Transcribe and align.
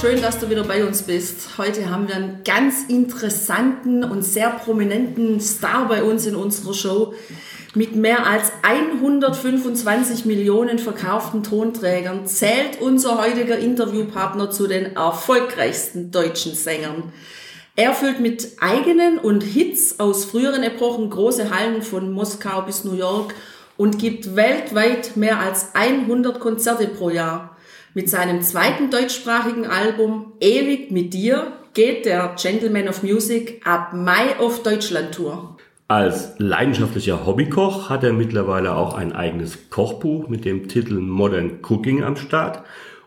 Schön, 0.00 0.20
dass 0.20 0.38
du 0.38 0.50
wieder 0.50 0.64
bei 0.64 0.84
uns 0.84 1.02
bist. 1.02 1.56
Heute 1.56 1.88
haben 1.88 2.08
wir 2.08 2.16
einen 2.16 2.40
ganz 2.44 2.84
interessanten 2.88 4.02
und 4.02 4.22
sehr 4.22 4.50
prominenten 4.50 5.40
Star 5.40 5.86
bei 5.88 6.02
uns 6.02 6.26
in 6.26 6.34
unserer 6.34 6.74
Show. 6.74 7.14
Mit 7.74 7.94
mehr 7.94 8.26
als 8.26 8.52
125 8.62 10.24
Millionen 10.24 10.78
verkauften 10.78 11.42
Tonträgern 11.42 12.26
zählt 12.26 12.80
unser 12.80 13.20
heutiger 13.20 13.58
Interviewpartner 13.58 14.50
zu 14.50 14.66
den 14.66 14.96
erfolgreichsten 14.96 16.10
deutschen 16.10 16.54
Sängern. 16.54 17.12
Er 17.76 17.92
füllt 17.94 18.20
mit 18.20 18.52
eigenen 18.60 19.18
und 19.18 19.42
Hits 19.42 20.00
aus 20.00 20.24
früheren 20.24 20.62
Epochen 20.62 21.10
große 21.10 21.50
Hallen 21.50 21.82
von 21.82 22.12
Moskau 22.12 22.62
bis 22.62 22.84
New 22.84 22.94
York 22.94 23.34
und 23.76 23.98
gibt 23.98 24.34
weltweit 24.34 25.16
mehr 25.16 25.40
als 25.40 25.74
100 25.74 26.40
Konzerte 26.40 26.88
pro 26.88 27.10
Jahr. 27.10 27.53
Mit 27.96 28.10
seinem 28.10 28.42
zweiten 28.42 28.90
deutschsprachigen 28.90 29.66
Album 29.66 30.32
Ewig 30.40 30.90
mit 30.90 31.14
dir 31.14 31.52
geht 31.74 32.06
der 32.06 32.34
Gentleman 32.36 32.88
of 32.88 33.04
Music 33.04 33.62
ab 33.64 33.92
Mai 33.94 34.36
auf 34.40 34.64
Deutschland-Tour. 34.64 35.56
Als 35.86 36.34
leidenschaftlicher 36.38 37.24
Hobbykoch 37.24 37.90
hat 37.90 38.02
er 38.02 38.12
mittlerweile 38.12 38.74
auch 38.74 38.94
ein 38.94 39.12
eigenes 39.12 39.70
Kochbuch 39.70 40.28
mit 40.28 40.44
dem 40.44 40.66
Titel 40.66 40.94
Modern 40.94 41.60
Cooking 41.62 42.02
am 42.02 42.16
Start. 42.16 42.64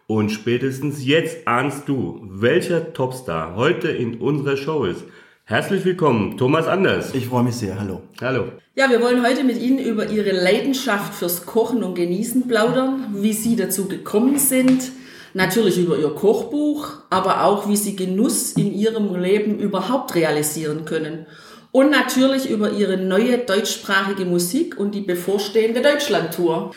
Und 0.07 0.29
spätestens 0.29 1.05
jetzt 1.05 1.49
ahnst 1.49 1.89
du, 1.89 2.21
welcher 2.23 2.93
Topstar 2.93 3.57
heute 3.57 3.89
in 3.89 4.21
unserer 4.21 4.55
Show 4.55 4.85
ist. 4.85 5.03
Herzlich 5.49 5.85
willkommen, 5.85 6.37
Thomas 6.37 6.67
Anders. 6.67 7.13
Ich 7.13 7.27
freue 7.27 7.43
mich 7.43 7.55
sehr. 7.55 7.79
Hallo. 7.79 8.01
Hallo. 8.19 8.51
Ja, 8.75 8.89
wir 8.89 9.01
wollen 9.01 9.25
heute 9.25 9.45
mit 9.45 9.61
Ihnen 9.61 9.79
über 9.79 10.09
Ihre 10.09 10.31
Leidenschaft 10.31 11.13
fürs 11.13 11.45
Kochen 11.45 11.83
und 11.83 11.95
Genießen 11.95 12.49
plaudern, 12.49 13.15
wie 13.19 13.31
Sie 13.31 13.55
dazu 13.55 13.87
gekommen 13.87 14.39
sind, 14.39 14.91
natürlich 15.33 15.77
über 15.77 15.97
Ihr 15.97 16.09
Kochbuch, 16.09 16.89
aber 17.09 17.45
auch 17.45 17.69
wie 17.69 17.77
Sie 17.77 17.95
Genuss 17.95 18.57
in 18.57 18.73
Ihrem 18.73 19.15
Leben 19.15 19.57
überhaupt 19.57 20.15
realisieren 20.15 20.83
können 20.83 21.27
und 21.71 21.91
natürlich 21.91 22.49
über 22.49 22.71
ihre 22.71 22.97
neue 22.97 23.37
deutschsprachige 23.37 24.25
Musik 24.25 24.77
und 24.77 24.95
die 24.95 25.01
bevorstehende 25.01 25.81
Deutschlandtour. 25.81 26.71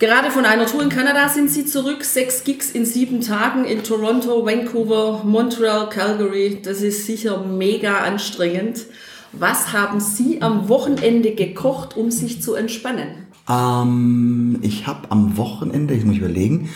Gerade 0.00 0.30
von 0.30 0.46
einer 0.46 0.64
Tour 0.64 0.82
in 0.82 0.88
Kanada 0.88 1.28
sind 1.28 1.50
sie 1.50 1.66
zurück. 1.66 2.04
Sechs 2.04 2.42
Gigs 2.42 2.70
in 2.70 2.86
sieben 2.86 3.20
Tagen 3.20 3.66
in 3.66 3.84
Toronto, 3.84 4.46
Vancouver, 4.46 5.22
Montreal, 5.24 5.90
Calgary. 5.90 6.58
Das 6.62 6.80
ist 6.80 7.04
sicher 7.04 7.44
mega 7.44 7.98
anstrengend. 7.98 8.86
Was 9.32 9.74
haben 9.74 10.00
Sie 10.00 10.40
am 10.40 10.70
Wochenende 10.70 11.34
gekocht, 11.34 11.98
um 11.98 12.10
sich 12.10 12.40
zu 12.40 12.54
entspannen? 12.54 13.08
Ähm, 13.46 14.58
ich 14.62 14.86
habe 14.86 15.10
am 15.10 15.36
Wochenende, 15.36 15.92
ich 15.92 16.06
muss 16.06 16.16
überlegen, 16.16 16.70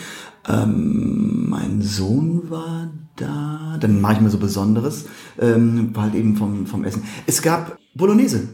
ähm, 0.47 1.49
mein 1.49 1.81
Sohn 1.81 2.51
war 2.51 2.91
da, 3.15 3.77
dann 3.79 4.01
mache 4.01 4.13
ich 4.13 4.21
mir 4.21 4.29
so 4.29 4.37
Besonderes, 4.37 5.05
ähm, 5.41 5.93
halt 5.97 6.13
eben 6.13 6.35
vom, 6.35 6.67
vom 6.67 6.83
Essen. 6.83 7.01
Es 7.25 7.41
gab 7.41 7.79
Bolognese. 7.95 8.49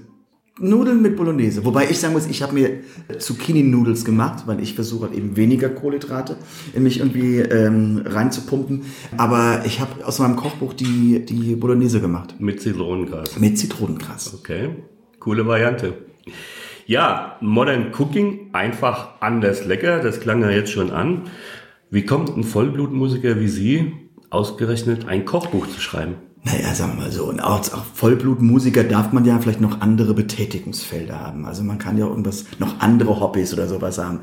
Nudeln 0.59 1.01
mit 1.01 1.15
Bolognese. 1.15 1.63
Wobei 1.65 1.89
ich 1.89 1.99
sagen 1.99 2.13
muss, 2.13 2.27
ich 2.27 2.41
habe 2.43 2.53
mir 2.53 2.81
Zucchini-Nudels 3.17 4.03
gemacht, 4.03 4.43
weil 4.47 4.59
ich 4.61 4.75
versuche 4.75 5.07
halt 5.07 5.17
eben 5.17 5.37
weniger 5.37 5.69
Kohlenhydrate 5.69 6.35
in 6.73 6.83
mich 6.83 6.99
irgendwie 6.99 7.39
ähm, 7.39 8.03
reinzupumpen. 8.05 8.83
Aber 9.17 9.63
ich 9.65 9.79
habe 9.79 10.05
aus 10.05 10.19
meinem 10.19 10.35
Kochbuch 10.35 10.73
die, 10.73 11.25
die 11.25 11.55
Bolognese 11.55 12.01
gemacht. 12.01 12.35
Mit 12.39 12.61
Zitronengras. 12.61 13.39
Mit 13.39 13.57
Zitronengras. 13.57 14.33
Okay, 14.33 14.69
coole 15.19 15.47
Variante. 15.47 15.93
Ja, 16.85 17.37
Modern 17.39 17.93
Cooking, 17.97 18.49
einfach 18.51 19.21
anders 19.21 19.65
lecker, 19.65 19.99
das 19.99 20.19
klang 20.19 20.41
ja 20.41 20.49
jetzt 20.49 20.71
schon 20.71 20.91
an. 20.91 21.23
Wie 21.89 22.05
kommt 22.05 22.35
ein 22.35 22.43
Vollblutmusiker 22.43 23.39
wie 23.39 23.47
Sie 23.47 23.93
ausgerechnet 24.29 25.07
ein 25.07 25.25
Kochbuch 25.25 25.67
zu 25.67 25.79
schreiben? 25.79 26.15
Naja, 26.43 26.73
sagen 26.73 26.93
wir 26.93 27.03
mal 27.03 27.11
so, 27.11 27.29
als 27.29 27.71
Vollblutmusiker 27.93 28.83
darf 28.83 29.11
man 29.11 29.25
ja 29.25 29.37
vielleicht 29.39 29.61
noch 29.61 29.81
andere 29.81 30.13
Betätigungsfelder 30.13 31.19
haben. 31.19 31.45
Also 31.45 31.63
man 31.63 31.77
kann 31.77 31.97
ja 31.97 32.07
irgendwas, 32.07 32.45
noch 32.57 32.79
andere 32.79 33.19
Hobbys 33.19 33.53
oder 33.53 33.67
sowas 33.67 33.99
haben. 33.99 34.21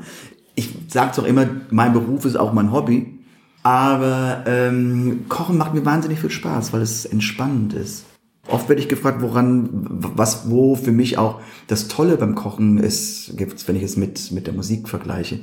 Ich 0.55 0.75
sage 0.89 1.13
doch 1.15 1.25
immer, 1.25 1.47
mein 1.69 1.93
Beruf 1.93 2.25
ist 2.25 2.35
auch 2.35 2.51
mein 2.51 2.73
Hobby. 2.73 3.19
Aber 3.63 4.43
ähm, 4.47 5.25
Kochen 5.29 5.57
macht 5.57 5.73
mir 5.73 5.85
wahnsinnig 5.85 6.19
viel 6.19 6.29
Spaß, 6.29 6.73
weil 6.73 6.81
es 6.81 7.05
entspannend 7.05 7.73
ist. 7.73 8.05
Oft 8.47 8.67
werde 8.67 8.81
ich 8.81 8.89
gefragt, 8.89 9.21
woran, 9.21 9.69
was, 9.71 10.49
wo 10.49 10.75
für 10.75 10.91
mich 10.91 11.17
auch 11.17 11.39
das 11.67 11.87
Tolle 11.87 12.17
beim 12.17 12.35
Kochen 12.35 12.77
ist, 12.77 13.33
wenn 13.37 13.75
ich 13.75 13.83
es 13.83 13.95
mit, 13.95 14.31
mit 14.31 14.47
der 14.47 14.53
Musik 14.53 14.89
vergleiche. 14.89 15.39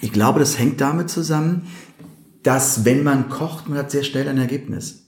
Ich 0.00 0.12
glaube, 0.12 0.38
das 0.38 0.58
hängt 0.58 0.80
damit 0.80 1.10
zusammen, 1.10 1.66
dass 2.42 2.84
wenn 2.84 3.02
man 3.02 3.28
kocht, 3.28 3.68
man 3.68 3.78
hat 3.78 3.90
sehr 3.90 4.04
schnell 4.04 4.28
ein 4.28 4.38
Ergebnis. 4.38 5.07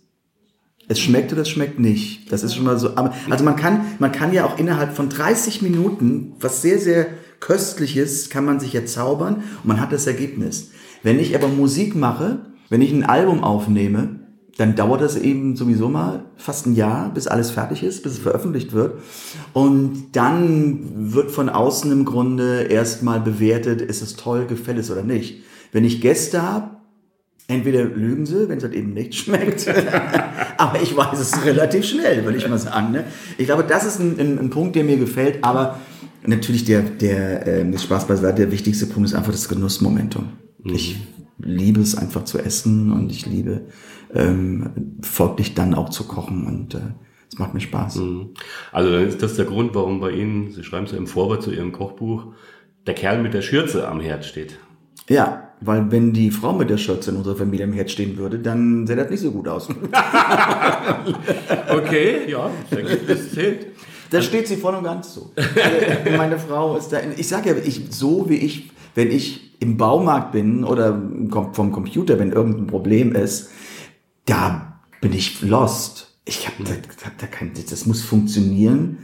Es 0.89 0.99
schmeckt 0.99 1.33
oder 1.33 1.43
es 1.43 1.49
schmeckt 1.49 1.79
nicht. 1.79 2.33
Das 2.33 2.43
ist 2.43 2.55
schon 2.55 2.65
mal 2.65 2.79
so. 2.79 2.95
Also 2.95 3.45
man 3.45 3.57
kann, 3.57 3.83
man 3.99 4.13
kann 4.13 4.33
ja 4.33 4.45
auch 4.45 4.59
innerhalb 4.59 4.95
von 4.95 5.09
30 5.09 5.63
Minuten, 5.63 6.33
was 6.41 6.63
sehr, 6.63 6.79
sehr 6.79 7.07
köstliches, 7.39 8.29
kann 8.29 8.45
man 8.45 8.61
sich 8.61 8.73
ja 8.73 8.85
zaubern 8.85 9.37
und 9.37 9.67
man 9.67 9.81
hat 9.81 9.93
das 9.93 10.07
Ergebnis. 10.07 10.71
Wenn 11.03 11.19
ich 11.19 11.35
aber 11.35 11.49
Musik 11.49 11.95
mache, 11.95 12.41
wenn 12.69 12.83
ich 12.83 12.93
ein 12.93 13.05
Album 13.05 13.43
aufnehme, 13.43 14.21
dann 14.61 14.77
dauert 14.77 15.01
das 15.01 15.17
eben 15.17 15.57
sowieso 15.57 15.89
mal 15.89 16.25
fast 16.37 16.67
ein 16.67 16.75
Jahr, 16.75 17.15
bis 17.15 17.27
alles 17.27 17.51
fertig 17.51 17.83
ist, 17.83 18.03
bis 18.03 18.13
es 18.13 18.19
veröffentlicht 18.19 18.73
wird. 18.73 18.99
Und 19.55 20.09
dann 20.13 21.13
wird 21.15 21.31
von 21.31 21.49
außen 21.49 21.91
im 21.91 22.05
Grunde 22.05 22.65
erstmal 22.65 23.21
bewertet, 23.21 23.81
ist 23.81 24.03
es 24.03 24.17
toll, 24.17 24.47
gefällt 24.47 24.79
es 24.79 24.91
oder 24.91 25.03
nicht. 25.03 25.43
Wenn 25.73 25.85
ich 25.85 26.03
Gäste 26.03 26.43
habe, 26.43 26.80
entweder 27.51 27.85
lügen 27.85 28.27
sie, 28.27 28.49
wenn 28.49 28.59
es 28.59 28.65
halt 28.65 28.75
eben 28.75 28.95
nicht 28.95 29.15
schmeckt, 29.17 29.67
aber 30.57 30.81
ich 30.81 30.97
weiß 30.97 31.19
es 31.19 31.45
relativ 31.45 31.85
schnell, 31.85 32.25
würde 32.25 32.39
ich 32.39 32.49
mal 32.49 32.59
sagen. 32.59 32.93
Ne? 32.93 33.05
Ich 33.39 33.47
glaube, 33.47 33.65
das 33.65 33.85
ist 33.85 33.99
ein, 33.99 34.19
ein, 34.19 34.39
ein, 34.39 34.51
Punkt, 34.51 34.77
der 34.77 34.85
mir 34.85 34.97
gefällt, 34.97 35.43
aber 35.43 35.79
natürlich 36.25 36.65
der, 36.65 36.83
der 36.83 37.47
äh, 37.47 37.79
Spaß 37.79 38.07
beiseite, 38.07 38.43
der 38.43 38.53
wichtigste 38.53 38.87
Punkt 38.87 39.09
ist 39.09 39.15
einfach 39.15 39.33
das 39.33 39.49
Genussmomentum. 39.49 40.31
Mhm. 40.63 40.75
Ich 40.75 40.97
liebe 41.39 41.81
es 41.81 41.97
einfach 41.97 42.25
zu 42.25 42.39
essen 42.39 42.93
und 42.93 43.11
ich 43.11 43.27
liebe 43.27 43.63
ähm, 44.15 44.99
folglich 45.03 45.55
dann 45.55 45.75
auch 45.75 45.89
zu 45.89 46.05
kochen 46.05 46.47
und 46.47 46.75
äh, 46.75 46.95
es 47.33 47.39
macht 47.39 47.55
mir 47.55 47.61
Spaß. 47.61 47.97
Mhm. 47.97 48.31
Also 48.73 48.91
dann 48.91 49.07
ist 49.07 49.23
das 49.23 49.37
der 49.37 49.45
Grund, 49.45 49.75
warum 49.75 50.01
bei 50.01 50.11
Ihnen, 50.11 50.51
Sie 50.51 50.65
schreiben 50.65 50.87
es 50.87 50.93
ja 50.93 50.99
im 50.99 51.07
Vorwort 51.07 51.43
zu 51.43 51.53
Ihrem 51.53 51.73
Kochbuch, 51.73 52.33
der 52.87 52.95
Kerl 52.95 53.23
mit 53.23 53.35
der 53.35 53.43
Schürze 53.43 53.87
am 53.89 54.01
Herd 54.01 54.25
steht. 54.25 54.59
Ja, 55.09 55.50
weil 55.61 55.91
wenn 55.91 56.13
die 56.13 56.31
Frau 56.31 56.55
mit 56.55 56.71
der 56.71 56.79
Schürze 56.79 57.11
in 57.11 57.17
unserer 57.17 57.37
Familie 57.37 57.67
am 57.67 57.73
Herd 57.73 57.91
stehen 57.91 58.17
würde, 58.17 58.39
dann 58.39 58.87
sähe 58.87 58.97
das 58.97 59.11
nicht 59.11 59.21
so 59.21 59.31
gut 59.31 59.47
aus. 59.47 59.69
okay, 61.69 62.29
ja, 62.29 62.51
das 63.07 63.33
zählt. 63.33 63.67
Da 64.11 64.23
steht 64.23 64.49
sie 64.49 64.57
voll 64.57 64.75
und 64.75 64.85
ganz 64.85 65.15
so. 65.15 65.31
Also 65.37 66.17
meine 66.17 66.39
Frau 66.39 66.77
ist 66.77 66.89
da. 66.89 66.99
Ich 67.17 67.29
sage 67.29 67.51
ja, 67.51 67.57
ich, 67.63 67.83
so 67.91 68.29
wie 68.29 68.37
ich, 68.37 68.71
wenn 68.95 69.11
ich 69.11 69.61
im 69.61 69.77
Baumarkt 69.77 70.33
bin 70.33 70.65
oder 70.65 71.01
vom 71.53 71.73
Computer, 71.73 72.19
wenn 72.19 72.33
irgendein 72.33 72.67
Problem 72.67 73.15
ist, 73.15 73.51
da 74.25 74.81
bin 75.01 75.13
ich 75.13 75.43
lost. 75.43 76.19
Ich 76.25 76.49
habe 76.49 76.65
da, 76.65 76.73
hab 77.05 77.19
da 77.19 77.27
kein, 77.27 77.53
das 77.69 77.87
muss 77.87 78.03
funktionieren. 78.03 78.99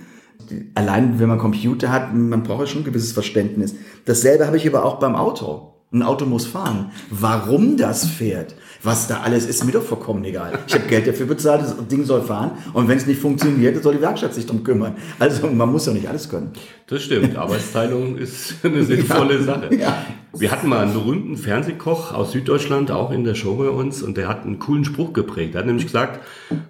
Allein 0.74 1.18
wenn 1.18 1.28
man 1.28 1.38
Computer 1.38 1.92
hat, 1.92 2.14
man 2.14 2.42
braucht 2.42 2.60
ja 2.60 2.66
schon 2.66 2.82
ein 2.82 2.84
gewisses 2.84 3.12
Verständnis. 3.12 3.74
Dasselbe 4.06 4.46
habe 4.46 4.56
ich 4.56 4.66
aber 4.66 4.84
auch 4.84 4.98
beim 4.98 5.14
Auto. 5.14 5.75
Ein 5.92 6.02
Auto 6.02 6.26
muss 6.26 6.46
fahren. 6.46 6.90
Warum 7.10 7.76
das 7.76 8.06
fährt, 8.06 8.56
was 8.82 9.06
da 9.06 9.20
alles 9.20 9.46
ist, 9.46 9.64
mir 9.64 9.70
doch 9.70 9.84
vollkommen 9.84 10.24
egal. 10.24 10.58
Ich 10.66 10.74
habe 10.74 10.84
Geld 10.88 11.06
dafür 11.06 11.26
bezahlt, 11.26 11.62
das 11.62 11.76
Ding 11.86 12.04
soll 12.04 12.22
fahren. 12.22 12.52
Und 12.72 12.88
wenn 12.88 12.98
es 12.98 13.06
nicht 13.06 13.20
funktioniert, 13.20 13.80
soll 13.82 13.94
die 13.94 14.00
Werkstatt 14.00 14.34
sich 14.34 14.46
drum 14.46 14.64
kümmern. 14.64 14.96
Also 15.20 15.46
man 15.46 15.70
muss 15.70 15.86
ja 15.86 15.92
nicht 15.92 16.08
alles 16.08 16.28
können. 16.28 16.50
Das 16.88 17.02
stimmt. 17.02 17.36
Arbeitsteilung 17.36 18.16
ist 18.18 18.56
eine 18.64 18.82
sinnvolle 18.82 19.36
ja, 19.36 19.42
Sache. 19.44 19.74
Ja. 19.76 20.06
Wir 20.36 20.50
hatten 20.50 20.68
mal 20.68 20.80
einen 20.80 20.92
berühmten 20.92 21.36
Fernsehkoch 21.36 22.12
aus 22.12 22.32
Süddeutschland, 22.32 22.90
auch 22.90 23.12
in 23.12 23.22
der 23.22 23.36
Show 23.36 23.54
bei 23.54 23.70
uns, 23.70 24.02
und 24.02 24.16
der 24.16 24.26
hat 24.26 24.44
einen 24.44 24.58
coolen 24.58 24.84
Spruch 24.84 25.12
geprägt. 25.12 25.54
Er 25.54 25.60
hat 25.60 25.66
nämlich 25.66 25.86
gesagt, 25.86 26.20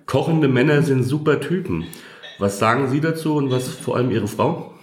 kochende 0.04 0.48
Männer 0.48 0.82
sind 0.82 1.04
super 1.04 1.40
Typen. 1.40 1.84
Was 2.38 2.58
sagen 2.58 2.90
Sie 2.90 3.00
dazu 3.00 3.34
und 3.36 3.50
was 3.50 3.66
vor 3.66 3.96
allem 3.96 4.10
Ihre 4.10 4.28
Frau? 4.28 4.74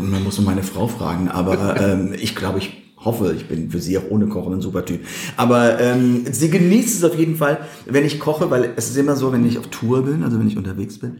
Man 0.00 0.22
muss 0.22 0.40
meine 0.40 0.62
Frau 0.62 0.86
fragen, 0.86 1.28
aber 1.28 1.80
ähm, 1.80 2.14
ich 2.16 2.36
glaube, 2.36 2.58
ich 2.58 2.79
hoffe, 3.04 3.34
ich 3.36 3.48
bin 3.48 3.70
für 3.70 3.80
sie 3.80 3.98
auch 3.98 4.10
ohne 4.10 4.26
Kochen 4.26 4.54
ein 4.54 4.60
super 4.60 4.84
Typ. 4.84 5.00
Aber 5.36 5.80
ähm, 5.80 6.24
sie 6.30 6.50
genießt 6.50 6.98
es 6.98 7.04
auf 7.04 7.18
jeden 7.18 7.36
Fall, 7.36 7.58
wenn 7.86 8.04
ich 8.04 8.20
koche, 8.20 8.50
weil 8.50 8.72
es 8.76 8.90
ist 8.90 8.96
immer 8.96 9.16
so, 9.16 9.32
wenn 9.32 9.46
ich 9.46 9.58
auf 9.58 9.68
Tour 9.68 10.04
bin, 10.04 10.22
also 10.22 10.38
wenn 10.38 10.48
ich 10.48 10.56
unterwegs 10.56 10.98
bin, 10.98 11.18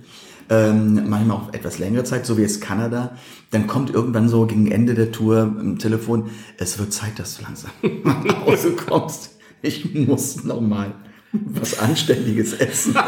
ähm, 0.51 1.09
manchmal 1.09 1.37
auch 1.37 1.55
etwas 1.55 1.79
längere 1.79 2.05
Zeit, 2.05 2.27
so 2.27 2.37
wie 2.37 2.43
jetzt 2.43 2.61
Kanada, 2.61 3.17
dann 3.51 3.67
kommt 3.67 3.91
irgendwann 3.91 4.29
so 4.29 4.47
gegen 4.47 4.71
Ende 4.71 4.95
der 4.95 5.13
Tour 5.13 5.43
im 5.61 5.79
Telefon, 5.79 6.31
es 6.59 6.79
wird 6.79 6.93
Zeit, 6.93 7.19
dass 7.19 7.37
du 7.37 7.45
langsam 7.45 7.71
nach 8.05 8.47
Hause 8.47 8.73
kommst. 8.73 9.39
Ich 9.63 9.95
muss 9.95 10.45
noch 10.45 10.61
mal 10.61 10.93
was 11.33 11.79
Anständiges 11.79 12.55
essen. 12.55 12.95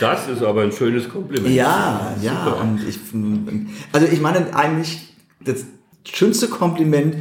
Das 0.00 0.28
ist 0.28 0.44
aber 0.44 0.62
ein 0.62 0.70
schönes 0.70 1.08
Kompliment. 1.08 1.52
Ja, 1.52 2.14
ja. 2.22 2.44
Super. 2.44 2.60
Und 2.60 2.88
ich, 2.88 3.00
also 3.92 4.06
ich 4.06 4.20
meine 4.20 4.54
eigentlich, 4.54 5.12
das 5.44 5.64
schönste 6.16 6.48
Kompliment, 6.48 7.16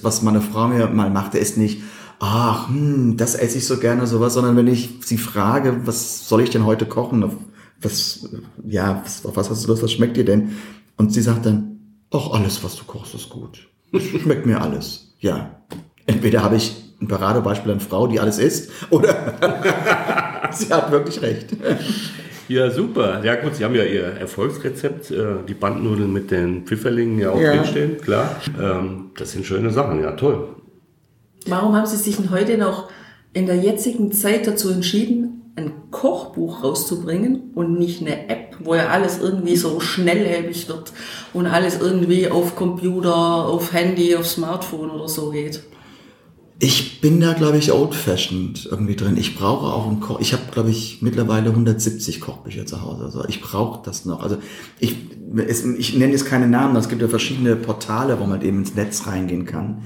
was 0.00 0.22
meine 0.22 0.40
Frau 0.40 0.68
mir 0.68 0.88
mal 0.88 1.10
machte, 1.10 1.38
ist 1.38 1.58
nicht, 1.58 1.82
ach, 2.18 2.68
hm, 2.68 3.16
das 3.16 3.34
esse 3.34 3.58
ich 3.58 3.66
so 3.66 3.78
gerne, 3.78 4.06
sowas, 4.06 4.34
sondern 4.34 4.56
wenn 4.56 4.68
ich 4.68 4.90
sie 5.04 5.18
frage, 5.18 5.80
was 5.84 6.28
soll 6.28 6.42
ich 6.42 6.50
denn 6.50 6.64
heute 6.64 6.86
kochen? 6.86 7.30
Was, 7.80 8.28
ja, 8.64 9.02
was, 9.04 9.26
auf 9.26 9.36
was 9.36 9.50
hast 9.50 9.64
du 9.64 9.68
Lust, 9.68 9.82
was 9.82 9.92
schmeckt 9.92 10.16
dir 10.16 10.24
denn? 10.24 10.52
Und 10.96 11.12
sie 11.12 11.22
sagt 11.22 11.46
dann, 11.46 11.80
ach, 12.12 12.30
alles, 12.30 12.62
was 12.62 12.76
du 12.76 12.84
kochst, 12.84 13.14
ist 13.14 13.28
gut. 13.28 13.68
Schmeckt 14.22 14.46
mir 14.46 14.60
alles. 14.60 15.14
Ja. 15.18 15.62
Entweder 16.06 16.42
habe 16.42 16.56
ich 16.56 16.76
ein 17.00 17.08
Paradebeispiel 17.08 17.72
an 17.72 17.80
Frau, 17.80 18.06
die 18.06 18.20
alles 18.20 18.38
isst, 18.38 18.70
oder 18.90 19.34
sie 20.52 20.72
hat 20.72 20.92
wirklich 20.92 21.20
recht. 21.22 21.48
Ja, 22.48 22.70
super. 22.70 23.24
Ja 23.24 23.36
gut, 23.36 23.54
Sie 23.56 23.64
haben 23.64 23.74
ja 23.74 23.84
Ihr 23.84 24.02
Erfolgsrezept, 24.04 25.10
äh, 25.10 25.24
die 25.48 25.54
Bandnudeln 25.54 26.12
mit 26.12 26.30
den 26.30 26.64
Pfifferlingen 26.66 27.18
ja 27.18 27.30
auch 27.30 27.40
Ja. 27.40 27.54
drinstehen, 27.56 27.98
klar. 28.00 28.36
Ähm, 28.60 29.10
das 29.16 29.32
sind 29.32 29.46
schöne 29.46 29.70
Sachen, 29.70 30.02
ja 30.02 30.12
toll. 30.12 30.48
Warum 31.46 31.74
haben 31.76 31.86
Sie 31.86 31.96
sich 31.96 32.16
denn 32.16 32.30
heute 32.30 32.58
noch 32.58 32.88
in 33.32 33.46
der 33.46 33.56
jetzigen 33.56 34.12
Zeit 34.12 34.46
dazu 34.46 34.70
entschieden, 34.70 35.52
ein 35.56 35.72
Kochbuch 35.90 36.62
rauszubringen 36.64 37.50
und 37.54 37.78
nicht 37.78 38.00
eine 38.00 38.28
App, 38.28 38.56
wo 38.60 38.74
ja 38.74 38.88
alles 38.88 39.20
irgendwie 39.20 39.56
so 39.56 39.80
schnelllebig 39.80 40.68
wird 40.68 40.92
und 41.34 41.46
alles 41.46 41.80
irgendwie 41.80 42.28
auf 42.28 42.56
Computer, 42.56 43.14
auf 43.14 43.72
Handy, 43.72 44.16
auf 44.16 44.26
Smartphone 44.26 44.90
oder 44.90 45.08
so 45.08 45.30
geht? 45.30 45.62
Ich 46.64 47.00
bin 47.00 47.18
da, 47.18 47.32
glaube 47.32 47.58
ich, 47.58 47.72
old-fashioned 47.72 48.68
irgendwie 48.70 48.94
drin. 48.94 49.16
Ich 49.16 49.34
brauche 49.34 49.66
auch 49.66 49.90
ein 49.90 49.98
Koch. 49.98 50.20
Ich 50.20 50.32
habe, 50.32 50.44
glaube 50.52 50.70
ich, 50.70 51.02
mittlerweile 51.02 51.50
170 51.50 52.20
Kochbücher 52.20 52.66
zu 52.66 52.82
Hause. 52.82 53.02
Also 53.02 53.24
ich 53.26 53.40
brauche 53.40 53.84
das 53.84 54.04
noch. 54.04 54.22
Also 54.22 54.36
ich, 54.78 54.94
es, 55.48 55.64
ich 55.64 55.96
nenne 55.96 56.12
jetzt 56.12 56.24
keine 56.24 56.46
Namen. 56.46 56.76
Es 56.76 56.88
gibt 56.88 57.02
ja 57.02 57.08
verschiedene 57.08 57.56
Portale, 57.56 58.20
wo 58.20 58.26
man 58.26 58.42
eben 58.42 58.58
ins 58.58 58.76
Netz 58.76 59.08
reingehen 59.08 59.44
kann. 59.44 59.82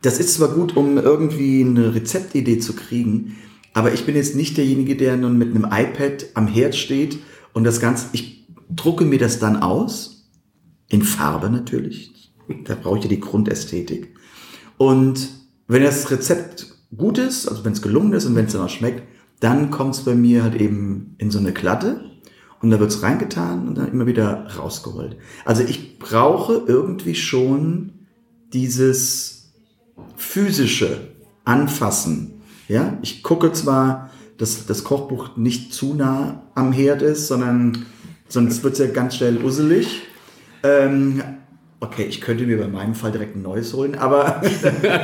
Das 0.00 0.18
ist 0.18 0.32
zwar 0.32 0.48
gut, 0.48 0.78
um 0.78 0.96
irgendwie 0.96 1.60
eine 1.60 1.94
Rezeptidee 1.94 2.58
zu 2.58 2.72
kriegen, 2.72 3.36
aber 3.74 3.92
ich 3.92 4.06
bin 4.06 4.16
jetzt 4.16 4.34
nicht 4.34 4.56
derjenige, 4.56 4.96
der 4.96 5.18
nun 5.18 5.36
mit 5.36 5.54
einem 5.54 5.64
iPad 5.64 6.24
am 6.32 6.46
Herd 6.46 6.74
steht 6.74 7.18
und 7.52 7.64
das 7.64 7.80
Ganze, 7.80 8.06
ich 8.12 8.46
drucke 8.70 9.04
mir 9.04 9.18
das 9.18 9.40
dann 9.40 9.56
aus, 9.56 10.30
in 10.88 11.02
Farbe 11.02 11.50
natürlich. 11.50 12.32
Da 12.64 12.76
brauche 12.76 12.96
ich 12.96 13.04
ja 13.04 13.10
die 13.10 13.20
Grundästhetik. 13.20 14.14
Und 14.78 15.36
wenn 15.68 15.82
das 15.82 16.10
Rezept 16.10 16.74
gut 16.96 17.18
ist, 17.18 17.46
also 17.46 17.64
wenn 17.64 17.72
es 17.72 17.82
gelungen 17.82 18.12
ist 18.14 18.24
und 18.24 18.34
wenn 18.34 18.46
es 18.46 18.56
auch 18.56 18.68
schmeckt, 18.68 19.02
dann 19.40 19.70
kommt 19.70 19.94
es 19.94 20.04
bei 20.04 20.14
mir 20.14 20.42
halt 20.42 20.56
eben 20.56 21.14
in 21.18 21.30
so 21.30 21.38
eine 21.38 21.52
Klatte 21.52 22.00
und 22.60 22.70
da 22.70 22.80
wird 22.80 22.90
es 22.90 23.02
reingetan 23.02 23.68
und 23.68 23.78
dann 23.78 23.92
immer 23.92 24.06
wieder 24.06 24.46
rausgeholt. 24.56 25.16
Also 25.44 25.62
ich 25.62 25.98
brauche 25.98 26.64
irgendwie 26.66 27.14
schon 27.14 27.92
dieses 28.52 29.52
physische 30.16 31.12
Anfassen. 31.44 32.40
Ja, 32.66 32.98
ich 33.02 33.22
gucke 33.22 33.52
zwar, 33.52 34.10
dass 34.38 34.66
das 34.66 34.84
Kochbuch 34.84 35.36
nicht 35.36 35.72
zu 35.72 35.94
nah 35.94 36.42
am 36.54 36.72
Herd 36.72 37.02
ist, 37.02 37.28
sondern 37.28 37.86
sonst 38.28 38.62
wird 38.62 38.74
es 38.74 38.78
ja 38.80 38.86
ganz 38.86 39.16
schnell 39.16 39.44
usselig. 39.44 40.02
Ähm, 40.62 41.22
okay, 41.80 42.04
ich 42.08 42.20
könnte 42.20 42.44
mir 42.46 42.58
bei 42.58 42.68
meinem 42.68 42.94
Fall 42.94 43.12
direkt 43.12 43.36
ein 43.36 43.42
neues 43.42 43.72
holen, 43.74 43.94
aber, 43.94 44.42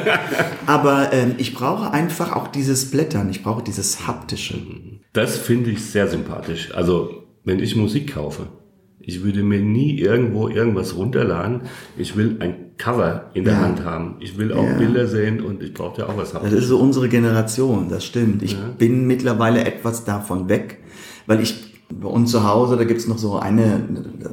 aber 0.67 1.12
ähm, 1.12 1.35
ich 1.38 1.55
brauche 1.55 1.91
einfach 1.93 2.35
auch 2.35 2.49
dieses 2.49 2.91
Blättern, 2.91 3.29
ich 3.31 3.43
brauche 3.43 3.62
dieses 3.62 4.06
haptische. 4.06 4.59
Das 5.12 5.38
finde 5.38 5.71
ich 5.71 5.85
sehr 5.85 6.09
sympathisch. 6.09 6.75
Also, 6.75 7.25
wenn 7.44 7.61
ich 7.61 7.76
Musik 7.76 8.15
kaufe, 8.15 8.49
ich 9.06 9.23
würde 9.23 9.43
mir 9.43 9.61
nie 9.61 9.99
irgendwo 9.99 10.49
irgendwas 10.49 10.97
runterladen. 10.97 11.62
Ich 11.99 12.17
will 12.17 12.37
ein 12.41 12.73
Cover 12.79 13.31
in 13.35 13.44
der 13.44 13.53
Ja. 13.55 13.61
Hand 13.61 13.85
haben. 13.85 14.17
Ich 14.21 14.38
will 14.38 14.53
auch 14.53 14.65
Ja. 14.65 14.79
Bilder 14.79 15.06
sehen 15.06 15.43
und 15.43 15.62
ich 15.62 15.75
brauche 15.75 16.00
ja 16.00 16.09
auch 16.09 16.17
was 16.17 16.32
haben. 16.32 16.44
Das 16.44 16.55
ist 16.55 16.69
so 16.69 16.79
unsere 16.79 17.09
Generation, 17.11 17.88
das 17.91 18.05
stimmt. 18.05 18.43
Ich 18.43 18.56
bin 18.79 19.06
mittlerweile 19.06 19.62
etwas 19.65 20.05
davon 20.05 20.49
weg, 20.49 20.79
weil 21.26 21.41
ich 21.43 21.63
bei 21.90 22.08
uns 22.08 22.31
zu 22.31 22.44
Hause, 22.44 22.76
da 22.76 22.84
gibt's 22.84 23.06
noch 23.06 23.19
so 23.19 23.38
eine, 23.38 23.88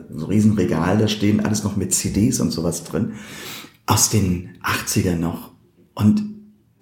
so 0.10 0.26
ein 0.26 0.32
Riesenregal, 0.32 0.98
da 0.98 1.08
stehen 1.08 1.40
alles 1.40 1.64
noch 1.64 1.76
mit 1.76 1.94
CDs 1.94 2.40
und 2.40 2.52
sowas 2.52 2.84
drin. 2.84 3.14
Aus 3.86 4.10
den 4.10 4.50
80ern 4.64 5.18
noch. 5.18 5.52
Und 5.94 6.24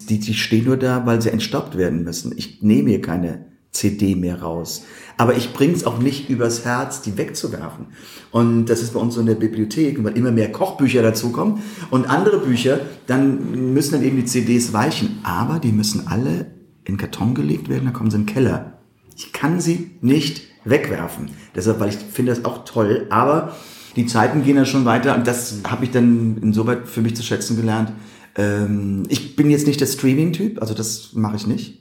die, 0.08 0.18
die 0.18 0.34
stehen 0.34 0.64
nur 0.64 0.76
da, 0.76 1.06
weil 1.06 1.20
sie 1.20 1.30
entstaubt 1.30 1.76
werden 1.76 2.04
müssen. 2.04 2.32
Ich 2.36 2.62
nehme 2.62 2.90
hier 2.90 3.00
keine 3.00 3.46
CD 3.72 4.16
mehr 4.16 4.42
raus. 4.42 4.82
Aber 5.16 5.36
ich 5.36 5.52
bringe 5.52 5.74
es 5.74 5.84
auch 5.84 5.98
nicht 5.98 6.28
übers 6.28 6.64
Herz, 6.64 7.02
die 7.02 7.16
wegzuwerfen. 7.16 7.86
Und 8.30 8.66
das 8.66 8.82
ist 8.82 8.94
bei 8.94 9.00
uns 9.00 9.14
so 9.14 9.20
in 9.20 9.26
der 9.26 9.34
Bibliothek, 9.34 10.02
weil 10.02 10.16
immer 10.16 10.32
mehr 10.32 10.50
Kochbücher 10.50 11.02
dazukommen 11.02 11.60
und 11.90 12.08
andere 12.08 12.38
Bücher, 12.38 12.80
dann 13.06 13.72
müssen 13.72 13.92
dann 13.92 14.02
eben 14.02 14.16
die 14.16 14.24
CDs 14.24 14.72
weichen. 14.72 15.20
Aber 15.22 15.58
die 15.58 15.72
müssen 15.72 16.08
alle 16.08 16.46
in 16.84 16.96
Karton 16.96 17.34
gelegt 17.34 17.68
werden, 17.68 17.84
dann 17.84 17.94
kommen 17.94 18.10
sie 18.10 18.16
in 18.16 18.26
den 18.26 18.34
Keller. 18.34 18.78
Ich 19.16 19.32
kann 19.32 19.60
sie 19.60 19.90
nicht 20.00 20.49
wegwerfen. 20.64 21.30
Deshalb, 21.54 21.80
weil 21.80 21.88
ich 21.88 21.96
finde 21.96 22.34
das 22.34 22.44
auch 22.44 22.64
toll. 22.64 23.06
Aber 23.10 23.56
die 23.96 24.06
Zeiten 24.06 24.44
gehen 24.44 24.56
ja 24.56 24.64
schon 24.64 24.84
weiter 24.84 25.16
und 25.16 25.26
das 25.26 25.60
habe 25.66 25.84
ich 25.84 25.90
dann 25.90 26.38
insoweit 26.42 26.88
für 26.88 27.00
mich 27.00 27.16
zu 27.16 27.22
schätzen 27.22 27.56
gelernt. 27.56 27.92
Ähm, 28.36 29.04
ich 29.08 29.36
bin 29.36 29.50
jetzt 29.50 29.66
nicht 29.66 29.80
der 29.80 29.86
Streaming-Typ, 29.86 30.60
also 30.60 30.74
das 30.74 31.12
mache 31.14 31.36
ich 31.36 31.46
nicht. 31.46 31.80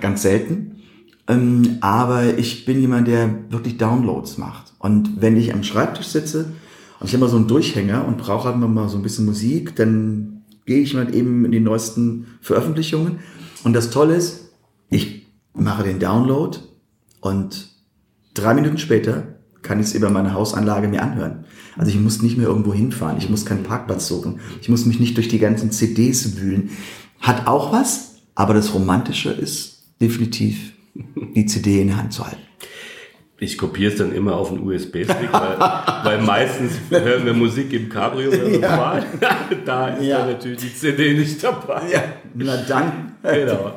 Ganz 0.00 0.22
selten. 0.22 0.76
Ähm, 1.28 1.78
aber 1.80 2.38
ich 2.38 2.64
bin 2.64 2.80
jemand, 2.80 3.08
der 3.08 3.50
wirklich 3.50 3.78
Downloads 3.78 4.38
macht. 4.38 4.74
Und 4.78 5.20
wenn 5.20 5.36
ich 5.36 5.52
am 5.52 5.62
Schreibtisch 5.62 6.06
sitze 6.06 6.52
und 7.00 7.06
ich 7.06 7.12
habe 7.12 7.24
mal 7.24 7.30
so 7.30 7.36
einen 7.36 7.48
Durchhänger 7.48 8.06
und 8.06 8.18
brauche 8.18 8.48
halt 8.48 8.58
mal 8.58 8.88
so 8.88 8.96
ein 8.96 9.02
bisschen 9.02 9.26
Musik, 9.26 9.74
dann 9.76 10.44
gehe 10.66 10.80
ich 10.80 10.94
mal 10.94 11.14
eben 11.14 11.44
in 11.44 11.52
die 11.52 11.60
neuesten 11.60 12.26
Veröffentlichungen. 12.40 13.18
Und 13.64 13.72
das 13.72 13.90
Tolle 13.90 14.14
ist, 14.14 14.50
ich 14.88 15.26
mache 15.52 15.82
den 15.82 15.98
Download 15.98 16.58
und 17.20 17.75
drei 18.38 18.54
Minuten 18.54 18.78
später 18.78 19.24
kann 19.62 19.80
ich 19.80 19.86
es 19.86 19.94
über 19.94 20.10
meine 20.10 20.32
Hausanlage 20.32 20.86
mir 20.88 21.02
anhören. 21.02 21.44
Also 21.76 21.90
ich 21.90 21.98
muss 21.98 22.22
nicht 22.22 22.36
mehr 22.38 22.46
irgendwo 22.46 22.72
hinfahren, 22.72 23.18
ich 23.18 23.28
muss 23.28 23.44
keinen 23.44 23.64
Parkplatz 23.64 24.06
suchen, 24.06 24.40
ich 24.60 24.68
muss 24.68 24.86
mich 24.86 25.00
nicht 25.00 25.16
durch 25.16 25.28
die 25.28 25.38
ganzen 25.40 25.70
CDs 25.72 26.36
wühlen. 26.40 26.70
Hat 27.20 27.46
auch 27.46 27.72
was, 27.72 28.16
aber 28.34 28.54
das 28.54 28.72
Romantische 28.74 29.30
ist 29.30 29.82
definitiv 30.00 30.72
die 31.34 31.46
CD 31.46 31.80
in 31.82 31.88
der 31.88 31.96
Hand 31.96 32.12
zu 32.12 32.24
halten. 32.24 32.40
Ich 33.38 33.58
kopiere 33.58 33.92
es 33.92 33.98
dann 33.98 34.14
immer 34.14 34.34
auf 34.36 34.50
einen 34.50 34.62
USB-Stick, 34.66 35.30
weil, 35.30 35.58
weil 36.04 36.22
meistens 36.22 36.72
hören 36.88 37.26
wir 37.26 37.34
Musik 37.34 37.70
im 37.74 37.90
Cabrio, 37.90 38.32
wir 38.32 38.60
fahren. 38.60 39.04
Da 39.66 39.88
ist 39.88 40.06
Ja. 40.06 40.18
dann 40.20 40.28
natürlich 40.28 40.60
die 40.60 40.74
CD 40.74 41.12
nicht 41.12 41.42
dabei. 41.44 41.82
na 42.34 42.56
dann. 42.66 43.12
Genau. 43.22 43.72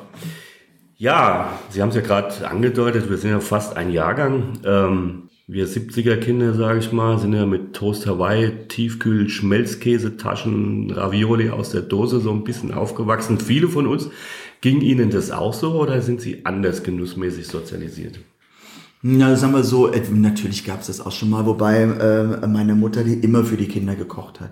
Ja, 1.02 1.58
Sie 1.70 1.82
haben 1.82 1.90
es 1.90 1.96
ja 1.96 2.02
gerade 2.02 2.46
angedeutet, 2.50 3.10
wir 3.10 3.18
sind 3.18 3.30
ja 3.32 3.40
fast 3.40 3.78
ein 3.78 3.90
Jahrgang. 3.90 4.60
Ähm, 4.66 5.30
wir 5.48 5.66
70er-Kinder, 5.66 6.54
sage 6.56 6.80
ich 6.80 6.92
mal, 6.92 7.18
sind 7.18 7.32
ja 7.32 7.46
mit 7.46 7.74
Toast 7.74 8.06
Hawaii, 8.06 8.52
Tiefkühl, 8.68 9.30
Schmelzkäsetaschen, 9.30 10.92
Ravioli 10.92 11.52
aus 11.52 11.72
der 11.72 11.84
Dose 11.84 12.20
so 12.20 12.32
ein 12.32 12.44
bisschen 12.44 12.74
aufgewachsen. 12.74 13.40
Viele 13.40 13.70
von 13.70 13.88
uns. 13.88 14.10
Ging 14.60 14.82
Ihnen 14.82 15.10
das 15.10 15.32
auch 15.32 15.54
so 15.54 15.72
oder 15.72 16.02
sind 16.02 16.20
Sie 16.20 16.46
anders 16.46 16.84
genussmäßig 16.84 17.48
sozialisiert? 17.48 18.20
Ja, 19.02 19.34
sagen 19.38 19.54
wir 19.54 19.64
so, 19.64 19.90
äh, 19.90 20.02
natürlich 20.12 20.66
gab 20.66 20.82
es 20.82 20.88
das 20.88 21.00
auch 21.00 21.14
schon 21.14 21.30
mal, 21.30 21.46
wobei 21.46 21.84
äh, 21.84 22.46
meine 22.46 22.76
Mutter 22.76 23.06
die 23.06 23.14
immer 23.14 23.46
für 23.46 23.56
die 23.56 23.70
Kinder 23.70 23.96
gekocht 23.96 24.42
hat. 24.42 24.52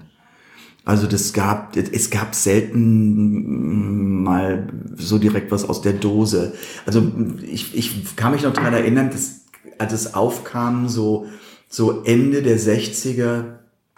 Also 0.87 1.05
das 1.05 1.33
gab, 1.33 1.75
es 1.75 2.09
gab 2.09 2.33
selten 2.33 4.23
mal 4.23 4.69
so 4.95 5.17
direkt 5.17 5.51
was 5.51 5.67
aus 5.67 5.81
der 5.81 5.91
Dose. 5.91 6.53
Also 6.85 7.11
ich, 7.45 7.75
ich 7.75 8.15
kann 8.15 8.31
mich 8.31 8.43
noch 8.43 8.53
daran 8.53 8.73
erinnern, 8.73 9.09
dass 9.09 9.41
als 9.79 9.91
es 9.91 10.13
aufkam, 10.13 10.87
so, 10.87 11.27
so 11.67 12.03
Ende 12.03 12.41
der 12.41 12.57
60er 12.57 13.57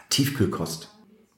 Tiefkühlkost. 0.10 0.89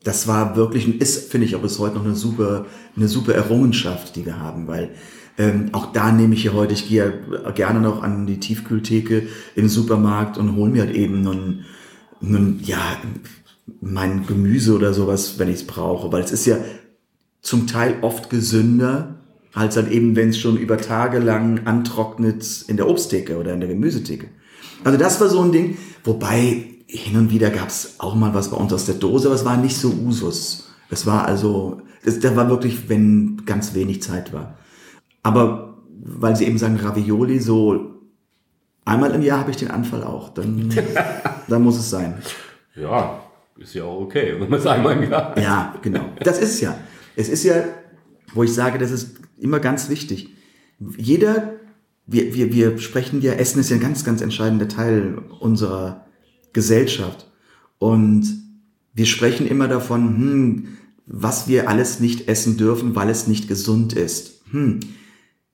Das 0.05 0.25
war 0.25 0.55
wirklich, 0.55 1.01
ist, 1.01 1.29
finde 1.29 1.47
ich, 1.47 1.57
auch 1.57 1.61
bis 1.61 1.79
heute 1.79 1.95
noch 1.95 2.05
eine 2.05 2.15
super, 2.15 2.65
eine 2.95 3.09
super 3.09 3.33
Errungenschaft, 3.35 4.15
die 4.15 4.25
wir 4.25 4.39
haben, 4.39 4.67
weil 4.67 4.91
ähm, 5.37 5.71
auch 5.73 5.91
da 5.91 6.13
nehme 6.13 6.33
ich 6.33 6.45
ja 6.45 6.53
heute, 6.53 6.75
ich 6.75 6.87
gehe 6.87 7.21
ja 7.43 7.51
gerne 7.51 7.81
noch 7.81 8.03
an 8.03 8.25
die 8.25 8.39
Tiefkühltheke 8.39 9.27
im 9.55 9.67
Supermarkt 9.67 10.37
und 10.37 10.55
hole 10.55 10.71
mir 10.71 10.83
halt 10.83 10.95
eben 10.95 11.23
nun, 11.23 11.65
nun, 12.21 12.61
ja, 12.63 12.79
mein 13.79 14.25
Gemüse 14.25 14.75
oder 14.75 14.93
sowas, 14.93 15.39
wenn 15.39 15.49
ich 15.49 15.55
es 15.55 15.67
brauche, 15.67 16.11
weil 16.11 16.23
es 16.23 16.31
ist 16.31 16.45
ja 16.45 16.57
zum 17.41 17.67
Teil 17.67 17.97
oft 18.01 18.29
gesünder, 18.29 19.15
als 19.53 19.75
halt 19.75 19.91
eben, 19.91 20.15
wenn 20.15 20.29
es 20.29 20.37
schon 20.37 20.57
über 20.57 20.77
Tage 20.77 21.19
lang 21.19 21.65
antrocknet 21.65 22.65
in 22.67 22.77
der 22.77 22.87
Obsttheke 22.87 23.37
oder 23.37 23.53
in 23.53 23.59
der 23.59 23.69
Gemüsetheke. 23.69 24.27
Also 24.83 24.97
das 24.97 25.19
war 25.19 25.29
so 25.29 25.41
ein 25.41 25.51
Ding, 25.51 25.77
wobei 26.03 26.67
hin 26.87 27.17
und 27.17 27.31
wieder 27.31 27.49
gab 27.49 27.69
es 27.69 27.95
auch 27.99 28.15
mal 28.15 28.33
was 28.33 28.49
bei 28.49 28.57
uns 28.57 28.73
aus 28.73 28.85
der 28.85 28.95
Dose, 28.95 29.27
aber 29.27 29.35
es 29.35 29.45
war 29.45 29.57
nicht 29.57 29.77
so 29.77 29.89
Usus. 29.89 30.69
Es 30.89 31.05
war 31.05 31.25
also, 31.25 31.81
das, 32.03 32.19
da 32.19 32.35
war 32.35 32.49
wirklich, 32.49 32.89
wenn 32.89 33.43
ganz 33.45 33.73
wenig 33.73 34.01
Zeit 34.01 34.33
war. 34.33 34.57
Aber 35.23 35.77
weil 36.03 36.35
Sie 36.35 36.45
eben 36.45 36.57
sagen 36.57 36.77
Ravioli, 36.77 37.39
so 37.39 37.91
einmal 38.85 39.11
im 39.11 39.21
Jahr 39.21 39.39
habe 39.39 39.51
ich 39.51 39.57
den 39.57 39.71
Anfall 39.71 40.03
auch. 40.03 40.29
Dann, 40.29 40.73
dann 41.47 41.63
muss 41.63 41.77
es 41.77 41.89
sein. 41.89 42.15
Ja, 42.75 43.21
ist 43.61 43.73
ja 43.75 43.83
auch 43.83 44.01
okay, 44.01 44.35
wenn 44.39 44.49
man 44.49 44.59
es 44.59 44.65
einmal 44.65 45.01
im 45.01 45.09
Jahr. 45.09 45.37
Ja, 45.39 45.75
genau. 45.81 46.09
Das 46.19 46.39
ist 46.39 46.59
ja. 46.61 46.77
Es 47.15 47.29
ist 47.29 47.43
ja, 47.43 47.63
wo 48.33 48.43
ich 48.43 48.53
sage, 48.53 48.77
das 48.77 48.91
ist 48.91 49.17
immer 49.37 49.59
ganz 49.59 49.89
wichtig. 49.89 50.29
Jeder, 50.97 51.53
wir, 52.07 52.33
wir, 52.33 52.53
wir 52.53 52.77
sprechen 52.79 53.21
ja, 53.21 53.33
Essen 53.33 53.59
ist 53.59 53.69
ja 53.69 53.77
ein 53.77 53.81
ganz, 53.81 54.03
ganz 54.03 54.21
entscheidender 54.21 54.67
Teil 54.67 55.19
unserer 55.39 56.05
Gesellschaft. 56.53 57.31
Und 57.77 58.25
wir 58.93 59.05
sprechen 59.05 59.47
immer 59.47 59.67
davon, 59.67 60.17
hm, 60.17 60.67
was 61.05 61.47
wir 61.47 61.69
alles 61.69 61.99
nicht 61.99 62.27
essen 62.27 62.57
dürfen, 62.57 62.95
weil 62.95 63.09
es 63.09 63.27
nicht 63.27 63.47
gesund 63.47 63.93
ist. 63.93 64.41
Hm. 64.51 64.79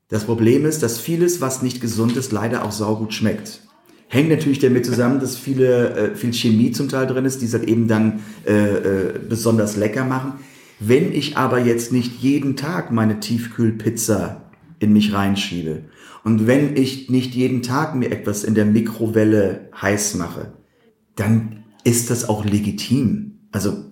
Das 0.07 0.23
Problem 0.23 0.65
ist, 0.65 0.83
dass 0.83 0.99
vieles, 0.99 1.41
was 1.41 1.61
nicht 1.61 1.81
gesund 1.81 2.15
ist, 2.15 2.31
leider 2.31 2.63
auch 2.63 2.71
saugut 2.71 3.13
schmeckt. 3.13 3.66
Hängt 4.09 4.29
natürlich 4.29 4.59
damit 4.59 4.85
zusammen, 4.85 5.19
dass 5.19 5.35
viele, 5.35 5.89
äh, 5.89 6.15
viel 6.15 6.33
Chemie 6.33 6.71
zum 6.71 6.87
Teil 6.87 7.07
drin 7.07 7.25
ist, 7.25 7.41
die 7.41 7.45
es 7.45 7.53
halt 7.53 7.65
eben 7.65 7.87
dann 7.87 8.21
äh, 8.45 8.53
äh, 8.53 9.19
besonders 9.27 9.75
lecker 9.75 10.05
machen. 10.05 10.33
Wenn 10.79 11.11
ich 11.11 11.37
aber 11.37 11.59
jetzt 11.59 11.91
nicht 11.91 12.21
jeden 12.21 12.55
Tag 12.55 12.91
meine 12.91 13.19
Tiefkühlpizza 13.19 14.49
in 14.79 14.93
mich 14.93 15.13
reinschiebe 15.13 15.83
und 16.23 16.47
wenn 16.47 16.77
ich 16.77 17.09
nicht 17.09 17.35
jeden 17.35 17.63
Tag 17.63 17.95
mir 17.95 18.11
etwas 18.11 18.43
in 18.43 18.55
der 18.55 18.65
Mikrowelle 18.65 19.69
heiß 19.81 20.15
mache, 20.15 20.53
dann 21.15 21.63
ist 21.83 22.09
das 22.09 22.29
auch 22.29 22.45
legitim. 22.45 23.39
Also 23.51 23.87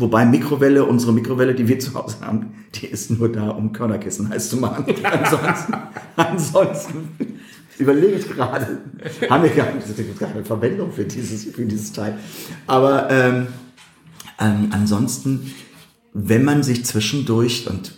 Wobei 0.00 0.24
Mikrowelle, 0.24 0.84
unsere 0.84 1.12
Mikrowelle, 1.12 1.56
die 1.56 1.66
wir 1.66 1.80
zu 1.80 1.92
Hause 1.94 2.18
haben, 2.20 2.54
die 2.76 2.86
ist 2.86 3.10
nur 3.10 3.32
da, 3.32 3.50
um 3.50 3.72
Körnerkissen 3.72 4.28
heiß 4.28 4.48
zu 4.48 4.58
machen. 4.58 4.84
ansonsten, 5.02 5.74
ansonsten 6.14 7.08
überlege 7.80 8.14
ich 8.14 8.28
gerade, 8.28 8.78
haben 9.30 9.42
wir 9.44 9.50
gar, 9.50 9.72
nicht, 9.74 10.18
gar 10.18 10.30
keine 10.30 10.44
Verwendung 10.44 10.92
für 10.92 11.04
dieses, 11.04 11.44
für 11.44 11.64
dieses 11.64 11.92
Teil. 11.92 12.18
Aber 12.66 13.10
ähm, 13.10 13.46
ähm, 14.40 14.68
ansonsten, 14.72 15.52
wenn 16.12 16.44
man 16.44 16.62
sich 16.62 16.84
zwischendurch 16.84 17.68
und 17.68 17.92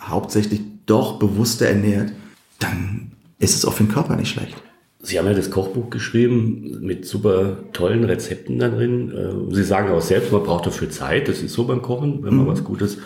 hauptsächlich 0.00 0.60
doch 0.86 1.18
bewusster 1.18 1.66
ernährt, 1.66 2.12
dann 2.58 3.12
ist 3.38 3.54
es 3.54 3.64
auch 3.64 3.72
für 3.72 3.84
den 3.84 3.92
Körper 3.92 4.16
nicht 4.16 4.30
schlecht. 4.30 4.56
Sie 5.00 5.18
haben 5.18 5.26
ja 5.26 5.34
das 5.34 5.50
Kochbuch 5.50 5.90
geschrieben 5.90 6.78
mit 6.80 7.04
super 7.04 7.58
tollen 7.74 8.04
Rezepten 8.04 8.58
da 8.58 8.70
drin. 8.70 9.12
Äh, 9.12 9.54
Sie 9.54 9.62
sagen 9.62 9.90
auch 9.90 10.00
selbst, 10.00 10.32
man 10.32 10.42
braucht 10.42 10.66
dafür 10.66 10.88
Zeit. 10.88 11.28
Das 11.28 11.42
ist 11.42 11.52
so 11.52 11.64
beim 11.64 11.82
Kochen, 11.82 12.22
wenn 12.22 12.34
man 12.34 12.46
mhm. 12.46 12.50
was 12.50 12.64
Gutes 12.64 12.98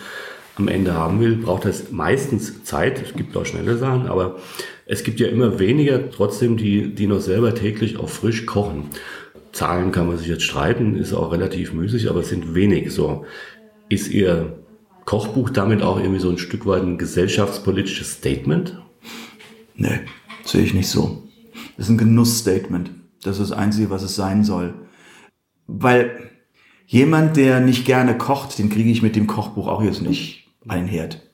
am 0.55 0.67
Ende 0.67 0.93
haben 0.93 1.19
will, 1.19 1.37
braucht 1.37 1.65
das 1.65 1.91
meistens 1.91 2.63
Zeit. 2.63 3.01
Es 3.01 3.13
gibt 3.13 3.35
auch 3.35 3.45
schnelle 3.45 3.77
Sachen, 3.77 4.07
aber 4.07 4.37
es 4.89 5.03
gibt 5.03 5.19
ja 5.19 5.27
immer 5.27 5.59
weniger 5.59 6.09
trotzdem, 6.09 6.57
die, 6.57 6.95
die 6.95 7.05
noch 7.05 7.21
selber 7.21 7.53
täglich 7.53 7.97
auch 7.97 8.09
frisch 8.09 8.47
kochen. 8.47 8.85
Zahlen 9.51 9.91
kann 9.91 10.07
man 10.07 10.17
sich 10.17 10.27
jetzt 10.27 10.43
streiten, 10.43 10.95
ist 10.95 11.13
auch 11.13 11.31
relativ 11.31 11.73
müßig, 11.73 12.09
aber 12.09 12.21
es 12.21 12.29
sind 12.29 12.55
wenig 12.55 12.91
so. 12.91 13.23
Ist 13.87 14.09
Ihr 14.09 14.63
Kochbuch 15.05 15.51
damit 15.51 15.83
auch 15.83 15.99
irgendwie 15.99 16.19
so 16.19 16.31
ein 16.31 16.39
Stück 16.39 16.65
weit 16.65 16.81
ein 16.81 16.97
gesellschaftspolitisches 16.97 18.13
Statement? 18.13 18.81
Nee, 19.75 19.99
sehe 20.43 20.63
ich 20.63 20.73
nicht 20.73 20.89
so. 20.89 21.21
Das 21.77 21.85
ist 21.85 21.91
ein 21.91 21.99
Genussstatement. 21.99 22.89
Das 23.21 23.39
ist 23.39 23.51
das 23.51 23.57
Einzige, 23.57 23.91
was 23.91 24.01
es 24.01 24.15
sein 24.15 24.43
soll. 24.43 24.73
Weil 25.67 26.31
jemand, 26.87 27.37
der 27.37 27.59
nicht 27.59 27.85
gerne 27.85 28.17
kocht, 28.17 28.57
den 28.57 28.71
kriege 28.71 28.89
ich 28.89 29.03
mit 29.03 29.15
dem 29.15 29.27
Kochbuch 29.27 29.67
auch 29.67 29.83
jetzt 29.83 30.01
nicht 30.01 30.47
einherd. 30.67 31.28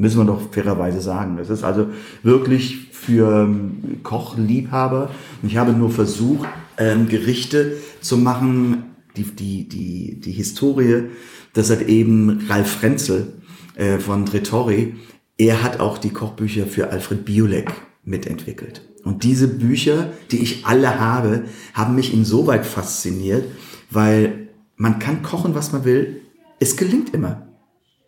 Müssen 0.00 0.16
wir 0.16 0.24
doch 0.24 0.40
fairerweise 0.50 1.02
sagen. 1.02 1.36
Das 1.36 1.50
ist 1.50 1.62
also 1.62 1.88
wirklich 2.22 2.88
für 2.90 3.42
ähm, 3.42 4.00
Kochliebhaber. 4.02 5.10
Ich 5.42 5.58
habe 5.58 5.74
nur 5.74 5.90
versucht, 5.90 6.48
ähm, 6.78 7.06
Gerichte 7.06 7.74
zu 8.00 8.16
machen, 8.16 8.84
die, 9.18 9.24
die, 9.24 9.68
die, 9.68 10.18
die 10.18 10.32
Historie, 10.32 11.10
das 11.52 11.68
hat 11.68 11.82
eben 11.82 12.46
Ralf 12.48 12.70
Frenzel 12.70 13.34
äh, 13.74 13.98
von 13.98 14.24
Tretori, 14.24 14.94
er 15.36 15.62
hat 15.62 15.80
auch 15.80 15.98
die 15.98 16.10
Kochbücher 16.10 16.64
für 16.64 16.88
Alfred 16.88 17.26
Biolek 17.26 17.70
mitentwickelt. 18.02 18.80
Und 19.04 19.22
diese 19.22 19.48
Bücher, 19.48 20.08
die 20.30 20.38
ich 20.38 20.64
alle 20.64 20.98
habe, 20.98 21.44
haben 21.74 21.94
mich 21.94 22.14
insoweit 22.14 22.64
fasziniert, 22.64 23.44
weil 23.90 24.48
man 24.76 24.98
kann 24.98 25.22
kochen, 25.22 25.54
was 25.54 25.72
man 25.72 25.84
will. 25.84 26.22
Es 26.58 26.78
gelingt 26.78 27.12
immer. 27.12 27.49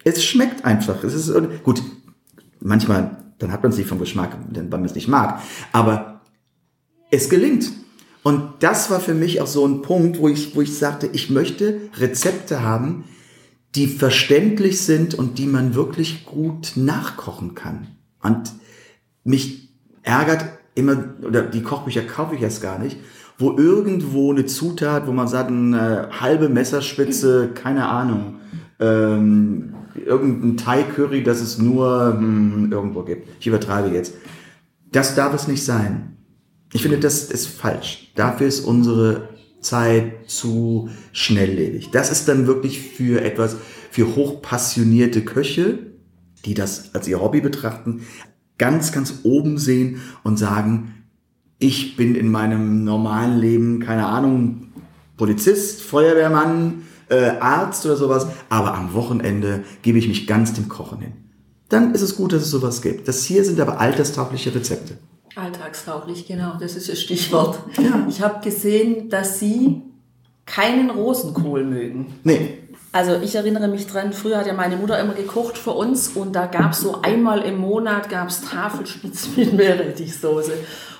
Es 0.05 0.25
schmeckt 0.25 0.65
einfach. 0.65 1.03
Es 1.05 1.15
ist 1.15 1.33
gut. 1.63 1.83
Manchmal, 2.61 3.17
dann 3.39 3.53
hat 3.53 3.63
man 3.63 3.73
es 3.73 3.79
nicht 3.79 3.89
vom 3.89 3.99
Geschmack, 3.99 4.37
weil 4.51 4.65
man 4.65 4.85
es 4.85 4.95
nicht 4.95 5.09
mag. 5.09 5.41
Aber 5.73 6.21
es 7.11 7.29
gelingt. 7.29 7.71
Und 8.23 8.43
das 8.61 8.91
war 8.91 9.01
für 9.01 9.15
mich 9.15 9.41
auch 9.41 9.47
so 9.47 9.67
ein 9.67 9.83
Punkt, 9.83 10.19
wo 10.19 10.29
ich, 10.29 10.55
wo 10.55 10.63
ich 10.63 10.77
sagte, 10.77 11.09
ich 11.13 11.29
möchte 11.31 11.81
Rezepte 11.99 12.63
haben, 12.63 13.05
die 13.75 13.87
verständlich 13.87 14.81
sind 14.81 15.15
und 15.15 15.39
die 15.39 15.47
man 15.47 15.75
wirklich 15.75 16.25
gut 16.25 16.73
nachkochen 16.77 17.55
kann. 17.55 17.89
Und 18.23 18.53
mich 19.25 19.71
ärgert 20.03 20.45
immer, 20.75 21.15
oder 21.23 21.43
die 21.43 21.63
Kochbücher 21.63 22.03
kaufe 22.03 22.35
ich 22.35 22.41
jetzt 22.41 22.63
gar 22.63 22.79
nicht, 22.79 22.99
wo 23.39 23.57
irgendwo 23.57 24.31
eine 24.31 24.47
Zutat, 24.47 25.07
wo 25.07 25.13
man 25.13 25.27
sagt, 25.27 25.51
eine 25.51 26.09
halbe 26.21 26.49
Messerspitze, 26.49 27.51
keine 27.55 27.89
Ahnung, 27.89 28.37
ähm, 28.79 29.75
irgendein 29.95 30.57
Thai-Curry, 30.57 31.23
das 31.23 31.41
es 31.41 31.59
nur 31.59 32.17
hm, 32.19 32.71
irgendwo 32.73 33.03
gibt. 33.03 33.29
Ich 33.41 33.47
übertreibe 33.47 33.95
jetzt. 33.95 34.15
Das 34.91 35.15
darf 35.15 35.35
es 35.35 35.49
nicht 35.49 35.65
sein. 35.65 36.17
Ich 36.73 36.83
finde, 36.83 36.99
das 36.99 37.25
ist 37.25 37.47
falsch. 37.47 38.13
Dafür 38.15 38.47
ist 38.47 38.61
unsere 38.61 39.29
Zeit 39.61 40.29
zu 40.29 40.89
schnelllebig. 41.13 41.91
Das 41.91 42.11
ist 42.11 42.29
dann 42.29 42.47
wirklich 42.47 42.81
für 42.81 43.23
etwas, 43.23 43.57
für 43.91 44.17
hochpassionierte 44.17 45.25
Köche, 45.25 45.79
die 46.45 46.55
das 46.55 46.95
als 46.95 47.07
ihr 47.09 47.21
Hobby 47.21 47.41
betrachten 47.41 48.03
ganz, 48.63 48.93
ganz 48.93 49.21
oben 49.25 49.59
sehen 49.59 50.01
und 50.23 50.39
sagen, 50.39 50.95
ich 51.59 51.97
bin 51.97 52.15
in 52.15 52.31
meinem 52.31 52.85
normalen 52.85 53.41
Leben, 53.41 53.81
keine 53.81 54.07
Ahnung, 54.07 54.69
Polizist, 55.17 55.83
Feuerwehrmann, 55.83 56.83
äh, 57.13 57.39
Arzt 57.41 57.85
oder 57.85 57.97
sowas, 57.97 58.27
aber 58.49 58.75
am 58.75 58.95
Wochenende 58.95 59.65
gebe 59.83 59.99
ich 59.99 60.09
mich 60.09 60.27
ganz 60.27 60.55
dem 60.55 60.69
Kochen 60.69 61.01
hin. 61.01 61.13
Dann 61.69 61.95
ist 61.95 62.03
es 62.03 62.17
gut, 62.17 62.33
dass 62.33 62.43
es 62.43 62.51
sowas 62.51 62.83
gibt. 62.83 63.07
Das 63.07 63.25
hier 63.25 63.45
sind 63.45 63.61
aber 63.61 63.81
alterstaugliche 63.81 64.55
Rezepte. 64.55 64.99
Alltagstauglich, 65.37 66.27
genau, 66.27 66.55
das 66.61 66.77
ist 66.77 66.89
das 66.89 67.01
Stichwort. 67.01 67.59
Ja. 67.79 68.07
Ich 68.09 68.21
habe 68.21 68.43
gesehen, 68.45 69.09
dass 69.09 69.39
Sie 69.39 69.83
keinen 70.45 70.91
Rosenkohl 70.91 71.65
mögen. 71.65 72.15
Nee, 72.25 72.59
also 72.93 73.17
ich 73.23 73.35
erinnere 73.35 73.69
mich 73.69 73.87
dran, 73.87 74.13
früher 74.13 74.37
hat 74.37 74.47
ja 74.47 74.53
meine 74.53 74.77
Mutter 74.77 75.01
immer 75.01 75.15
gekocht 75.15 75.57
für 75.57 75.71
uns 75.71 76.09
und 76.09 76.37
da 76.37 76.47
gab 76.47 76.73
es 76.73 76.81
so 76.81 77.01
einmal 77.01 77.41
im 77.41 77.57
Monat 77.57 78.11
gab's 78.11 78.43
Tafelspitz 78.43 79.29
mit 79.37 79.55
Meerrettichsoße. 79.55 80.53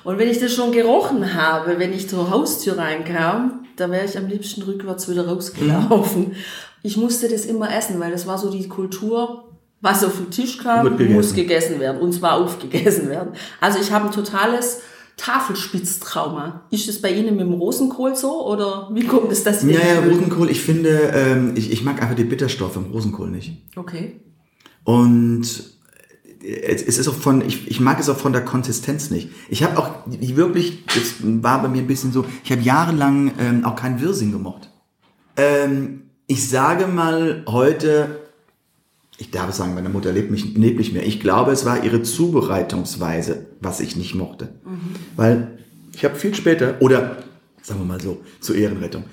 Und 0.03 0.19
wenn 0.19 0.29
ich 0.29 0.41
das 0.41 0.55
schon 0.55 0.73
gerochen 0.73 1.35
habe, 1.35 1.79
wenn 1.79 1.93
ich 1.93 2.09
zur 2.09 2.31
Haustür 2.31 2.79
reinkam, 2.79 3.67
da 3.77 3.91
wäre 3.91 4.07
ich 4.07 4.17
am 4.17 4.27
liebsten 4.27 4.63
rückwärts 4.63 5.09
wieder 5.09 5.29
rausgelaufen. 5.29 6.35
Ich 6.83 6.97
musste 6.97 7.29
das 7.29 7.45
immer 7.45 7.75
essen, 7.77 8.01
weil 8.01 8.11
das 8.11 8.27
war 8.27 8.39
so 8.39 8.51
die 8.51 8.69
Kultur, 8.69 9.45
was 9.83 10.03
auf 10.03 10.17
den 10.17 10.31
Tisch 10.31 10.59
kam, 10.59 10.97
muss 11.13 11.35
gegessen 11.35 11.79
werden 11.79 12.01
und 12.01 12.13
zwar 12.13 12.35
aufgegessen 12.41 13.11
werden. 13.11 13.33
Also 13.61 13.79
ich 13.81 13.93
habe 13.93 14.07
ein 14.07 14.13
totales 14.13 14.81
Tafelspitztrauma. 15.17 16.67
Ist 16.71 16.89
es 16.89 17.01
bei 17.01 17.13
Ihnen 17.13 17.37
mit 17.37 17.47
dem 17.47 17.55
Rosenkohl 17.55 18.17
so 18.17 18.47
oder 18.47 18.91
wie 18.93 19.07
kommt 19.07 19.31
es, 19.31 19.45
dass 19.45 19.67
wir... 19.67 19.75
Ja, 19.75 19.95
ja, 19.95 20.01
Rosenkohl, 20.01 20.51
ich 20.51 20.61
finde, 20.63 21.13
ähm, 21.15 21.53
ich, 21.57 21.71
ich 21.71 21.85
mag 21.85 22.03
einfach 22.03 22.17
die 22.17 22.25
Bitterstoffe 22.25 22.77
im 22.77 22.87
Rosenkohl 22.87 23.31
nicht. 23.31 23.63
Okay. 23.77 24.21
Und 24.85 25.73
es 26.45 26.99
ist 26.99 27.09
auch 27.09 27.15
von, 27.15 27.47
ich, 27.47 27.71
ich 27.71 27.81
mag 27.81 28.01
es 28.01 28.09
auch 28.09 28.17
von 28.17 28.33
der 28.33 28.45
Konsistenz 28.45 29.11
nicht. 29.11 29.31
Ich 29.49 29.63
habe 29.63 29.79
auch 29.79 29.91
ich 30.21 30.37
wirklich, 30.37 30.85
das 30.87 31.15
war 31.21 31.63
bei 31.63 31.69
mir 31.69 31.83
ein 31.83 31.87
bisschen 31.87 32.13
so, 32.13 32.25
ich 32.43 32.51
habe 32.51 32.63
jahrelang 32.63 33.33
ähm, 33.39 33.65
auch 33.65 33.77
keinen 33.77 34.01
Wirsing 34.01 34.33
gemocht. 34.33 34.71
Ähm, 35.37 36.11
ich 36.27 36.49
sage 36.49 36.87
mal 36.87 37.45
heute, 37.47 38.22
ich 39.19 39.31
darf 39.31 39.53
sagen, 39.53 39.75
meine 39.75 39.89
Mutter 39.89 40.13
lebt, 40.13 40.31
mich, 40.31 40.55
lebt 40.57 40.79
nicht 40.79 40.93
mehr. 40.93 41.07
Ich 41.07 41.21
glaube, 41.21 41.53
es 41.53 41.65
war 41.65 41.85
ihre 41.85 42.03
Zubereitungsweise, 42.03 43.47
was 43.61 43.81
ich 43.81 43.97
nicht 43.97 44.15
mochte. 44.15 44.51
Mhm. 44.65 44.95
Weil 45.17 45.59
ich 45.95 46.05
habe 46.05 46.17
viel 46.17 46.35
später, 46.35 46.77
oder 46.81 47.23
sagen 47.63 47.81
wir 47.81 47.87
mal 47.87 48.01
so, 48.01 48.21
zur 48.41 48.57
Ehrenrettung, 48.57 49.05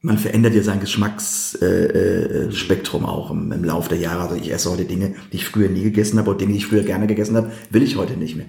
man 0.00 0.16
verändert 0.18 0.54
ja 0.54 0.62
sein 0.62 0.80
Geschmacksspektrum 0.80 3.02
äh, 3.02 3.06
äh, 3.06 3.08
auch 3.08 3.30
im, 3.30 3.52
im 3.52 3.64
Laufe 3.64 3.88
der 3.88 3.98
Jahre. 3.98 4.22
Also 4.22 4.34
ich 4.34 4.52
esse 4.52 4.68
heute 4.70 4.84
Dinge, 4.84 5.14
die 5.32 5.36
ich 5.36 5.46
früher 5.46 5.68
nie 5.68 5.84
gegessen 5.84 6.18
habe, 6.18 6.30
oder 6.30 6.38
Dinge, 6.38 6.50
die 6.52 6.58
ich 6.58 6.66
früher 6.66 6.82
gerne 6.82 7.06
gegessen 7.06 7.36
habe, 7.36 7.52
will 7.70 7.84
ich 7.84 7.96
heute 7.96 8.14
nicht 8.14 8.34
mehr. 8.36 8.46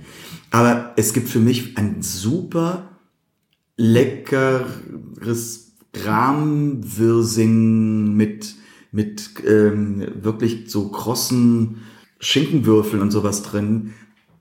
Aber 0.49 0.93
es 0.97 1.13
gibt 1.13 1.29
für 1.29 1.39
mich 1.39 1.77
ein 1.77 2.01
super 2.01 2.89
leckeres 3.77 5.63
Rahmwirsing 5.95 8.15
mit, 8.15 8.55
mit 8.93 9.31
ähm, 9.45 10.07
wirklich 10.21 10.65
so 10.67 10.89
krossen 10.89 11.81
Schinkenwürfeln 12.19 13.01
und 13.01 13.11
sowas 13.11 13.41
drin. 13.41 13.93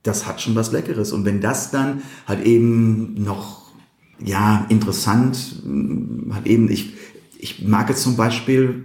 Das 0.05 0.27
hat 0.27 0.41
schon 0.41 0.55
was 0.55 0.71
Leckeres. 0.71 1.13
Und 1.13 1.25
wenn 1.25 1.41
das 1.41 1.71
dann 1.71 2.03
halt 2.27 2.45
eben 2.45 3.15
noch, 3.15 3.73
ja, 4.23 4.67
interessant, 4.69 5.63
hat 6.31 6.47
eben, 6.47 6.71
ich, 6.71 6.93
ich 7.39 7.67
mag 7.67 7.91
es 7.91 8.03
zum 8.03 8.17
Beispiel, 8.17 8.85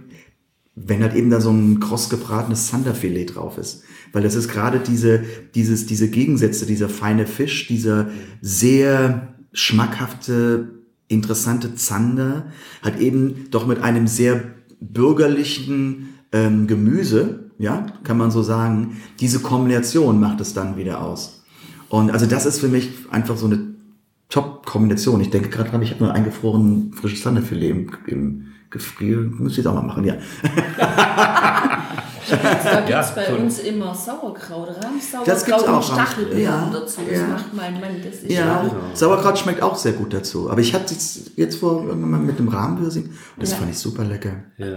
wenn 0.74 1.02
halt 1.02 1.14
eben 1.14 1.30
da 1.30 1.40
so 1.40 1.50
ein 1.50 1.80
kross 1.80 2.08
gebratenes 2.08 2.68
Sanderfilet 2.68 3.34
drauf 3.34 3.58
ist. 3.58 3.82
Weil 4.12 4.22
das 4.22 4.36
ist 4.36 4.48
gerade 4.48 4.80
diese, 4.80 5.22
dieses, 5.54 5.84
diese 5.86 6.08
Gegensätze, 6.08 6.64
dieser 6.64 6.88
feine 6.88 7.26
Fisch, 7.26 7.66
dieser 7.66 8.10
sehr 8.40 9.34
schmackhafte, 9.52 10.78
interessante 11.08 11.74
Zander, 11.74 12.46
hat 12.80 13.00
eben 13.00 13.50
doch 13.50 13.66
mit 13.66 13.82
einem 13.82 14.06
sehr 14.06 14.57
bürgerlichen 14.80 16.14
ähm, 16.32 16.66
Gemüse, 16.66 17.50
ja, 17.58 17.86
kann 18.04 18.18
man 18.18 18.30
so 18.30 18.42
sagen, 18.42 18.98
diese 19.20 19.40
Kombination 19.40 20.20
macht 20.20 20.40
es 20.40 20.54
dann 20.54 20.76
wieder 20.76 21.02
aus. 21.02 21.44
Und 21.88 22.10
also 22.10 22.26
das 22.26 22.46
ist 22.46 22.60
für 22.60 22.68
mich 22.68 22.90
einfach 23.10 23.36
so 23.36 23.46
eine 23.46 23.74
Top-Kombination. 24.28 25.20
Ich 25.20 25.30
denke 25.30 25.48
gerade 25.48 25.70
dran, 25.70 25.82
ich 25.82 25.92
habe 25.92 26.04
nur 26.04 26.12
eingefroren 26.12 26.92
frisches 26.92 27.22
Sanderfilet 27.22 27.70
im, 27.70 27.90
im 28.06 28.46
Gefrier. 28.70 29.18
Müsste 29.18 29.60
ich 29.60 29.66
auch 29.66 29.74
mal 29.74 29.82
machen, 29.82 30.04
ja. 30.04 30.14
Da 32.30 32.80
gibt 32.80 32.90
es 32.90 32.90
ja, 32.90 33.12
bei 33.14 33.26
so 33.26 33.36
uns 33.36 33.58
immer 33.60 33.94
Sauerkraut, 33.94 34.68
Rahmsauerkraut 34.82 35.68
und 35.68 35.84
Stachelbeeren 35.84 36.42
ja, 36.42 36.70
dazu. 36.72 37.00
Das 37.08 37.18
ja. 37.18 37.26
macht 37.26 37.54
mein 37.54 37.74
Mann. 37.74 38.02
Das 38.04 38.22
ist 38.22 38.30
ja, 38.30 38.60
auch. 38.60 38.96
Sauerkraut 38.96 39.38
schmeckt 39.38 39.62
auch 39.62 39.76
sehr 39.76 39.92
gut 39.92 40.12
dazu. 40.12 40.50
Aber 40.50 40.60
ich 40.60 40.74
hatte 40.74 40.94
es 40.94 41.30
jetzt 41.36 41.56
vor 41.56 41.84
irgendwann 41.84 42.10
mal 42.10 42.20
mit 42.20 42.38
dem 42.38 42.48
Rahmenwürsing 42.48 43.04
und 43.04 43.12
das 43.36 43.54
fand 43.54 43.70
ich 43.70 43.78
super 43.78 44.04
lecker. 44.04 44.32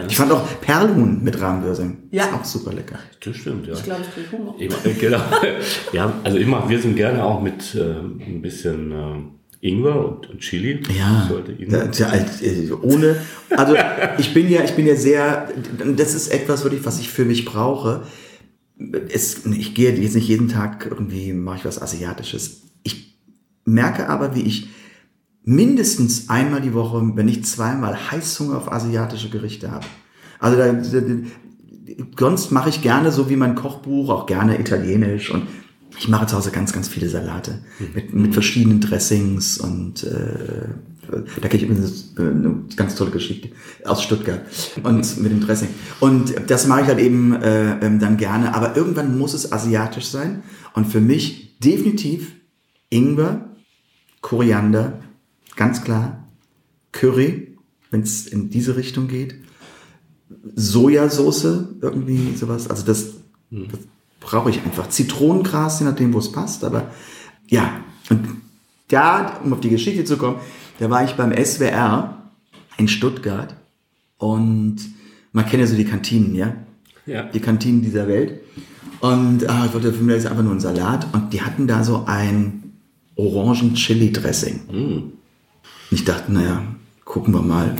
Ich 0.07 0.15
fand 0.15 0.31
auch 0.31 0.43
Perlhuhn 0.61 1.23
mit 1.23 1.39
Rahmenwürsing. 1.41 2.09
Ja. 2.11 2.25
Ist 2.25 2.33
auch 2.33 2.45
super 2.45 2.73
lecker. 2.73 2.99
Das 3.23 3.35
stimmt, 3.35 3.67
ja. 3.67 3.73
Ich 3.73 3.83
glaube, 3.83 4.01
ich 4.01 4.13
kriege 4.13 4.31
Hunger. 4.31 4.53
genau. 4.99 5.21
ja, 5.91 6.13
also 6.23 6.37
immer, 6.37 6.67
wir 6.69 6.79
sind 6.79 6.95
gerne 6.95 7.23
auch 7.23 7.41
mit 7.41 7.75
äh, 7.75 7.81
ein 7.81 8.41
bisschen... 8.41 8.91
Äh, 8.91 9.40
Ingwer 9.61 10.07
und, 10.07 10.29
und 10.29 10.39
Chili. 10.39 10.81
Ja, 10.97 11.29
ja, 11.93 12.13
äh, 12.13 12.71
ohne. 12.81 13.15
Also 13.51 13.75
ich 14.17 14.33
bin 14.33 14.49
ja, 14.49 14.63
ich 14.63 14.71
bin 14.71 14.87
ja 14.87 14.95
sehr. 14.95 15.49
Das 15.95 16.15
ist 16.15 16.29
etwas, 16.29 16.63
wirklich, 16.63 16.83
was 16.83 16.99
ich 16.99 17.09
für 17.09 17.25
mich 17.25 17.45
brauche. 17.45 18.03
Es, 19.13 19.45
ich 19.45 19.75
gehe 19.75 19.91
jetzt 19.95 20.15
nicht 20.15 20.27
jeden 20.27 20.49
Tag 20.49 20.87
irgendwie 20.89 21.33
mache 21.33 21.57
ich 21.57 21.65
was 21.65 21.79
Asiatisches. 21.79 22.63
Ich 22.81 23.19
merke 23.63 24.09
aber, 24.09 24.35
wie 24.35 24.41
ich 24.41 24.69
mindestens 25.43 26.29
einmal 26.29 26.61
die 26.61 26.73
Woche, 26.73 26.99
wenn 27.15 27.27
nicht 27.27 27.45
zweimal, 27.45 28.11
Heißhunger 28.11 28.57
auf 28.57 28.71
asiatische 28.71 29.29
Gerichte 29.29 29.71
habe. 29.71 29.85
Also 30.39 30.57
da, 30.57 30.73
sonst 32.17 32.51
mache 32.51 32.69
ich 32.69 32.81
gerne 32.81 33.11
so 33.11 33.29
wie 33.29 33.35
mein 33.35 33.53
Kochbuch, 33.53 34.09
auch 34.09 34.25
gerne 34.25 34.59
italienisch 34.59 35.29
und 35.31 35.43
ich 35.97 36.07
mache 36.07 36.25
zu 36.25 36.35
Hause 36.35 36.51
ganz, 36.51 36.73
ganz 36.73 36.87
viele 36.87 37.09
Salate 37.09 37.59
mit, 37.93 38.13
mit 38.13 38.33
verschiedenen 38.33 38.79
Dressings 38.79 39.57
und 39.57 40.03
äh, 40.03 40.69
da 41.41 41.47
kenne 41.47 41.63
ich 41.63 41.69
eine 41.69 42.63
ganz 42.75 42.95
tolle 42.95 43.11
Geschichte 43.11 43.49
aus 43.85 44.03
Stuttgart 44.03 44.41
und 44.83 45.21
mit 45.21 45.31
dem 45.31 45.41
Dressing. 45.41 45.69
Und 45.99 46.33
das 46.47 46.67
mache 46.67 46.81
ich 46.81 46.87
halt 46.87 46.99
eben 46.99 47.33
äh, 47.33 47.85
ähm, 47.85 47.99
dann 47.99 48.17
gerne, 48.17 48.55
aber 48.55 48.77
irgendwann 48.77 49.17
muss 49.17 49.33
es 49.33 49.51
asiatisch 49.51 50.05
sein 50.05 50.43
und 50.73 50.87
für 50.87 51.01
mich 51.01 51.59
definitiv 51.59 52.33
Ingwer, 52.89 53.49
Koriander, 54.21 54.99
ganz 55.55 55.83
klar, 55.83 56.27
Curry, 56.91 57.57
wenn 57.89 58.01
es 58.01 58.27
in 58.27 58.49
diese 58.49 58.75
Richtung 58.75 59.07
geht, 59.07 59.35
Sojasauce, 60.55 61.45
irgendwie 61.81 62.35
sowas, 62.35 62.69
also 62.69 62.85
das, 62.85 63.15
das 63.49 63.79
brauche 64.21 64.49
ich 64.49 64.63
einfach. 64.63 64.87
Zitronengras, 64.87 65.81
je 65.81 65.85
nachdem, 65.85 66.13
wo 66.13 66.19
es 66.19 66.31
passt. 66.31 66.63
Aber 66.63 66.91
ja, 67.49 67.81
und 68.09 68.25
da, 68.87 69.39
um 69.43 69.51
auf 69.51 69.59
die 69.59 69.69
Geschichte 69.69 70.05
zu 70.05 70.15
kommen, 70.15 70.37
da 70.79 70.89
war 70.89 71.03
ich 71.03 71.15
beim 71.15 71.33
SWR 71.33 72.17
in 72.77 72.87
Stuttgart 72.87 73.53
und 74.17 74.77
man 75.33 75.45
kennt 75.45 75.61
ja 75.61 75.67
so 75.67 75.75
die 75.75 75.85
Kantinen, 75.85 76.35
ja? 76.35 76.55
Ja. 77.05 77.23
Die 77.23 77.39
Kantinen 77.39 77.81
dieser 77.81 78.07
Welt. 78.07 78.39
Und 78.99 79.49
ah, 79.49 79.65
ich 79.65 79.73
wollte 79.73 79.91
für 79.91 80.03
mich 80.03 80.27
einfach 80.27 80.43
nur 80.43 80.53
ein 80.53 80.59
Salat 80.59 81.07
und 81.13 81.33
die 81.33 81.41
hatten 81.41 81.67
da 81.67 81.83
so 81.83 82.03
ein 82.05 82.73
Orangen-Chili-Dressing. 83.15 84.59
Mm. 84.71 85.11
Ich 85.89 86.05
dachte, 86.05 86.31
naja, 86.31 86.63
gucken 87.03 87.33
wir 87.33 87.41
mal. 87.41 87.75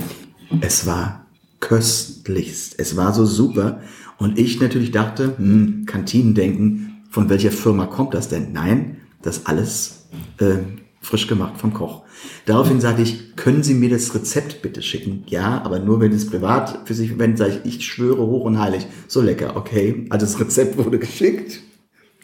Es 0.60 0.86
war 0.86 1.26
köstlichst. 1.60 2.78
Es 2.78 2.96
war 2.96 3.14
so 3.14 3.24
super. 3.24 3.80
Und 4.22 4.38
ich 4.38 4.60
natürlich 4.60 4.92
dachte, 4.92 5.36
hm, 5.36 5.84
Kantinendenken, 5.84 7.02
von 7.10 7.28
welcher 7.28 7.50
Firma 7.50 7.86
kommt 7.86 8.14
das 8.14 8.28
denn? 8.28 8.52
Nein, 8.52 8.98
das 9.20 9.46
alles 9.46 10.06
äh, 10.38 10.58
frisch 11.00 11.26
gemacht 11.26 11.58
vom 11.58 11.74
Koch. 11.74 12.04
Daraufhin 12.46 12.80
sagte 12.80 13.02
ich, 13.02 13.34
können 13.34 13.64
Sie 13.64 13.74
mir 13.74 13.90
das 13.90 14.14
Rezept 14.14 14.62
bitte 14.62 14.80
schicken? 14.80 15.24
Ja, 15.26 15.60
aber 15.64 15.80
nur 15.80 16.00
wenn 16.00 16.12
es 16.12 16.30
privat 16.30 16.82
für 16.84 16.94
sich 16.94 17.08
verwendet, 17.08 17.38
sage 17.38 17.60
ich, 17.64 17.78
ich 17.78 17.84
schwöre 17.84 18.24
hoch 18.24 18.44
und 18.44 18.60
heilig. 18.60 18.86
So 19.08 19.20
lecker, 19.20 19.56
okay. 19.56 20.06
Also 20.10 20.24
das 20.26 20.38
Rezept 20.38 20.78
wurde 20.78 21.00
geschickt. 21.00 21.60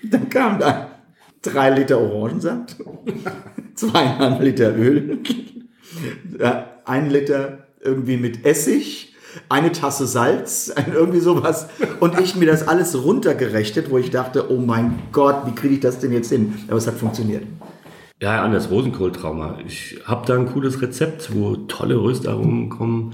Dann 0.05 0.29
kam 0.29 0.61
da 0.61 1.01
drei 1.43 1.77
Liter 1.77 2.01
Orangensaft, 2.01 2.77
zweieinhalb 3.75 4.41
Liter 4.41 4.77
Öl, 4.77 5.19
ein 6.85 7.11
Liter 7.11 7.67
irgendwie 7.81 8.17
mit 8.17 8.45
Essig, 8.47 9.08
eine 9.49 9.73
Tasse 9.73 10.07
Salz, 10.07 10.73
irgendwie 10.93 11.21
sowas. 11.21 11.69
Und 12.01 12.21
ich 12.21 12.37
mir 12.37 12.47
das 12.47 12.67
alles 12.67 13.03
runtergerechnet, 13.03 13.91
wo 13.91 13.99
ich 13.99 14.11
dachte, 14.11 14.51
oh 14.51 14.59
mein 14.59 14.99
Gott, 15.13 15.47
wie 15.47 15.55
kriege 15.55 15.75
ich 15.75 15.81
das 15.81 15.99
denn 15.99 16.13
jetzt 16.13 16.31
hin? 16.31 16.55
Aber 16.69 16.77
es 16.77 16.87
hat 16.87 16.95
funktioniert. 16.95 17.45
Ja, 18.21 18.43
an 18.43 18.53
das 18.53 18.71
Rosenkohltrauma. 18.71 19.59
Ich 19.65 20.01
habe 20.05 20.27
da 20.27 20.35
ein 20.35 20.47
cooles 20.47 20.83
Rezept, 20.83 21.35
wo 21.35 21.55
tolle 21.55 21.97
Röstaromen 21.97 22.69
kommen. 22.69 23.13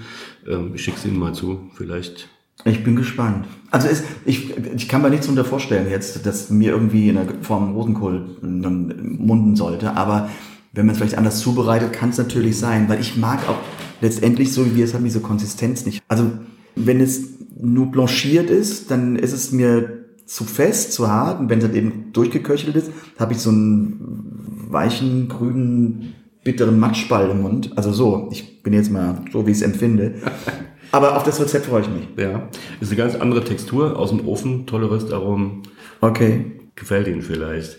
Ähm, 0.48 0.72
ich 0.74 0.82
schicke 0.82 0.96
es 0.96 1.04
Ihnen 1.04 1.18
mal 1.18 1.34
zu, 1.34 1.70
vielleicht. 1.74 2.28
Ich 2.64 2.82
bin 2.82 2.96
gespannt. 2.96 3.46
Also 3.70 3.88
es, 3.88 4.02
ich, 4.24 4.56
ich 4.56 4.88
kann 4.88 5.02
mir 5.02 5.10
nichts 5.10 5.26
darunter 5.26 5.44
vorstellen 5.44 5.90
jetzt, 5.90 6.24
dass 6.24 6.48
mir 6.48 6.70
irgendwie 6.70 7.10
in 7.10 7.16
der 7.16 7.26
Form 7.42 7.74
Rosenkohl 7.74 8.38
munden 8.40 9.56
sollte. 9.56 9.94
Aber 9.94 10.30
wenn 10.72 10.86
man 10.86 10.94
es 10.94 10.98
vielleicht 10.98 11.18
anders 11.18 11.40
zubereitet, 11.40 11.92
kann 11.92 12.10
es 12.10 12.18
natürlich 12.18 12.58
sein, 12.58 12.88
weil 12.88 13.00
ich 13.00 13.16
mag 13.16 13.46
auch 13.48 13.58
letztendlich 14.04 14.52
so, 14.52 14.66
wie 14.66 14.76
wir 14.76 14.84
es 14.84 14.94
haben, 14.94 15.04
diese 15.04 15.20
Konsistenz 15.20 15.86
nicht. 15.86 16.02
Also 16.08 16.30
wenn 16.76 17.00
es 17.00 17.22
nur 17.58 17.86
blanchiert 17.86 18.50
ist, 18.50 18.90
dann 18.90 19.16
ist 19.16 19.32
es 19.32 19.50
mir 19.50 20.04
zu 20.26 20.44
fest, 20.44 20.92
zu 20.92 21.08
hart. 21.08 21.40
Und 21.40 21.48
wenn 21.48 21.58
es 21.58 21.64
halt 21.64 21.74
eben 21.74 22.12
durchgeköchelt 22.12 22.76
ist, 22.76 22.90
habe 23.18 23.32
ich 23.32 23.38
so 23.38 23.50
einen 23.50 24.66
weichen, 24.68 25.28
grünen, 25.28 26.14
bitteren 26.44 26.78
Matschball 26.78 27.30
im 27.30 27.42
Mund. 27.42 27.72
Also 27.76 27.92
so, 27.92 28.28
ich 28.30 28.62
bin 28.62 28.74
jetzt 28.74 28.92
mal 28.92 29.22
so, 29.32 29.46
wie 29.46 29.50
ich 29.50 29.58
es 29.58 29.62
empfinde. 29.62 30.16
Aber 30.92 31.16
auf 31.16 31.24
das 31.24 31.40
Rezept 31.40 31.66
freue 31.66 31.82
ich 31.82 31.88
mich. 31.88 32.08
Ja, 32.16 32.48
ist 32.80 32.88
eine 32.88 32.96
ganz 32.96 33.16
andere 33.16 33.42
Textur 33.42 33.98
aus 33.98 34.10
dem 34.10 34.28
Ofen, 34.28 34.66
tolle 34.66 34.90
Röstaromen. 34.90 35.62
Okay. 36.00 36.52
Gefällt 36.76 37.06
Ihnen 37.06 37.22
vielleicht. 37.22 37.78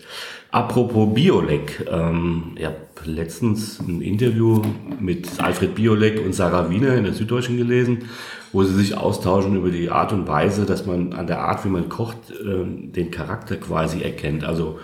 Apropos 0.50 1.12
Biolek, 1.12 1.86
ähm, 1.90 2.52
ich 2.56 2.64
habe 2.64 2.76
letztens 3.04 3.80
ein 3.80 4.00
Interview 4.00 4.62
mit 5.00 5.40
Alfred 5.40 5.74
Biolek 5.74 6.24
und 6.24 6.34
Sarah 6.34 6.70
Wiener 6.70 6.94
in 6.94 7.04
der 7.04 7.12
Süddeutschen 7.12 7.56
gelesen, 7.56 8.04
wo 8.52 8.62
sie 8.62 8.74
sich 8.74 8.96
austauschen 8.96 9.56
über 9.56 9.70
die 9.70 9.90
Art 9.90 10.12
und 10.12 10.28
Weise, 10.28 10.64
dass 10.64 10.86
man 10.86 11.12
an 11.12 11.26
der 11.26 11.40
Art, 11.40 11.64
wie 11.64 11.68
man 11.68 11.88
kocht, 11.88 12.30
äh, 12.30 12.64
den 12.64 13.10
Charakter 13.10 13.56
quasi 13.56 14.02
erkennt. 14.02 14.44
Also 14.44 14.78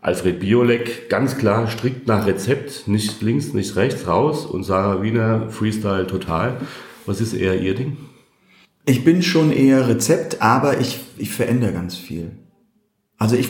Alfred 0.00 0.40
Biolek 0.40 1.08
ganz 1.08 1.38
klar 1.38 1.66
strikt 1.68 2.06
nach 2.06 2.26
Rezept, 2.26 2.86
nicht 2.86 3.20
links, 3.20 3.54
nicht 3.54 3.74
rechts 3.76 4.06
raus 4.06 4.46
und 4.46 4.62
Sarah 4.62 5.02
Wiener 5.02 5.50
Freestyle 5.50 6.06
total. 6.06 6.58
Was 7.06 7.20
ist 7.20 7.32
eher 7.32 7.60
ihr 7.60 7.74
Ding? 7.74 7.96
Ich 8.84 9.04
bin 9.04 9.22
schon 9.22 9.52
eher 9.52 9.88
Rezept, 9.88 10.40
aber 10.40 10.80
ich, 10.80 11.00
ich 11.16 11.30
verändere 11.30 11.72
ganz 11.72 11.96
viel. 11.96 12.30
Also 13.18 13.34
ich, 13.34 13.48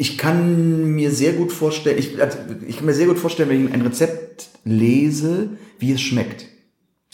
ich 0.00 0.16
kann 0.16 0.94
mir 0.94 1.10
sehr 1.10 1.34
gut 1.34 1.52
vorstellen, 1.52 1.98
ich, 1.98 2.18
also 2.22 2.38
ich 2.66 2.78
kann 2.78 2.86
mir 2.86 2.94
sehr 2.94 3.06
gut 3.06 3.18
vorstellen, 3.18 3.50
wenn 3.50 3.66
ich 3.66 3.74
ein 3.74 3.82
Rezept 3.82 4.48
lese, 4.64 5.50
wie 5.78 5.92
es 5.92 6.00
schmeckt. 6.00 6.46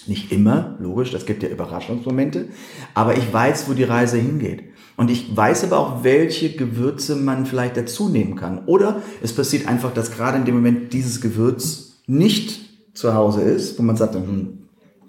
Nicht 0.07 0.31
immer, 0.31 0.77
logisch, 0.79 1.11
das 1.11 1.27
gibt 1.27 1.42
ja 1.42 1.49
Überraschungsmomente, 1.49 2.46
aber 2.94 3.16
ich 3.16 3.33
weiß, 3.33 3.68
wo 3.68 3.72
die 3.72 3.83
Reise 3.83 4.18
hingeht. 4.18 4.62
Und 4.96 5.11
ich 5.11 5.37
weiß 5.37 5.64
aber 5.64 5.79
auch, 5.79 6.05
welche 6.05 6.55
Gewürze 6.55 7.16
man 7.16 7.44
vielleicht 7.44 7.77
dazu 7.77 8.09
nehmen 8.09 8.37
kann. 8.37 8.66
Oder 8.66 9.03
es 9.20 9.33
passiert 9.33 9.66
einfach, 9.66 9.92
dass 9.92 10.12
gerade 10.12 10.38
in 10.38 10.44
dem 10.44 10.55
Moment 10.55 10.92
dieses 10.92 11.20
Gewürz 11.20 12.03
nicht 12.07 12.61
zu 12.94 13.14
Hause 13.14 13.42
ist, 13.42 13.81
wo 13.81 13.83
man 13.83 13.96
sagt, 13.96 14.14
hm, 14.14 14.59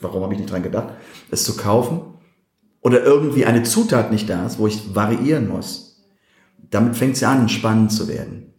warum 0.01 0.23
habe 0.23 0.33
ich 0.33 0.39
nicht 0.39 0.51
dran 0.51 0.63
gedacht, 0.63 0.95
es 1.29 1.43
zu 1.43 1.55
kaufen, 1.55 2.01
oder 2.81 3.03
irgendwie 3.03 3.45
eine 3.45 3.61
Zutat 3.61 4.11
nicht 4.11 4.29
da 4.29 4.47
ist, 4.47 4.57
wo 4.57 4.65
ich 4.65 4.95
variieren 4.95 5.47
muss, 5.47 5.87
damit 6.69 6.95
fängt 6.95 7.15
es 7.15 7.21
ja 7.21 7.31
an, 7.31 7.49
spannend 7.49 7.91
zu 7.91 8.07
werden. 8.07 8.53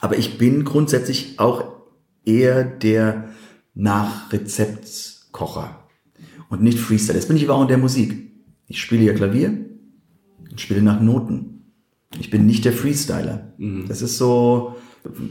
Aber 0.00 0.16
ich 0.16 0.38
bin 0.38 0.64
grundsätzlich 0.64 1.38
auch 1.38 1.64
eher 2.24 2.64
der 2.64 3.28
nach 3.74 4.32
Rezeptkocher 4.32 5.88
und 6.48 6.62
nicht 6.62 6.78
Freestyle. 6.78 7.18
Das 7.18 7.28
bin 7.28 7.36
ich 7.36 7.44
aber 7.44 7.54
auch 7.54 7.62
in 7.62 7.68
der 7.68 7.78
Musik. 7.78 8.32
Ich 8.66 8.80
spiele 8.80 9.04
ja 9.04 9.12
Klavier 9.12 9.48
und 10.50 10.60
spiele 10.60 10.82
nach 10.82 11.00
Noten. 11.00 11.72
Ich 12.18 12.30
bin 12.30 12.46
nicht 12.46 12.64
der 12.64 12.72
Freestyler. 12.72 13.52
Mhm. 13.58 13.86
Das 13.88 14.02
ist 14.02 14.18
so, 14.18 14.76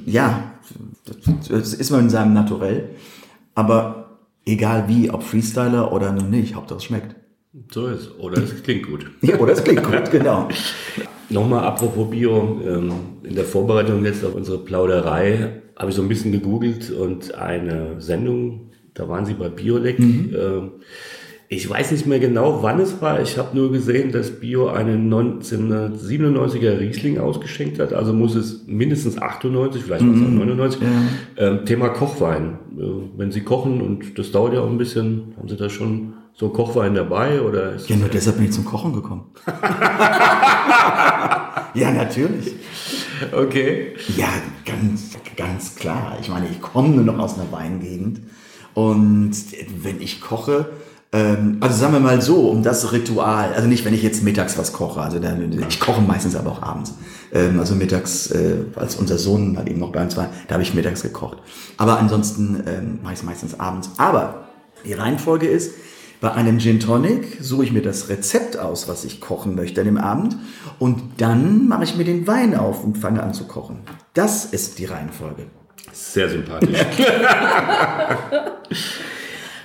ja, 0.05 0.53
das 1.49 1.73
ist 1.73 1.89
man 1.89 2.01
in 2.01 2.10
seinem 2.10 2.34
Naturell. 2.34 2.89
Aber 3.55 4.19
egal 4.45 4.88
wie, 4.88 5.10
ob 5.10 5.23
Freestyler 5.23 5.91
oder 5.91 6.12
nicht, 6.12 6.55
Hauptsache 6.55 6.77
es 6.77 6.84
schmeckt. 6.86 7.15
So 7.71 7.88
ist 7.88 8.12
Oder 8.19 8.43
es 8.43 8.62
klingt 8.62 8.88
gut. 8.88 9.10
Ja, 9.21 9.38
oder 9.39 9.53
es 9.53 9.63
klingt 9.63 9.84
gut, 9.84 10.12
genau. 10.12 10.47
Nochmal 11.30 11.63
apropos 11.63 12.10
Bio, 12.10 12.60
ähm, 12.65 12.92
in 13.24 13.36
der 13.36 13.46
Vorbereitung 13.46 14.04
jetzt 14.04 14.26
auf 14.26 14.36
unsere 14.36 14.58
Plauderei 14.58 15.62
habe 15.76 15.92
ich 15.92 15.96
so 15.96 16.02
ein 16.02 16.10
bisschen 16.10 16.32
gegoogelt 16.32 16.92
und 16.92 17.36
eine 17.36 18.02
Sendung, 18.02 18.72
da 18.94 19.08
waren 19.08 19.26
sie 19.26 19.36
bei 19.36 19.50
Biolek. 19.50 20.00
Mhm. 20.00 20.36
Ähm, 20.38 20.72
ich 21.52 21.68
weiß 21.68 21.92
nicht 21.94 22.06
mehr 22.06 22.20
genau, 22.20 22.62
wann 22.62 22.80
es 22.80 23.02
war. 23.02 23.22
Ich 23.22 23.39
habe 23.39 23.58
nur 23.58 23.72
gesehen, 23.72 24.12
dass 24.12 24.39
Bio 24.39 24.68
einen 24.68 25.12
1997er 25.12 26.80
Riesling 26.80 27.18
ausgeschenkt 27.18 27.80
hat. 27.80 27.92
Also 27.92 28.13
muss 28.13 28.36
es 28.36 28.68
mindestens 28.68 29.20
98, 29.20 29.82
vielleicht 29.82 30.04
es 30.04 30.22
auch 30.22 30.30
99. 30.30 30.82
Ja. 30.82 30.88
Ähm, 31.38 31.65
Thema 31.65 31.89
Kochwein. 31.89 32.60
Äh, 32.78 32.84
wenn 33.18 33.32
Sie 33.32 33.42
kochen 33.42 33.82
und 33.82 34.20
das 34.20 34.32
dauert 34.32 34.54
ja 34.54 34.62
auch 34.62 34.70
ein 34.70 34.78
bisschen, 34.78 35.34
haben 35.38 35.48
Sie 35.48 35.58
da 35.58 35.70
schon 35.70 36.13
so 36.34 36.50
Kochwein 36.50 36.96
dabei 36.96 37.42
oder? 37.42 37.76
ja, 37.88 37.96
nur 37.96 38.10
deshalb 38.10 38.38
bin 38.38 38.46
ich 38.46 38.54
zum 38.54 38.65
Kochen 38.65 38.94
gekommen. 38.94 39.26
ja, 41.74 41.92
natürlich. 41.92 42.56
Okay. 43.32 43.96
Ja, 44.15 44.30
ganz, 44.65 45.18
ganz 45.36 45.76
klar. 45.76 46.18
Ich 46.22 46.30
meine, 46.30 46.48
ich 46.48 46.62
komme 46.62 46.89
nur 46.89 47.04
noch 47.04 47.20
aus 47.20 47.38
einer 47.38 47.52
Weingegend 47.52 48.22
und 48.74 49.32
wenn 49.84 50.02
ich 50.02 50.22
koche, 50.22 50.70
ähm, 51.12 51.58
also 51.60 51.76
sagen 51.76 51.94
wir 51.94 52.00
mal 52.00 52.22
so, 52.22 52.50
um 52.50 52.63
das 52.63 52.92
Ritual, 52.94 53.54
also 53.54 53.68
nicht, 53.68 53.84
wenn 53.84 53.94
ich 53.94 54.04
jetzt 54.04 54.24
mittags 54.24 54.58
was 54.58 54.74
koche, 54.74 55.02
also 55.02 55.20
dann, 55.20 55.52
ich 55.68 55.80
koche 55.80 56.02
meistens 56.02 56.36
aber 56.36 56.52
auch 56.52 56.62
abends. 56.62 56.94
Ähm, 57.34 57.60
also 57.60 57.76
mittags, 57.76 58.32
äh, 58.32 58.58
als 58.76 58.96
unser 58.96 59.18
Sohn 59.18 59.58
halt 59.58 59.68
eben 59.68 59.80
noch 59.80 59.92
bei 59.92 60.02
uns 60.02 60.15
war, 60.15 60.30
da 60.48 60.54
habe 60.54 60.63
ich 60.63 60.74
mittags 60.74 61.02
gekocht. 61.02 61.39
Aber 61.78 62.00
ansonsten 62.00 62.63
ähm, 62.68 63.00
mache 63.02 63.13
ich 63.13 63.20
es 63.20 63.26
meistens 63.26 63.60
abends. 63.60 63.89
Aber 63.98 64.48
die 64.86 64.94
Reihenfolge 64.94 65.48
ist, 65.48 65.74
bei 66.21 66.32
einem 66.34 66.60
Gin 66.60 66.79
Tonic 66.82 67.38
suche 67.41 67.63
ich 67.63 67.71
mir 67.71 67.82
das 67.82 68.10
Rezept 68.10 68.58
aus, 68.58 68.89
was 68.89 69.05
ich 69.05 69.21
kochen 69.21 69.55
möchte 69.55 69.82
an 69.82 69.86
dem 69.86 69.97
Abend. 69.97 70.36
Und 70.77 71.01
dann 71.17 71.67
mache 71.67 71.86
ich 71.86 71.95
mir 71.95 72.03
den 72.03 72.27
Wein 72.27 72.55
auf 72.55 72.84
und 72.84 72.97
fange 72.97 73.23
an 73.23 73.34
zu 73.34 73.45
kochen. 73.45 73.79
Das 74.13 74.45
ist 74.45 74.79
die 74.79 74.86
Reihenfolge. 74.86 75.45
Sehr 75.93 76.29
sympathisch. 76.29 76.77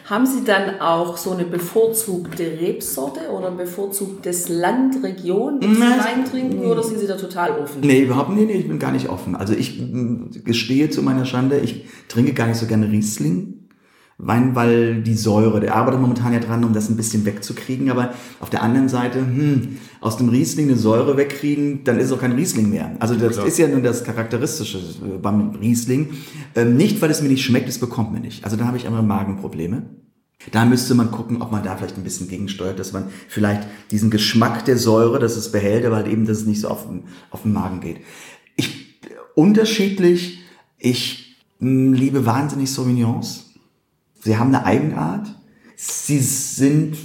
Haben 0.04 0.26
Sie 0.26 0.44
dann 0.44 0.80
auch 0.80 1.16
so 1.16 1.30
eine 1.30 1.44
bevorzugte 1.44 2.44
Rebsorte 2.60 3.30
oder 3.30 3.48
ein 3.48 3.56
bevorzugtes 3.56 4.50
Land, 4.50 5.02
Region, 5.02 5.60
wo 5.62 5.66
Sie 5.66 5.80
Wein 5.80 6.26
trinken 6.30 6.66
oder 6.66 6.82
sind 6.82 7.00
Sie 7.00 7.06
da 7.06 7.16
total 7.16 7.52
offen? 7.52 7.80
Nee, 7.80 8.02
überhaupt 8.02 8.28
nicht, 8.28 8.46
nee, 8.46 8.52
ich 8.52 8.68
bin 8.68 8.78
gar 8.78 8.92
nicht 8.92 9.08
offen. 9.08 9.34
Also 9.34 9.54
ich 9.54 9.82
gestehe 10.44 10.90
zu 10.90 11.00
meiner 11.02 11.24
Schande, 11.24 11.58
ich 11.58 11.86
trinke 12.08 12.34
gar 12.34 12.46
nicht 12.46 12.58
so 12.58 12.66
gerne 12.66 12.90
Riesling. 12.90 13.53
Wein, 14.16 14.54
weil 14.54 15.02
die 15.02 15.14
Säure, 15.14 15.58
der 15.58 15.74
arbeitet 15.74 16.00
momentan 16.00 16.32
ja 16.32 16.38
dran, 16.38 16.62
um 16.62 16.72
das 16.72 16.88
ein 16.88 16.96
bisschen 16.96 17.24
wegzukriegen, 17.24 17.90
aber 17.90 18.14
auf 18.38 18.48
der 18.48 18.62
anderen 18.62 18.88
Seite, 18.88 19.18
hm, 19.18 19.78
aus 20.00 20.16
dem 20.16 20.28
Riesling 20.28 20.68
eine 20.68 20.76
Säure 20.76 21.16
wegkriegen, 21.16 21.82
dann 21.82 21.98
ist 21.98 22.06
es 22.06 22.12
auch 22.12 22.20
kein 22.20 22.32
Riesling 22.32 22.70
mehr. 22.70 22.94
Also 23.00 23.16
das 23.16 23.34
Klar. 23.34 23.46
ist 23.46 23.58
ja 23.58 23.66
nur 23.66 23.80
das 23.80 24.04
Charakteristische 24.04 24.78
beim 25.20 25.56
Riesling. 25.56 26.10
Ähm, 26.54 26.76
nicht, 26.76 27.02
weil 27.02 27.10
es 27.10 27.22
mir 27.22 27.28
nicht 27.28 27.44
schmeckt, 27.44 27.68
es 27.68 27.78
bekommt 27.78 28.12
mir 28.12 28.20
nicht. 28.20 28.44
Also 28.44 28.56
da 28.56 28.66
habe 28.66 28.76
ich 28.76 28.86
andere 28.86 29.02
Magenprobleme. 29.02 29.82
Da 30.52 30.64
müsste 30.64 30.94
man 30.94 31.10
gucken, 31.10 31.42
ob 31.42 31.50
man 31.50 31.64
da 31.64 31.76
vielleicht 31.76 31.96
ein 31.96 32.04
bisschen 32.04 32.28
gegensteuert, 32.28 32.78
dass 32.78 32.92
man 32.92 33.06
vielleicht 33.28 33.66
diesen 33.90 34.10
Geschmack 34.10 34.64
der 34.64 34.78
Säure, 34.78 35.18
dass 35.18 35.36
es 35.36 35.50
behält, 35.50 35.84
aber 35.86 35.96
halt 35.96 36.06
eben, 36.06 36.26
dass 36.26 36.38
es 36.38 36.46
nicht 36.46 36.60
so 36.60 36.68
auf 36.68 36.86
den, 36.86 37.04
auf 37.30 37.42
den 37.42 37.52
Magen 37.52 37.80
geht. 37.80 37.98
Ich, 38.54 39.00
unterschiedlich, 39.34 40.40
ich 40.78 41.36
mh, 41.58 41.68
hm, 41.68 41.92
liebe 41.94 42.26
wahnsinnig 42.26 42.70
Sauvignons 42.70 43.43
Sie 44.24 44.38
haben 44.38 44.54
eine 44.54 44.64
Eigenart. 44.64 45.26
Sie 45.76 46.18
sind 46.18 46.96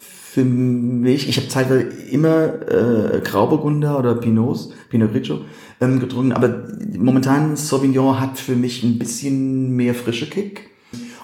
für 0.00 0.44
mich, 0.44 1.28
ich 1.28 1.36
habe 1.36 1.46
zeitweise 1.46 1.82
immer 2.10 2.68
äh, 2.68 3.20
Grauburgunder 3.20 3.96
oder 3.96 4.16
Pinots, 4.16 4.70
Pinot 4.88 5.12
Grigio 5.12 5.42
ähm, 5.80 6.00
getrunken, 6.00 6.32
aber 6.32 6.66
momentan 6.98 7.54
Sauvignon 7.54 8.20
hat 8.20 8.40
für 8.40 8.56
mich 8.56 8.82
ein 8.82 8.98
bisschen 8.98 9.76
mehr 9.76 9.94
frische 9.94 10.28
Kick. 10.28 10.70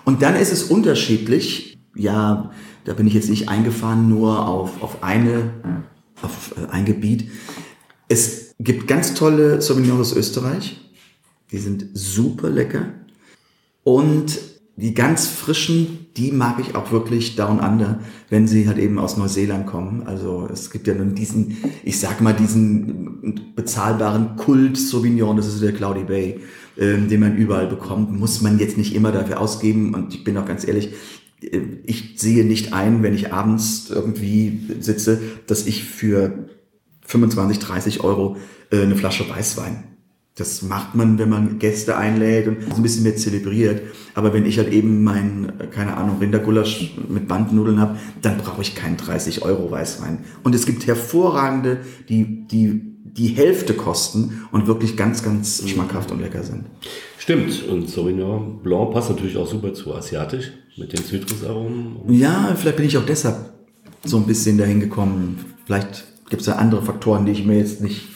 Und 0.04 0.22
dann 0.22 0.36
ist 0.36 0.52
es 0.52 0.62
unterschiedlich. 0.62 1.80
Ja, 1.96 2.52
da 2.84 2.94
bin 2.94 3.08
ich 3.08 3.14
jetzt 3.14 3.28
nicht 3.28 3.48
eingefahren 3.48 4.08
nur 4.08 4.46
auf, 4.46 4.80
auf 4.80 5.02
eine, 5.02 5.50
auf 6.22 6.54
äh, 6.56 6.70
ein 6.70 6.84
Gebiet. 6.84 7.28
Es 8.06 8.54
gibt 8.60 8.86
ganz 8.86 9.14
tolle 9.14 9.60
Sauvignons 9.60 10.12
aus 10.12 10.16
Österreich. 10.16 10.80
Die 11.50 11.58
sind 11.58 11.86
super 11.94 12.48
lecker. 12.48 12.86
Und 13.82 14.49
die 14.76 14.94
ganz 14.94 15.26
frischen, 15.26 16.06
die 16.16 16.32
mag 16.32 16.58
ich 16.58 16.74
auch 16.74 16.90
wirklich 16.90 17.36
down 17.36 17.60
under, 17.60 18.00
wenn 18.30 18.48
sie 18.48 18.66
halt 18.66 18.78
eben 18.78 18.98
aus 18.98 19.16
Neuseeland 19.16 19.66
kommen. 19.66 20.04
Also 20.06 20.48
es 20.50 20.70
gibt 20.70 20.86
ja 20.86 20.94
nun 20.94 21.14
diesen, 21.14 21.58
ich 21.84 22.00
sag 22.00 22.20
mal, 22.20 22.32
diesen 22.32 23.52
bezahlbaren 23.54 24.36
Kult 24.36 24.78
Sauvignon, 24.78 25.36
das 25.36 25.46
ist 25.46 25.62
der 25.62 25.72
Cloudy 25.72 26.04
Bay, 26.04 26.40
ähm, 26.78 27.08
den 27.08 27.20
man 27.20 27.36
überall 27.36 27.66
bekommt, 27.66 28.18
muss 28.18 28.40
man 28.40 28.58
jetzt 28.58 28.78
nicht 28.78 28.94
immer 28.94 29.12
dafür 29.12 29.40
ausgeben. 29.40 29.94
Und 29.94 30.14
ich 30.14 30.24
bin 30.24 30.36
auch 30.38 30.46
ganz 30.46 30.66
ehrlich, 30.66 30.94
äh, 31.42 31.60
ich 31.84 32.14
sehe 32.16 32.44
nicht 32.44 32.72
ein, 32.72 33.02
wenn 33.02 33.14
ich 33.14 33.32
abends 33.32 33.90
irgendwie 33.90 34.60
sitze, 34.80 35.20
dass 35.46 35.66
ich 35.66 35.84
für 35.84 36.48
25, 37.02 37.58
30 37.58 38.00
Euro 38.02 38.36
äh, 38.70 38.82
eine 38.82 38.96
Flasche 38.96 39.28
Weißwein 39.28 39.84
das 40.36 40.62
macht 40.62 40.94
man, 40.94 41.18
wenn 41.18 41.28
man 41.28 41.58
Gäste 41.58 41.96
einlädt 41.96 42.48
und 42.48 42.62
so 42.70 42.76
ein 42.76 42.82
bisschen 42.82 43.02
mehr 43.02 43.16
zelebriert. 43.16 43.82
Aber 44.14 44.32
wenn 44.32 44.46
ich 44.46 44.58
halt 44.58 44.72
eben 44.72 45.02
mein, 45.02 45.52
keine 45.70 45.96
Ahnung, 45.96 46.18
Rindergulasch 46.18 46.94
mit 47.08 47.28
Bandnudeln 47.28 47.80
habe, 47.80 47.98
dann 48.22 48.38
brauche 48.38 48.62
ich 48.62 48.74
keinen 48.74 48.96
30 48.96 49.42
Euro 49.42 49.70
Weißwein. 49.70 50.18
Und 50.42 50.54
es 50.54 50.66
gibt 50.66 50.86
hervorragende, 50.86 51.78
die, 52.08 52.46
die 52.46 52.90
die 53.12 53.28
Hälfte 53.28 53.74
kosten 53.74 54.46
und 54.52 54.66
wirklich 54.66 54.96
ganz, 54.96 55.22
ganz 55.22 55.68
schmackhaft 55.68 56.10
und 56.10 56.20
lecker 56.20 56.42
sind. 56.42 56.66
Stimmt. 57.18 57.64
Und 57.68 57.88
Sauvignon 57.90 58.62
Blanc 58.62 58.92
passt 58.92 59.10
natürlich 59.10 59.36
auch 59.36 59.48
super 59.48 59.74
zu 59.74 59.94
asiatisch 59.94 60.52
mit 60.76 60.92
den 60.92 61.04
Zitrusaromen. 61.04 61.96
Ja, 62.08 62.54
vielleicht 62.56 62.76
bin 62.76 62.86
ich 62.86 62.96
auch 62.96 63.04
deshalb 63.04 63.52
so 64.04 64.16
ein 64.16 64.26
bisschen 64.26 64.58
dahin 64.58 64.80
gekommen. 64.80 65.44
Vielleicht 65.66 66.04
gibt 66.30 66.42
es 66.42 66.46
ja 66.46 66.56
andere 66.56 66.82
Faktoren, 66.82 67.26
die 67.26 67.32
ich 67.32 67.44
mir 67.44 67.58
jetzt 67.58 67.80
nicht, 67.80 68.08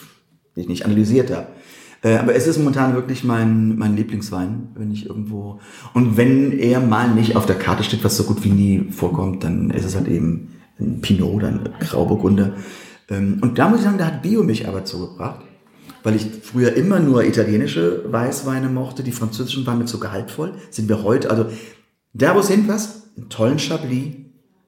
die 0.55 0.61
ich 0.61 0.67
nicht 0.67 0.85
analysiert 0.85 1.29
habe. 1.29 1.47
Äh, 2.05 2.17
aber 2.17 2.35
es 2.35 2.45
ist 2.45 2.59
momentan 2.59 2.93
wirklich 2.93 3.23
mein, 3.23 3.77
mein 3.77 3.95
Lieblingswein, 3.95 4.69
wenn 4.75 4.91
ich 4.91 5.07
irgendwo. 5.07 5.59
Und 5.95 6.17
wenn 6.17 6.51
er 6.51 6.79
mal 6.79 7.09
nicht 7.09 7.35
auf 7.35 7.47
der 7.47 7.57
Karte 7.57 7.83
steht, 7.83 8.03
was 8.03 8.15
so 8.15 8.25
gut 8.25 8.43
wie 8.43 8.51
nie 8.51 8.91
vorkommt, 8.91 9.43
dann 9.43 9.71
ist 9.71 9.85
es 9.85 9.95
halt 9.95 10.07
eben 10.07 10.49
ein 10.79 11.01
Pinot 11.01 11.33
oder 11.33 11.47
ein 11.47 11.69
Grauburgunder. 11.79 12.53
Ähm, 13.09 13.39
und 13.41 13.57
da 13.57 13.69
muss 13.69 13.79
ich 13.79 13.85
sagen, 13.85 13.97
da 13.97 14.05
hat 14.05 14.21
Bio 14.21 14.43
mich 14.43 14.67
aber 14.67 14.85
zugebracht, 14.85 15.39
weil 16.03 16.15
ich 16.15 16.27
früher 16.43 16.75
immer 16.75 16.99
nur 16.99 17.23
italienische 17.23 18.03
Weißweine 18.11 18.69
mochte, 18.69 19.01
die 19.01 19.11
französischen 19.11 19.65
waren 19.65 19.79
mir 19.79 19.85
zu 19.85 19.99
gehaltvoll. 19.99 20.53
Sind 20.69 20.87
wir 20.87 21.01
heute, 21.01 21.31
also 21.31 21.47
da 22.13 22.35
wo 22.35 22.39
es 22.39 22.49
hinpasst, 22.49 23.17
einen 23.17 23.29
tollen 23.29 23.57
Chablis, 23.57 24.13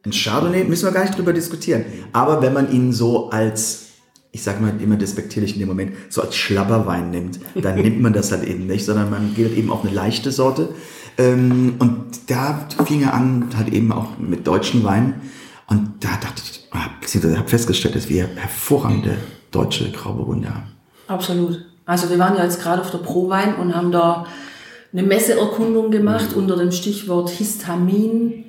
ein 0.04 0.12
Chardonnay, 0.12 0.63
müssen 0.63 0.88
wir 0.88 0.91
gar 0.91 1.04
nicht 1.04 1.15
drüber 1.15 1.34
diskutieren. 1.34 1.86
Aber 2.13 2.41
wenn 2.41 2.54
man 2.54 2.71
ihn 2.71 2.93
so 2.93 3.30
als 3.30 3.87
ich 4.32 4.44
sage 4.44 4.62
mal 4.62 4.74
immer 4.82 4.98
despektierlich 4.98 5.54
in 5.54 5.60
dem 5.60 5.68
Moment, 5.68 5.94
so 6.10 6.22
als 6.22 6.36
Schlabberwein 6.36 7.12
nimmt, 7.12 7.40
dann 7.62 7.76
nimmt 7.76 8.02
man 8.02 8.13
das 8.13 8.32
halt 8.32 8.44
eben 8.44 8.68
nicht, 8.68 8.86
sondern 8.86 9.10
man 9.10 9.34
geht 9.34 9.48
halt 9.48 9.58
eben 9.58 9.72
auf 9.72 9.84
eine 9.84 9.94
leichte 9.94 10.32
Sorte. 10.32 10.70
Ähm, 11.18 11.76
und 11.80 12.06
da 12.28 12.68
fing 12.86 13.04
er 13.04 13.13
an, 13.13 13.50
halt 13.58 13.70
eben 13.74 13.92
auch 13.92 14.18
mit 14.20 14.46
deutschen 14.46 14.84
Weinen. 14.84 15.16
Und 15.68 15.94
da 16.02 16.10
dachte 16.22 16.42
ich, 16.44 16.68
ah, 16.72 16.90
beziehungsweise 17.02 17.38
habe 17.38 17.50
festgestellt, 17.50 17.96
dass 17.96 18.10
wir 18.10 18.28
hervorragende 18.36 19.18
deutsche 19.52 19.92
Grauburgunder 19.92 20.54
haben. 20.54 20.72
Absolut. 21.08 21.66
Also 21.86 22.10
wir 22.10 22.20
waren 22.20 22.36
ja 22.36 22.44
jetzt 22.44 22.62
gerade 22.62 22.82
auf 22.82 22.92
der 22.92 23.00
Prowein 23.00 23.56
und 23.56 23.76
haben 23.76 23.92
da 23.92 24.28
eine 24.94 25.04
Messeerkundung 25.04 25.90
gemacht 25.90 26.32
mhm. 26.32 26.44
unter 26.44 26.58
dem 26.58 26.72
Stichwort 26.72 27.30
Histamin 27.30 28.46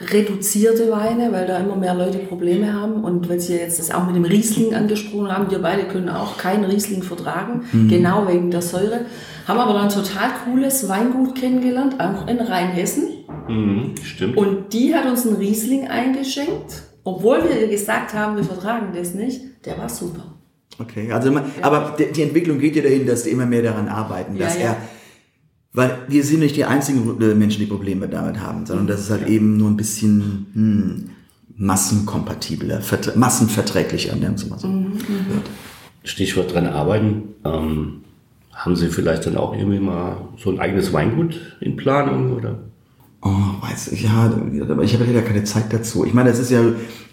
reduzierte 0.00 0.90
Weine, 0.90 1.30
weil 1.32 1.46
da 1.46 1.58
immer 1.58 1.76
mehr 1.76 1.94
Leute 1.94 2.18
Probleme 2.18 2.72
haben. 2.72 3.04
Und 3.04 3.28
weil 3.28 3.40
Sie 3.40 3.54
jetzt 3.54 3.78
das 3.78 3.90
auch 3.90 4.06
mit 4.06 4.16
dem 4.16 4.24
Riesling 4.24 4.74
angesprochen 4.74 5.30
haben, 5.30 5.50
wir 5.50 5.60
beide 5.60 5.84
können 5.84 6.08
auch 6.08 6.38
keinen 6.38 6.64
Riesling 6.64 7.02
vertragen, 7.02 7.64
mhm. 7.72 7.88
genau 7.88 8.26
wegen 8.26 8.50
der 8.50 8.62
Säure. 8.62 9.06
Haben 9.46 9.58
aber 9.58 9.74
dann 9.74 9.84
ein 9.84 9.88
total 9.90 10.30
cooles 10.44 10.88
Weingut 10.88 11.34
kennengelernt, 11.34 11.96
auch 11.98 12.26
in 12.28 12.38
Rheinhessen. 12.40 13.08
Mhm, 13.48 13.94
stimmt. 14.02 14.36
Und 14.36 14.72
die 14.72 14.94
hat 14.94 15.06
uns 15.06 15.26
einen 15.26 15.36
Riesling 15.36 15.88
eingeschenkt, 15.88 16.82
obwohl 17.04 17.42
wir 17.48 17.68
gesagt 17.68 18.14
haben, 18.14 18.36
wir 18.36 18.44
vertragen 18.44 18.92
das 18.94 19.14
nicht. 19.14 19.40
Der 19.66 19.76
war 19.76 19.88
super. 19.88 20.34
Okay, 20.78 21.12
also 21.12 21.30
man, 21.30 21.44
aber 21.60 21.94
die, 21.98 22.10
die 22.10 22.22
Entwicklung 22.22 22.58
geht 22.58 22.76
ja 22.76 22.82
dahin, 22.82 23.06
dass 23.06 23.24
die 23.24 23.30
immer 23.30 23.44
mehr 23.44 23.62
daran 23.62 23.88
arbeiten, 23.88 24.38
dass 24.38 24.56
Ja, 24.56 24.60
ja. 24.60 24.66
er, 24.68 24.76
weil 25.72 25.98
wir 26.08 26.24
sind 26.24 26.40
nicht 26.40 26.56
die 26.56 26.64
einzigen 26.64 27.20
äh, 27.20 27.34
Menschen, 27.34 27.60
die 27.60 27.66
Probleme 27.66 28.08
damit 28.08 28.40
haben, 28.40 28.66
sondern 28.66 28.86
das 28.86 29.00
ist 29.00 29.10
halt 29.10 29.28
eben 29.28 29.56
nur 29.56 29.68
ein 29.68 29.76
bisschen 29.76 30.46
hm, 30.52 31.10
massenkompatibler, 31.56 32.80
massenverträglicher, 33.14 34.16
nennen 34.16 34.40
wir 34.40 34.48
mal 34.48 34.58
so. 34.58 34.68
Mhm. 34.68 34.98
Stichwort 36.02 36.54
dran 36.54 36.66
arbeiten. 36.66 37.34
Ähm, 37.44 38.00
haben 38.52 38.76
Sie 38.76 38.88
vielleicht 38.88 39.26
dann 39.26 39.36
auch 39.36 39.54
irgendwie 39.54 39.78
mal 39.78 40.28
so 40.36 40.50
ein 40.50 40.58
eigenes 40.58 40.92
Weingut 40.92 41.40
in 41.60 41.76
Planung 41.76 42.32
oder? 42.36 42.58
Oh, 43.22 43.28
weiß 43.60 43.88
ich, 43.92 44.02
ja, 44.02 44.32
aber 44.68 44.82
ich 44.82 44.94
habe 44.94 45.04
ja 45.04 45.20
keine 45.20 45.44
Zeit 45.44 45.72
dazu. 45.72 46.06
Ich 46.06 46.14
meine, 46.14 46.30
das 46.30 46.38
ist 46.38 46.50
ja, 46.50 46.62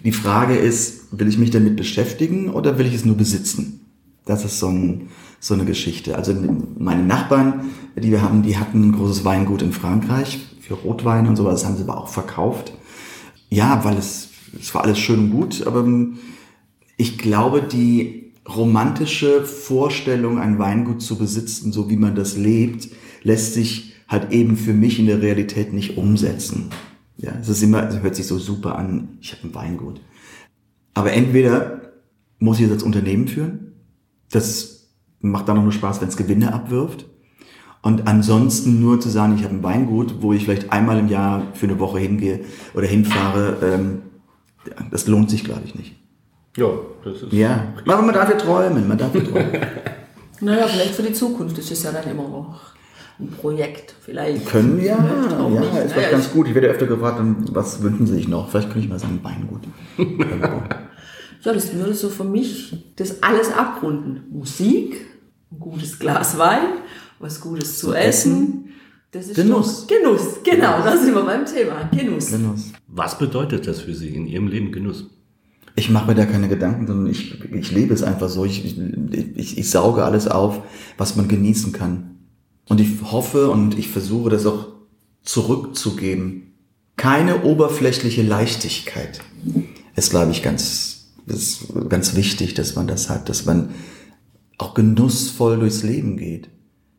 die 0.04 0.14
Frage 0.14 0.56
ist, 0.56 1.18
will 1.18 1.28
ich 1.28 1.38
mich 1.38 1.52
damit 1.52 1.76
beschäftigen 1.76 2.50
oder 2.50 2.78
will 2.78 2.86
ich 2.86 2.94
es 2.94 3.04
nur 3.04 3.18
besitzen? 3.18 3.82
Das 4.26 4.46
ist 4.46 4.60
so, 4.60 4.70
ein, 4.70 5.10
so 5.40 5.54
eine 5.54 5.66
Geschichte. 5.66 6.16
Also 6.16 6.34
meine 6.78 7.04
Nachbarn, 7.04 7.72
die 7.96 8.12
wir 8.12 8.22
haben, 8.22 8.44
die 8.44 8.58
hatten 8.58 8.90
ein 8.90 8.92
großes 8.94 9.24
Weingut 9.26 9.62
in 9.62 9.72
Frankreich 9.72 10.40
für 10.62 10.74
Rotwein 10.74 11.28
und 11.28 11.36
sowas, 11.36 11.62
das 11.62 11.66
haben 11.66 11.78
sie 11.78 11.84
aber 11.84 11.98
auch 11.98 12.10
verkauft. 12.10 12.74
Ja, 13.50 13.84
weil 13.84 13.98
es, 13.98 14.30
es 14.60 14.74
war 14.74 14.84
alles 14.84 15.00
schön 15.00 15.20
und 15.20 15.32
gut, 15.32 15.66
aber 15.66 15.82
ähm, 15.82 16.18
ich 16.98 17.18
glaube, 17.18 17.62
die 17.62 18.34
romantische 18.48 19.46
Vorstellung, 19.46 20.40
ein 20.40 20.58
Weingut 20.58 21.02
zu 21.02 21.18
besitzen, 21.18 21.72
so 21.72 21.90
wie 21.90 21.98
man 21.98 22.16
das 22.16 22.38
lebt, 22.38 22.90
lässt 23.24 23.54
sich 23.54 23.94
halt 24.08 24.32
eben 24.32 24.56
für 24.56 24.74
mich 24.74 25.00
in 25.00 25.06
der 25.06 25.22
Realität 25.22 25.74
nicht 25.74 25.98
umsetzen. 25.98 26.70
Ja, 27.18 27.34
es 27.42 27.50
ist 27.50 27.62
immer, 27.62 27.88
es 27.88 28.02
hört 28.02 28.16
sich 28.16 28.28
so 28.28 28.38
super 28.38 28.78
an, 28.78 29.18
ich 29.22 29.34
habe 29.34 29.48
ein 29.48 29.56
Weingut. 29.56 30.02
Aber 30.94 31.12
entweder 31.12 31.82
muss 32.40 32.60
ich 32.60 32.70
das 32.70 32.84
Unternehmen 32.84 33.28
führen, 33.28 33.74
das 34.32 34.77
macht 35.32 35.48
dann 35.48 35.58
auch 35.58 35.64
nur 35.64 35.72
Spaß, 35.72 36.02
wenn 36.02 36.08
es 36.10 36.18
Gewinne 36.18 36.54
abwirft. 36.54 37.06
Und 37.82 38.08
ansonsten 38.08 38.82
nur 38.82 39.00
zu 39.00 39.10
sagen, 39.10 39.36
ich 39.38 39.44
habe 39.44 39.56
ein 39.56 39.64
Weingut, 39.64 40.22
wo 40.22 40.34
ich 40.34 40.44
vielleicht 40.44 40.72
einmal 40.72 40.98
im 41.00 41.08
Jahr 41.08 41.44
für 41.54 41.68
eine 41.68 41.80
Woche 41.80 42.00
hingehe 42.00 42.42
oder 42.74 42.88
hinfahre, 42.88 43.58
ähm, 43.62 44.02
das 44.92 45.08
lohnt 45.08 45.30
sich, 45.30 45.44
glaube 45.44 45.62
ich, 45.66 45.76
nicht. 45.76 45.96
Ja, 46.58 46.68
das 47.04 47.22
ist. 47.22 47.32
Ja, 47.32 47.74
aber 47.86 48.02
man 48.02 48.16
darf 48.16 48.30
ja 48.30 48.36
träumen, 48.36 48.88
man 48.88 48.98
darf 48.98 49.14
ja 49.14 49.22
träumen. 49.22 49.52
Naja, 50.40 50.68
vielleicht 50.68 50.94
für 50.94 51.02
die 51.02 51.14
Zukunft 51.14 51.58
ist 51.58 51.72
es 51.72 51.82
ja 51.82 51.92
dann 51.92 52.08
immer 52.12 52.28
noch 52.28 52.60
ein 53.20 53.30
Projekt. 53.30 53.96
Vielleicht. 54.02 54.46
Können 54.46 54.84
ja, 54.84 54.96
Vielleicht 54.96 55.34
auch 55.34 55.52
ja, 55.52 55.62
nicht. 55.62 55.86
ist 55.86 55.96
Naja, 55.96 56.12
ganz 56.12 56.32
gut. 56.32 56.48
Ich 56.48 56.54
werde 56.54 56.68
öfter 56.68 56.86
gefragt, 56.86 57.20
was 57.52 57.82
wünschen 57.82 58.06
Sie 58.06 58.14
sich 58.14 58.28
noch? 58.28 58.50
Vielleicht 58.50 58.70
könnte 58.70 58.86
ich 58.86 58.90
mal 58.90 59.00
sagen, 59.00 59.20
Weingut. 59.24 59.64
Ja, 61.44 61.54
das 61.54 61.74
würde 61.74 61.94
so 61.94 62.10
für 62.10 62.24
mich 62.24 62.76
das 62.98 63.22
alles 63.24 63.54
abrunden. 63.54 64.24
Musik, 64.32 65.06
ein 65.52 65.60
gutes 65.60 66.00
Glas 66.00 66.38
Wein, 66.38 66.80
was 67.20 67.42
Gutes 67.42 67.80
zu 67.80 67.94
essen. 67.94 68.70
Das 69.12 69.28
ist 69.28 69.36
Genuss. 69.36 69.88
Doch, 69.88 69.96
Genuss, 69.96 70.22
genau, 70.44 70.84
da 70.84 70.98
sind 70.98 71.16
wir 71.16 71.24
beim 71.24 71.46
Thema. 71.46 71.90
Genuss. 71.96 72.32
Genuss. 72.32 72.72
Was 72.88 73.18
bedeutet 73.18 73.68
das 73.68 73.82
für 73.82 73.94
Sie 73.94 74.10
in 74.10 74.28
Ihrem 74.28 74.48
Leben 74.48 74.72
Genuss? 74.72 75.06
Ich 75.76 75.90
mache 75.90 76.08
mir 76.08 76.16
da 76.16 76.26
keine 76.26 76.50
Gedanken, 76.50 76.88
sondern 76.88 77.12
ich, 77.12 77.40
ich 77.54 77.72
lebe 77.72 77.94
es 77.94 78.04
einfach 78.04 78.30
so. 78.30 78.46
Ich, 78.46 78.66
ich, 78.66 78.78
ich, 79.36 79.58
ich 79.58 79.70
sauge 79.70 80.04
alles 80.04 80.28
auf, 80.28 80.62
was 80.98 81.16
man 81.16 81.28
genießen 81.28 81.72
kann. 81.72 82.18
Und 82.68 82.82
ich 82.82 82.90
hoffe 83.04 83.50
und 83.50 83.78
ich 83.78 83.88
versuche 83.88 84.30
das 84.30 84.46
auch 84.46 84.68
zurückzugeben. 85.22 86.54
Keine 86.98 87.44
oberflächliche 87.44 88.24
Leichtigkeit 88.24 89.22
ist, 89.96 90.10
glaube 90.10 90.32
ich, 90.32 90.42
ganz, 90.42 91.12
ist 91.28 91.68
ganz 91.90 92.16
wichtig, 92.16 92.56
dass 92.56 92.76
man 92.76 92.88
das 92.88 93.10
hat, 93.10 93.30
dass 93.30 93.46
man 93.46 93.70
auch 94.58 94.74
genussvoll 94.74 95.60
durchs 95.60 95.84
Leben 95.84 96.18
geht. 96.18 96.50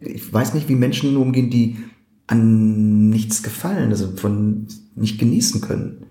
Ich 0.01 0.33
weiß 0.33 0.55
nicht, 0.55 0.68
wie 0.68 0.77
Menschen 0.77 1.16
umgehen, 1.16 1.51
die 1.51 1.77
an 2.27 3.09
nichts 3.09 3.42
gefallen, 3.42 3.90
also 3.90 4.12
von 4.16 4.68
nicht 4.94 5.18
genießen 5.18 5.61
können. 5.61 6.07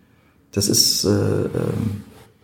Das 0.52 0.68
ist, 0.68 1.06
äh, 1.06 1.46
äh, 1.46 1.50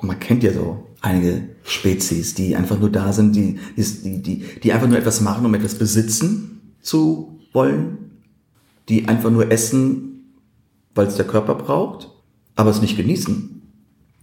man 0.01 0.19
kennt 0.19 0.43
ja 0.43 0.53
so 0.53 0.87
einige 1.01 1.49
Spezies, 1.63 2.33
die 2.33 2.55
einfach 2.55 2.79
nur 2.79 2.89
da 2.89 3.11
sind, 3.11 3.35
die, 3.35 3.59
die, 3.75 4.21
die, 4.21 4.45
die 4.61 4.73
einfach 4.73 4.87
nur 4.87 4.97
etwas 4.97 5.21
machen, 5.21 5.45
um 5.45 5.53
etwas 5.53 5.75
besitzen 5.75 6.75
zu 6.81 7.39
wollen, 7.51 7.97
die 8.89 9.07
einfach 9.07 9.31
nur 9.31 9.51
essen, 9.51 10.33
weil 10.95 11.07
es 11.07 11.15
der 11.15 11.27
Körper 11.27 11.55
braucht, 11.55 12.09
aber 12.55 12.69
es 12.69 12.81
nicht 12.81 12.97
genießen. 12.97 13.61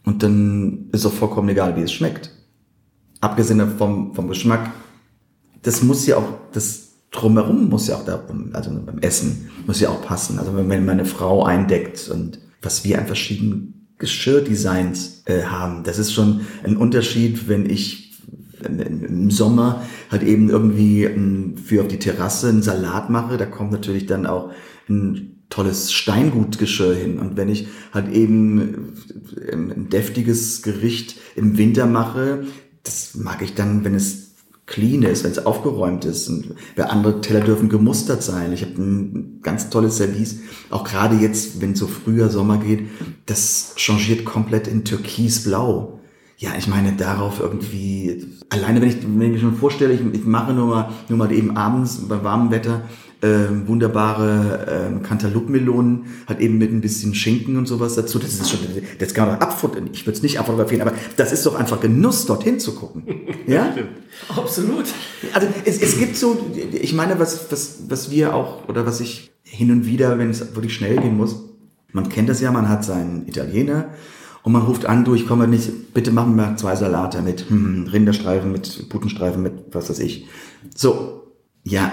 Und 0.04 0.22
dann 0.22 0.88
ist 0.92 1.04
auch 1.04 1.12
vollkommen 1.12 1.48
egal, 1.48 1.76
wie 1.76 1.82
es 1.82 1.92
schmeckt. 1.92 2.30
Abgesehen 3.20 3.76
vom, 3.76 4.14
vom 4.14 4.28
Geschmack, 4.28 4.70
das 5.62 5.82
muss 5.82 6.06
ja 6.06 6.16
auch, 6.16 6.28
das 6.52 6.90
drumherum 7.10 7.68
muss 7.68 7.88
ja 7.88 7.96
auch 7.96 8.04
da, 8.04 8.22
also 8.52 8.70
beim 8.84 8.98
Essen 9.00 9.50
muss 9.66 9.80
ja 9.80 9.90
auch 9.90 10.02
passen. 10.02 10.38
Also 10.38 10.56
wenn 10.56 10.68
man 10.68 10.88
eine 10.88 11.04
Frau 11.04 11.44
eindeckt 11.44 12.08
und 12.08 12.38
was 12.62 12.84
wir 12.84 12.98
an 12.98 13.06
verschiedenen 13.06 13.88
Geschirrdesigns 13.98 15.24
äh, 15.26 15.42
haben, 15.42 15.82
das 15.82 15.98
ist 15.98 16.12
schon 16.12 16.42
ein 16.64 16.76
Unterschied, 16.76 17.48
wenn 17.48 17.68
ich 17.68 18.10
im 18.64 19.30
Sommer 19.30 19.82
halt 20.10 20.22
eben 20.22 20.50
irgendwie 20.50 21.04
ähm, 21.04 21.56
für 21.56 21.82
auf 21.82 21.88
die 21.88 21.98
Terrasse 21.98 22.48
einen 22.48 22.62
Salat 22.62 23.10
mache, 23.10 23.36
da 23.36 23.46
kommt 23.46 23.72
natürlich 23.72 24.06
dann 24.06 24.26
auch 24.26 24.50
ein 24.88 25.44
tolles 25.48 25.92
Steingutgeschirr 25.92 26.94
hin. 26.94 27.18
Und 27.18 27.36
wenn 27.36 27.48
ich 27.48 27.68
halt 27.92 28.12
eben 28.12 28.94
äh, 29.36 29.52
ein 29.52 29.88
deftiges 29.88 30.62
Gericht 30.62 31.16
im 31.36 31.58
Winter 31.58 31.86
mache, 31.86 32.44
das 32.82 33.14
mag 33.14 33.42
ich 33.42 33.54
dann, 33.54 33.84
wenn 33.84 33.94
es 33.94 34.30
clean 34.70 35.02
ist, 35.02 35.24
wenn 35.24 35.32
es 35.32 35.44
aufgeräumt 35.44 36.04
ist. 36.04 36.28
Und 36.28 36.54
andere 36.78 37.20
Teller 37.20 37.40
dürfen 37.40 37.68
gemustert 37.68 38.22
sein. 38.22 38.52
Ich 38.52 38.62
habe 38.62 38.80
ein 38.80 39.40
ganz 39.42 39.68
tolles 39.68 39.96
Service, 39.96 40.38
auch 40.70 40.84
gerade 40.84 41.16
jetzt, 41.16 41.60
wenn 41.60 41.72
es 41.72 41.80
so 41.80 41.88
früher 41.88 42.30
Sommer 42.30 42.58
geht, 42.58 42.88
das 43.26 43.72
changiert 43.76 44.24
komplett 44.24 44.68
in 44.68 44.84
türkisblau. 44.84 46.00
Ja, 46.38 46.52
ich 46.56 46.68
meine, 46.68 46.92
darauf 46.92 47.40
irgendwie, 47.40 48.24
alleine 48.48 48.80
wenn 48.80 48.88
ich, 48.88 49.02
wenn 49.02 49.22
ich 49.22 49.32
mir 49.32 49.38
schon 49.40 49.56
vorstelle, 49.56 49.92
ich, 49.92 50.00
ich 50.12 50.24
mache 50.24 50.54
nur 50.54 50.68
mal, 50.68 50.88
nur 51.08 51.18
mal 51.18 51.32
eben 51.32 51.56
abends 51.56 52.08
bei 52.08 52.22
warmem 52.24 52.50
Wetter 52.50 52.82
ähm, 53.22 53.68
wunderbare 53.68 54.88
ähm, 54.88 55.02
Cantaloupe-Melonen, 55.02 56.06
halt 56.26 56.40
eben 56.40 56.58
mit 56.58 56.72
ein 56.72 56.80
bisschen 56.80 57.14
Schinken 57.14 57.56
und 57.56 57.66
sowas 57.66 57.94
dazu. 57.94 58.18
Das 58.18 58.32
ist 58.32 58.50
schon, 58.50 58.60
das 58.98 59.14
kann 59.14 59.28
man 59.28 59.38
abfotografieren. 59.38 59.90
Ich 59.92 60.06
würde 60.06 60.16
es 60.16 60.22
nicht 60.22 60.38
abfotografieren, 60.38 60.86
aber 60.86 60.96
das 61.16 61.32
ist 61.32 61.44
doch 61.44 61.54
einfach 61.54 61.80
Genuss, 61.80 62.26
dorthin 62.26 62.58
zu 62.58 62.74
gucken. 62.74 63.04
Ja? 63.46 63.74
Absolut. 64.36 64.84
Also 65.32 65.48
es, 65.64 65.82
es 65.82 65.98
gibt 65.98 66.16
so, 66.16 66.50
ich 66.72 66.92
meine, 66.92 67.18
was, 67.18 67.50
was, 67.50 67.80
was 67.88 68.10
wir 68.12 68.32
auch, 68.32 68.68
oder 68.68 68.86
was 68.86 69.00
ich 69.00 69.32
hin 69.42 69.72
und 69.72 69.86
wieder, 69.86 70.18
wenn 70.18 70.30
es 70.30 70.54
wirklich 70.54 70.74
schnell 70.74 70.96
gehen 70.98 71.16
muss, 71.16 71.36
man 71.92 72.08
kennt 72.08 72.28
das 72.28 72.40
ja, 72.40 72.52
man 72.52 72.68
hat 72.68 72.84
seinen 72.84 73.26
Italiener 73.26 73.88
und 74.42 74.52
man 74.52 74.62
ruft 74.62 74.86
an, 74.86 75.04
du, 75.04 75.14
ich 75.14 75.26
komme 75.26 75.48
nicht, 75.48 75.92
bitte 75.94 76.12
machen 76.12 76.36
wir 76.36 76.56
zwei 76.56 76.76
Salate 76.76 77.22
mit 77.22 77.48
hm, 77.48 77.88
Rinderstreifen, 77.90 78.52
mit 78.52 78.88
Putenstreifen, 78.88 79.42
mit 79.42 79.52
was 79.72 79.90
weiß 79.90 79.98
ich. 79.98 80.26
So, 80.76 81.32
ja, 81.64 81.92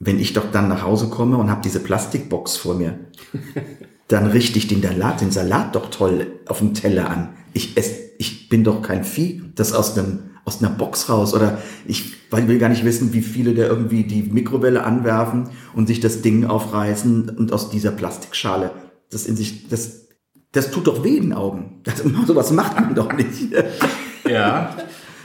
wenn 0.00 0.18
ich 0.18 0.32
doch 0.32 0.50
dann 0.50 0.68
nach 0.68 0.82
Hause 0.82 1.08
komme 1.08 1.36
und 1.36 1.50
habe 1.50 1.62
diese 1.62 1.80
Plastikbox 1.80 2.56
vor 2.56 2.74
mir, 2.74 2.98
dann 4.08 4.26
richte 4.26 4.58
ich 4.58 4.66
den 4.66 4.82
Salat, 4.82 5.20
den 5.20 5.30
Salat 5.30 5.76
doch 5.76 5.90
toll 5.90 6.26
auf 6.48 6.58
dem 6.58 6.74
Teller 6.74 7.08
an. 7.08 7.28
Ich, 7.52 7.76
ess, 7.76 7.92
ich 8.18 8.48
bin 8.48 8.64
doch 8.64 8.82
kein 8.82 9.04
Vieh, 9.04 9.42
das 9.54 9.72
aus 9.72 9.96
einem 9.96 10.20
aus 10.46 10.62
einer 10.62 10.70
Box 10.70 11.10
raus 11.10 11.34
oder 11.34 11.58
ich 11.86 12.14
will 12.32 12.58
gar 12.58 12.70
nicht 12.70 12.84
wissen, 12.84 13.12
wie 13.12 13.20
viele 13.20 13.54
da 13.54 13.64
irgendwie 13.64 14.04
die 14.04 14.22
Mikrowelle 14.22 14.84
anwerfen 14.84 15.50
und 15.74 15.86
sich 15.86 16.00
das 16.00 16.22
Ding 16.22 16.46
aufreißen 16.46 17.28
und 17.28 17.52
aus 17.52 17.68
dieser 17.68 17.90
Plastikschale 17.90 18.70
das 19.10 19.26
in 19.26 19.36
sich, 19.36 19.68
das, 19.68 20.08
das 20.52 20.70
tut 20.70 20.86
doch 20.86 21.04
weh 21.04 21.16
in 21.16 21.24
den 21.24 21.32
Augen. 21.32 21.80
Das, 21.84 22.02
sowas 22.26 22.52
macht 22.52 22.80
man 22.80 22.94
doch 22.94 23.12
nicht. 23.12 23.52
Ja, 24.28 24.74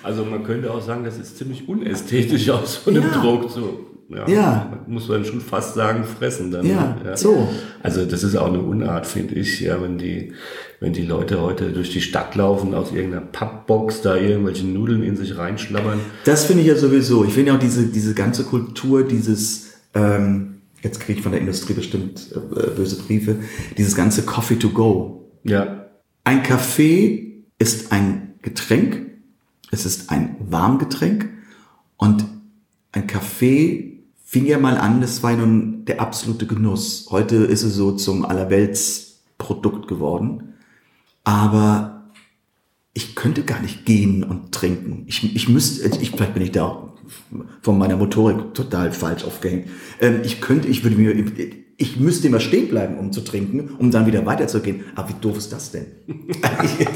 also 0.04 0.26
man 0.26 0.44
könnte 0.44 0.72
auch 0.72 0.82
sagen, 0.82 1.04
das 1.04 1.18
ist 1.18 1.38
ziemlich 1.38 1.68
unästhetisch 1.68 2.50
aus 2.50 2.82
so 2.84 2.92
einem 2.92 3.04
Ja. 3.04 3.22
Druck. 3.22 3.50
So, 3.50 3.80
ja, 4.10 4.28
Ja. 4.28 4.84
Muss 4.88 5.08
man 5.08 5.26
schon 5.26 5.42
fast 5.42 5.76
sagen, 5.76 6.04
fressen 6.04 6.52
dann. 6.52 6.66
Ja, 6.66 6.98
ne? 7.04 7.18
so. 7.18 7.50
Also 7.82 8.06
das 8.06 8.24
ist 8.24 8.36
auch 8.36 8.48
eine 8.48 8.62
Unart, 8.62 9.08
finde 9.08 9.36
ich, 9.36 9.62
ja, 9.62 9.82
wenn 9.82 9.98
die, 9.98 10.34
wenn 10.80 10.94
die 10.94 11.06
Leute 11.06 11.42
heute 11.42 11.72
durch 11.72 11.92
die 11.92 12.02
Stadt 12.02 12.36
laufen, 12.36 12.74
aus 12.74 12.92
irgendeiner 12.92 13.26
Pappbox 13.26 14.02
da 14.02 14.16
irgendwelche 14.16 14.66
Nudeln 14.66 15.04
in 15.04 15.16
sich 15.16 15.38
reinschlabbern. 15.38 16.00
Das 16.26 16.46
finde 16.46 16.62
ich 16.62 16.68
ja 16.68 16.76
sowieso. 16.76 17.26
Ich 17.26 17.34
finde 17.34 17.52
ja 17.52 17.58
auch 17.58 17.62
diese, 17.62 17.88
diese 17.88 18.14
ganze 18.14 18.44
Kultur, 18.44 19.04
dieses, 19.04 19.74
ähm, 19.94 20.62
jetzt 20.82 21.00
kriege 21.00 21.18
ich 21.18 21.24
von 21.24 21.32
der 21.32 21.42
Industrie 21.42 21.74
bestimmt 21.74 22.32
äh, 22.36 22.70
böse 22.76 22.98
Briefe, 22.98 23.38
dieses 23.78 23.96
ganze 23.96 24.24
Coffee 24.24 24.58
to 24.58 24.70
go. 24.70 25.32
Ja, 25.44 25.88
Ein 26.24 26.44
Kaffee 26.44 27.44
ist 27.60 27.92
ein 27.92 28.34
Getränk, 28.42 29.06
es 29.72 29.86
ist 29.86 30.12
ein 30.12 30.36
Warmgetränk 30.40 31.30
und 31.98 32.26
ein 32.92 33.08
Kaffee 33.08 33.95
fing 34.26 34.46
ja 34.46 34.58
mal 34.58 34.78
an, 34.78 35.00
das 35.00 35.24
war 35.24 35.34
nun 35.34 35.86
der 35.86 36.02
absolute 36.02 36.48
Genuss. 36.48 37.08
Heute 37.12 37.38
ist 37.38 37.64
es 37.64 37.76
so 37.76 37.94
zum 37.94 38.26
Allerweltsprodukt 38.26 39.88
geworden. 39.88 40.56
Aber 41.24 42.12
ich 42.94 43.16
könnte 43.16 43.44
gar 43.44 43.62
nicht 43.62 43.86
gehen 43.86 44.24
und 44.24 44.52
trinken. 44.52 45.04
Ich, 45.08 45.36
ich 45.36 45.48
müsste, 45.48 45.88
ich, 46.00 46.12
vielleicht 46.12 46.34
bin 46.34 46.44
ich 46.44 46.52
da 46.52 46.66
auch 46.66 46.90
von 47.62 47.78
meiner 47.78 47.98
Motorik 47.98 48.54
total 48.54 48.92
falsch 48.92 49.24
aufgehängt. 49.24 49.68
Ähm, 50.02 50.22
ich 50.24 50.42
könnte, 50.42 50.68
ich 50.68 50.84
würde 50.84 50.96
mir, 50.96 51.14
ich 51.78 52.00
müsste 52.00 52.28
immer 52.28 52.40
stehen 52.40 52.70
bleiben, 52.70 52.98
um 52.98 53.12
zu 53.12 53.22
trinken, 53.22 53.76
um 53.78 53.92
dann 53.92 54.06
wieder 54.08 54.26
weiterzugehen. 54.26 54.86
Aber 54.96 55.10
wie 55.10 55.16
doof 55.20 55.38
ist 55.38 55.52
das 55.52 55.72
denn? 55.72 55.86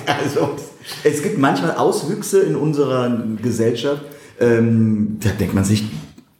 also, 0.05 0.55
es 1.03 1.21
gibt 1.21 1.37
manchmal 1.37 1.75
Auswüchse 1.75 2.41
in 2.41 2.55
unserer 2.55 3.25
Gesellschaft, 3.41 4.03
ähm, 4.39 5.17
da 5.19 5.29
denkt 5.31 5.53
man 5.53 5.65
sich, 5.65 5.83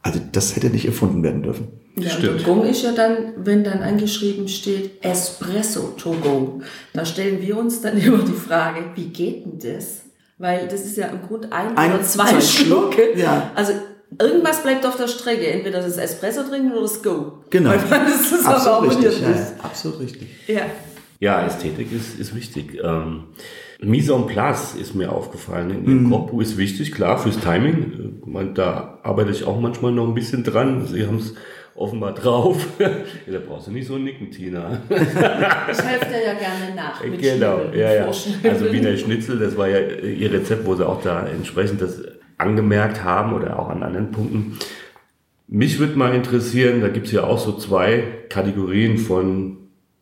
also 0.02 0.20
das 0.32 0.56
hätte 0.56 0.70
nicht 0.70 0.86
erfunden 0.86 1.22
werden 1.22 1.42
dürfen. 1.42 1.68
Ja, 1.96 2.10
Stimmt. 2.10 2.40
der 2.40 2.46
Gong 2.46 2.64
ist 2.64 2.82
ja 2.82 2.92
dann, 2.92 3.34
wenn 3.36 3.64
dann 3.64 3.82
angeschrieben 3.82 4.48
steht 4.48 5.04
Espresso 5.04 5.94
to 5.96 6.12
go, 6.12 6.62
da 6.92 7.04
stellen 7.04 7.42
wir 7.42 7.58
uns 7.58 7.80
dann 7.80 7.98
immer 8.00 8.22
die 8.24 8.32
Frage, 8.32 8.84
wie 8.94 9.06
geht 9.06 9.44
denn 9.44 9.74
das? 9.74 10.02
Weil 10.38 10.68
das 10.68 10.86
ist 10.86 10.96
ja 10.96 11.08
im 11.08 11.20
Grunde 11.20 11.52
ein, 11.52 11.76
ein 11.76 11.92
oder 11.92 12.02
zwei, 12.02 12.30
zwei 12.30 12.40
Schlucke. 12.40 13.18
Ja. 13.18 13.50
Also 13.54 13.72
irgendwas 14.18 14.62
bleibt 14.62 14.86
auf 14.86 14.96
der 14.96 15.08
Strecke. 15.08 15.46
Entweder 15.48 15.82
das 15.82 15.98
Espresso 15.98 16.44
trinken 16.44 16.72
oder 16.72 16.82
das 16.82 17.02
Go. 17.02 17.44
Genau. 17.50 17.70
Weil 17.70 17.78
das 17.90 18.32
ist 18.32 18.46
absolut 18.46 18.90
richtig. 18.90 19.20
Ja, 19.20 19.28
absolut 19.62 20.00
richtig. 20.00 20.28
Ja. 20.46 20.62
Ja, 21.18 21.44
Ästhetik 21.44 21.92
ist, 21.92 22.18
ist 22.18 22.34
wichtig. 22.34 22.80
Ähm, 22.82 23.24
Mise 23.82 24.12
en 24.14 24.26
place 24.26 24.74
ist 24.74 24.94
mir 24.94 25.10
aufgefallen. 25.12 25.70
In 25.70 25.84
Ihrem 25.84 26.02
mhm. 26.04 26.10
Kochbuch 26.10 26.42
ist 26.42 26.58
wichtig, 26.58 26.92
klar, 26.92 27.18
fürs 27.18 27.38
Timing. 27.38 28.20
Man, 28.26 28.54
da 28.54 28.98
arbeite 29.02 29.30
ich 29.30 29.44
auch 29.44 29.58
manchmal 29.58 29.92
noch 29.92 30.06
ein 30.06 30.14
bisschen 30.14 30.44
dran. 30.44 30.86
Sie 30.86 31.06
haben 31.06 31.16
es 31.16 31.34
offenbar 31.74 32.12
drauf. 32.12 32.66
ja, 32.78 32.88
da 33.32 33.38
brauchst 33.38 33.68
du 33.68 33.70
nicht 33.72 33.86
so 33.86 33.96
nicken, 33.96 34.30
Tina. 34.30 34.82
ich 34.90 34.96
helfe 34.98 36.06
dir 36.06 36.24
ja 36.24 36.34
gerne 36.34 36.74
nach. 36.76 37.02
Mit 37.02 37.22
genau, 37.22 37.60
ja, 37.74 37.94
ja. 37.94 38.06
Also 38.06 38.70
Wiener 38.70 38.96
Schnitzel, 38.98 39.38
das 39.38 39.56
war 39.56 39.68
ja 39.68 39.80
ihr 39.80 40.30
Rezept, 40.30 40.66
wo 40.66 40.74
sie 40.74 40.86
auch 40.86 41.02
da 41.02 41.26
entsprechend 41.26 41.80
das 41.80 42.02
angemerkt 42.36 43.02
haben 43.02 43.32
oder 43.32 43.58
auch 43.58 43.70
an 43.70 43.82
anderen 43.82 44.10
Punkten. 44.10 44.58
Mich 45.48 45.78
würde 45.78 45.96
mal 45.96 46.14
interessieren, 46.14 46.80
da 46.80 46.88
gibt 46.88 47.06
es 47.06 47.12
ja 47.12 47.24
auch 47.24 47.38
so 47.38 47.52
zwei 47.52 48.04
Kategorien 48.28 48.98
von 48.98 49.56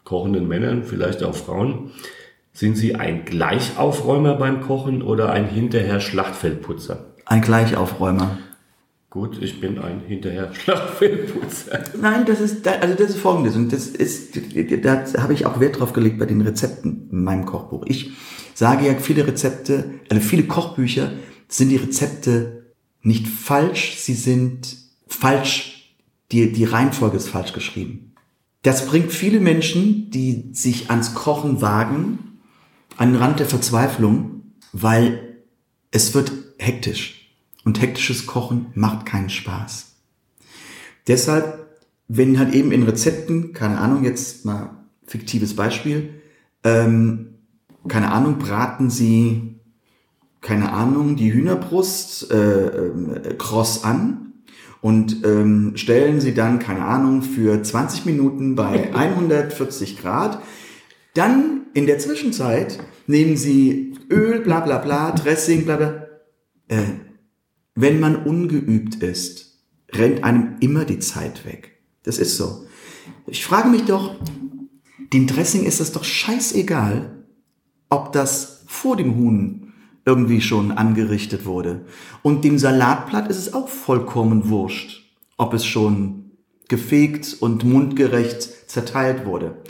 kochenden 0.04 0.48
Männern, 0.48 0.84
vielleicht 0.84 1.22
auch 1.22 1.34
Frauen. 1.34 1.92
Sind 2.58 2.76
Sie 2.76 2.96
ein 2.96 3.24
Gleichaufräumer 3.24 4.34
beim 4.34 4.62
Kochen 4.62 5.00
oder 5.00 5.30
ein 5.30 5.48
hinterher 5.48 6.00
Schlachtfeldputzer? 6.00 7.14
Ein 7.24 7.40
Gleichaufräumer. 7.40 8.36
Gut, 9.10 9.40
ich 9.40 9.60
bin 9.60 9.78
ein 9.78 10.00
hinterher 10.08 10.52
Schlachtfeldputzer. 10.52 11.84
Nein, 12.02 12.26
das 12.26 12.40
ist, 12.40 12.66
also 12.66 12.94
das 12.96 13.10
ist 13.10 13.18
folgendes 13.18 13.54
und 13.54 13.72
das 13.72 13.86
ist, 13.86 14.40
da 14.82 15.22
habe 15.22 15.34
ich 15.34 15.46
auch 15.46 15.60
Wert 15.60 15.78
drauf 15.78 15.92
gelegt 15.92 16.18
bei 16.18 16.26
den 16.26 16.40
Rezepten 16.40 17.08
in 17.12 17.22
meinem 17.22 17.46
Kochbuch. 17.46 17.84
Ich 17.86 18.10
sage 18.54 18.88
ja, 18.88 18.94
viele 18.96 19.24
Rezepte, 19.24 19.84
also 20.10 20.20
viele 20.20 20.42
Kochbücher 20.42 21.12
sind 21.46 21.68
die 21.68 21.76
Rezepte 21.76 22.72
nicht 23.02 23.28
falsch, 23.28 23.98
sie 23.98 24.14
sind 24.14 24.78
falsch, 25.06 25.94
die, 26.32 26.50
die 26.50 26.64
Reihenfolge 26.64 27.18
ist 27.18 27.28
falsch 27.28 27.52
geschrieben. 27.52 28.14
Das 28.64 28.86
bringt 28.86 29.12
viele 29.12 29.38
Menschen, 29.38 30.10
die 30.10 30.50
sich 30.50 30.90
ans 30.90 31.14
Kochen 31.14 31.62
wagen, 31.62 32.27
an 32.98 33.12
den 33.12 33.22
Rand 33.22 33.38
der 33.38 33.46
Verzweiflung, 33.46 34.42
weil 34.72 35.36
es 35.90 36.14
wird 36.14 36.32
hektisch. 36.58 37.14
Und 37.64 37.80
hektisches 37.80 38.26
Kochen 38.26 38.66
macht 38.74 39.06
keinen 39.06 39.30
Spaß. 39.30 39.92
Deshalb, 41.06 41.78
wenn 42.08 42.38
halt 42.38 42.54
eben 42.54 42.72
in 42.72 42.82
Rezepten, 42.82 43.52
keine 43.52 43.78
Ahnung, 43.78 44.04
jetzt 44.04 44.44
mal 44.44 44.70
fiktives 45.06 45.54
Beispiel, 45.54 46.14
ähm, 46.64 47.34
keine 47.88 48.10
Ahnung, 48.10 48.38
braten 48.38 48.90
Sie, 48.90 49.60
keine 50.40 50.72
Ahnung, 50.72 51.16
die 51.16 51.32
Hühnerbrust 51.32 52.30
äh, 52.30 52.66
äh, 52.66 53.34
kross 53.36 53.84
an 53.84 54.32
und 54.80 55.24
ähm, 55.24 55.72
stellen 55.76 56.20
Sie 56.20 56.34
dann, 56.34 56.58
keine 56.58 56.84
Ahnung, 56.84 57.22
für 57.22 57.62
20 57.62 58.06
Minuten 58.06 58.54
bei 58.54 58.94
140 58.94 60.00
Grad. 60.00 60.40
Dann 61.14 61.57
in 61.74 61.86
der 61.86 61.98
Zwischenzeit 61.98 62.78
nehmen 63.06 63.36
Sie 63.36 63.94
Öl, 64.10 64.40
bla 64.40 64.60
bla 64.60 64.78
bla, 64.78 65.12
Dressing, 65.12 65.64
bla 65.64 65.76
bla. 65.76 66.06
Äh, 66.68 66.82
wenn 67.74 68.00
man 68.00 68.16
ungeübt 68.16 68.96
ist, 68.96 69.58
rennt 69.92 70.24
einem 70.24 70.56
immer 70.60 70.84
die 70.84 70.98
Zeit 70.98 71.44
weg. 71.46 71.80
Das 72.02 72.18
ist 72.18 72.36
so. 72.36 72.66
Ich 73.26 73.44
frage 73.44 73.68
mich 73.68 73.84
doch, 73.84 74.16
dem 75.12 75.26
Dressing 75.26 75.64
ist 75.64 75.80
es 75.80 75.92
doch 75.92 76.04
scheißegal, 76.04 77.24
ob 77.88 78.12
das 78.12 78.64
vor 78.66 78.96
dem 78.96 79.16
Huhn 79.16 79.72
irgendwie 80.04 80.40
schon 80.40 80.72
angerichtet 80.72 81.44
wurde. 81.44 81.84
Und 82.22 82.44
dem 82.44 82.58
Salatblatt 82.58 83.28
ist 83.28 83.36
es 83.36 83.54
auch 83.54 83.68
vollkommen 83.68 84.48
wurscht, 84.48 85.14
ob 85.36 85.54
es 85.54 85.66
schon 85.66 86.32
gefegt 86.68 87.36
und 87.40 87.64
mundgerecht 87.64 88.70
zerteilt 88.70 89.26
wurde. 89.26 89.62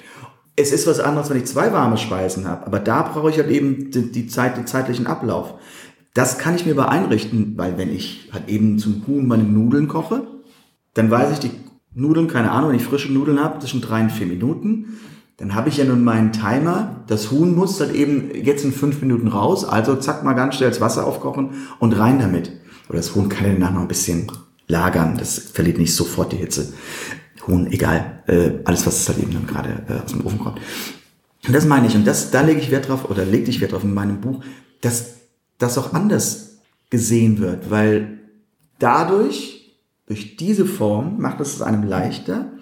Es 0.59 0.73
ist 0.73 0.89
was 0.89 0.99
anderes, 0.99 1.31
wenn 1.31 1.37
ich 1.37 1.47
zwei 1.47 1.73
warme 1.73 1.97
Speisen 1.97 2.49
habe, 2.49 2.67
aber 2.67 2.81
da 2.81 3.03
brauche 3.03 3.31
ich 3.31 3.39
halt 3.39 3.49
eben 3.49 3.93
die, 3.93 4.11
die 4.11 4.27
Zeit, 4.27 4.57
den 4.57 4.67
zeitlichen 4.67 5.07
Ablauf. 5.07 5.55
Das 6.15 6.39
kann 6.39 6.57
ich 6.57 6.67
mir 6.67 6.73
aber 6.73 6.89
einrichten, 6.89 7.55
weil 7.57 7.79
wenn 7.79 7.95
ich 7.95 8.29
halt 8.33 8.49
eben 8.49 8.79
zum 8.79 9.07
Huhn 9.07 9.27
meine 9.29 9.45
Nudeln 9.45 9.87
koche, 9.87 10.27
dann 10.95 11.13
weiß 11.13 11.31
ich, 11.33 11.39
die 11.39 11.51
Nudeln, 11.95 12.27
keine 12.27 12.51
Ahnung, 12.51 12.71
wenn 12.71 12.77
ich 12.77 12.85
frische 12.85 13.13
Nudeln 13.13 13.41
habe, 13.41 13.61
zwischen 13.61 13.81
drei 13.81 14.01
und 14.01 14.11
vier 14.11 14.27
Minuten, 14.27 14.99
dann 15.37 15.55
habe 15.55 15.69
ich 15.69 15.77
ja 15.77 15.85
nun 15.85 16.03
meinen 16.03 16.33
Timer. 16.33 17.05
Das 17.07 17.31
Huhn 17.31 17.55
muss 17.55 17.79
halt 17.79 17.95
eben 17.95 18.35
jetzt 18.35 18.65
in 18.65 18.73
fünf 18.73 19.01
Minuten 19.01 19.29
raus, 19.29 19.65
also 19.65 19.95
zack 19.95 20.25
mal 20.25 20.33
ganz 20.33 20.57
schnell 20.57 20.71
das 20.71 20.81
Wasser 20.81 21.07
aufkochen 21.07 21.51
und 21.79 21.97
rein 21.97 22.19
damit. 22.19 22.51
Oder 22.89 22.99
das 22.99 23.15
Huhn 23.15 23.29
kann 23.29 23.47
ja 23.47 23.53
danach 23.53 23.73
noch 23.73 23.83
ein 23.83 23.89
bisschen 23.89 24.27
lagern, 24.67 25.17
das 25.19 25.39
verliert 25.39 25.79
nicht 25.79 25.95
sofort 25.95 26.33
die 26.33 26.37
Hitze. 26.37 26.73
Huhn, 27.49 27.67
egal, 27.73 28.23
äh, 28.27 28.51
alles 28.65 28.87
was 28.87 29.09
halt 29.09 29.19
eben 29.19 29.33
dann 29.33 29.47
gerade 29.47 29.85
äh, 29.89 30.05
aus 30.05 30.13
dem 30.13 30.25
Ofen 30.25 30.39
kommt. 30.39 30.61
Und 31.47 31.55
das 31.55 31.67
meine 31.67 31.87
ich, 31.87 31.95
und 31.95 32.07
das, 32.07 32.31
da 32.31 32.43
lege 32.43 32.61
ich 32.61 32.71
Wert 32.71 32.89
drauf, 32.89 33.11
oder 33.11 33.25
legte 33.25 33.51
ich 33.51 33.61
Wert 33.61 33.73
drauf 33.73 33.85
in 33.85 33.95
meinem 33.95 34.21
Buch, 34.21 34.43
dass 34.81 35.15
das 35.59 35.79
auch 35.79 35.93
anders 35.93 36.59
gesehen 36.91 37.39
wird, 37.39 37.71
weil 37.71 38.19
dadurch, 38.79 39.75
durch 40.07 40.37
diese 40.37 40.67
Form, 40.67 41.21
macht 41.21 41.41
es 41.41 41.55
es 41.55 41.63
einem 41.63 41.85
leichter, 41.85 42.53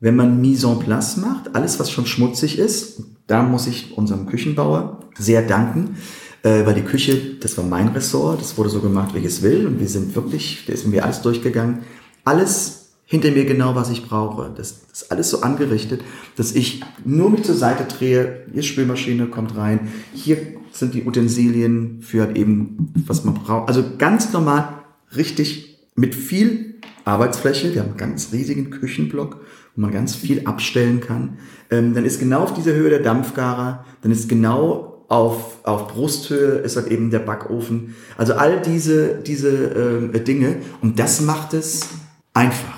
wenn 0.00 0.16
man 0.16 0.40
Mise 0.40 0.68
en 0.68 0.78
place 0.78 1.16
macht, 1.16 1.54
alles 1.54 1.80
was 1.80 1.90
schon 1.90 2.06
schmutzig 2.06 2.58
ist, 2.58 3.02
da 3.26 3.42
muss 3.42 3.66
ich 3.66 3.96
unserem 3.96 4.26
Küchenbauer 4.26 5.00
sehr 5.18 5.42
danken, 5.42 5.96
äh, 6.42 6.66
weil 6.66 6.74
die 6.74 6.82
Küche, 6.82 7.36
das 7.40 7.56
war 7.56 7.64
mein 7.64 7.88
Ressort, 7.88 8.40
das 8.40 8.58
wurde 8.58 8.68
so 8.68 8.80
gemacht, 8.80 9.14
wie 9.14 9.18
ich 9.18 9.24
es 9.24 9.42
will 9.42 9.66
und 9.66 9.80
wir 9.80 9.88
sind 9.88 10.14
wirklich, 10.14 10.64
da 10.66 10.72
ist 10.72 10.86
mir 10.86 11.02
alles 11.02 11.22
durchgegangen, 11.22 11.80
alles 12.24 12.75
hinter 13.06 13.30
mir 13.30 13.46
genau, 13.46 13.74
was 13.74 13.88
ich 13.88 14.06
brauche. 14.06 14.52
Das, 14.54 14.82
ist 14.92 15.10
alles 15.10 15.30
so 15.30 15.40
angerichtet, 15.40 16.02
dass 16.36 16.52
ich 16.52 16.82
nur 17.04 17.30
mich 17.30 17.44
zur 17.44 17.54
Seite 17.54 17.84
drehe, 17.84 18.44
hier 18.52 18.62
Spülmaschine 18.62 19.26
kommt 19.26 19.56
rein, 19.56 19.88
hier 20.12 20.38
sind 20.72 20.92
die 20.92 21.04
Utensilien 21.04 22.02
für 22.02 22.36
eben, 22.36 22.92
was 23.06 23.24
man 23.24 23.34
braucht. 23.34 23.68
Also 23.68 23.84
ganz 23.96 24.32
normal, 24.32 24.68
richtig 25.16 25.78
mit 25.94 26.14
viel 26.14 26.74
Arbeitsfläche. 27.04 27.72
Wir 27.72 27.80
haben 27.80 27.90
einen 27.90 27.96
ganz 27.96 28.32
riesigen 28.32 28.70
Küchenblock, 28.70 29.40
wo 29.74 29.80
man 29.80 29.92
ganz 29.92 30.14
viel 30.14 30.46
abstellen 30.46 31.00
kann. 31.00 31.38
Ähm, 31.70 31.94
dann 31.94 32.04
ist 32.04 32.18
genau 32.18 32.40
auf 32.40 32.54
dieser 32.54 32.74
Höhe 32.74 32.90
der 32.90 33.00
Dampfgarer, 33.00 33.84
dann 34.02 34.12
ist 34.12 34.28
genau 34.28 35.04
auf, 35.08 35.64
auf 35.64 35.88
Brusthöhe 35.88 36.58
ist 36.58 36.76
halt 36.76 36.88
eben 36.88 37.10
der 37.10 37.20
Backofen. 37.20 37.94
Also 38.18 38.34
all 38.34 38.60
diese, 38.60 39.20
diese 39.22 40.10
äh, 40.12 40.20
Dinge. 40.20 40.56
Und 40.82 40.98
das 40.98 41.20
macht 41.20 41.54
es 41.54 41.88
einfach, 42.34 42.75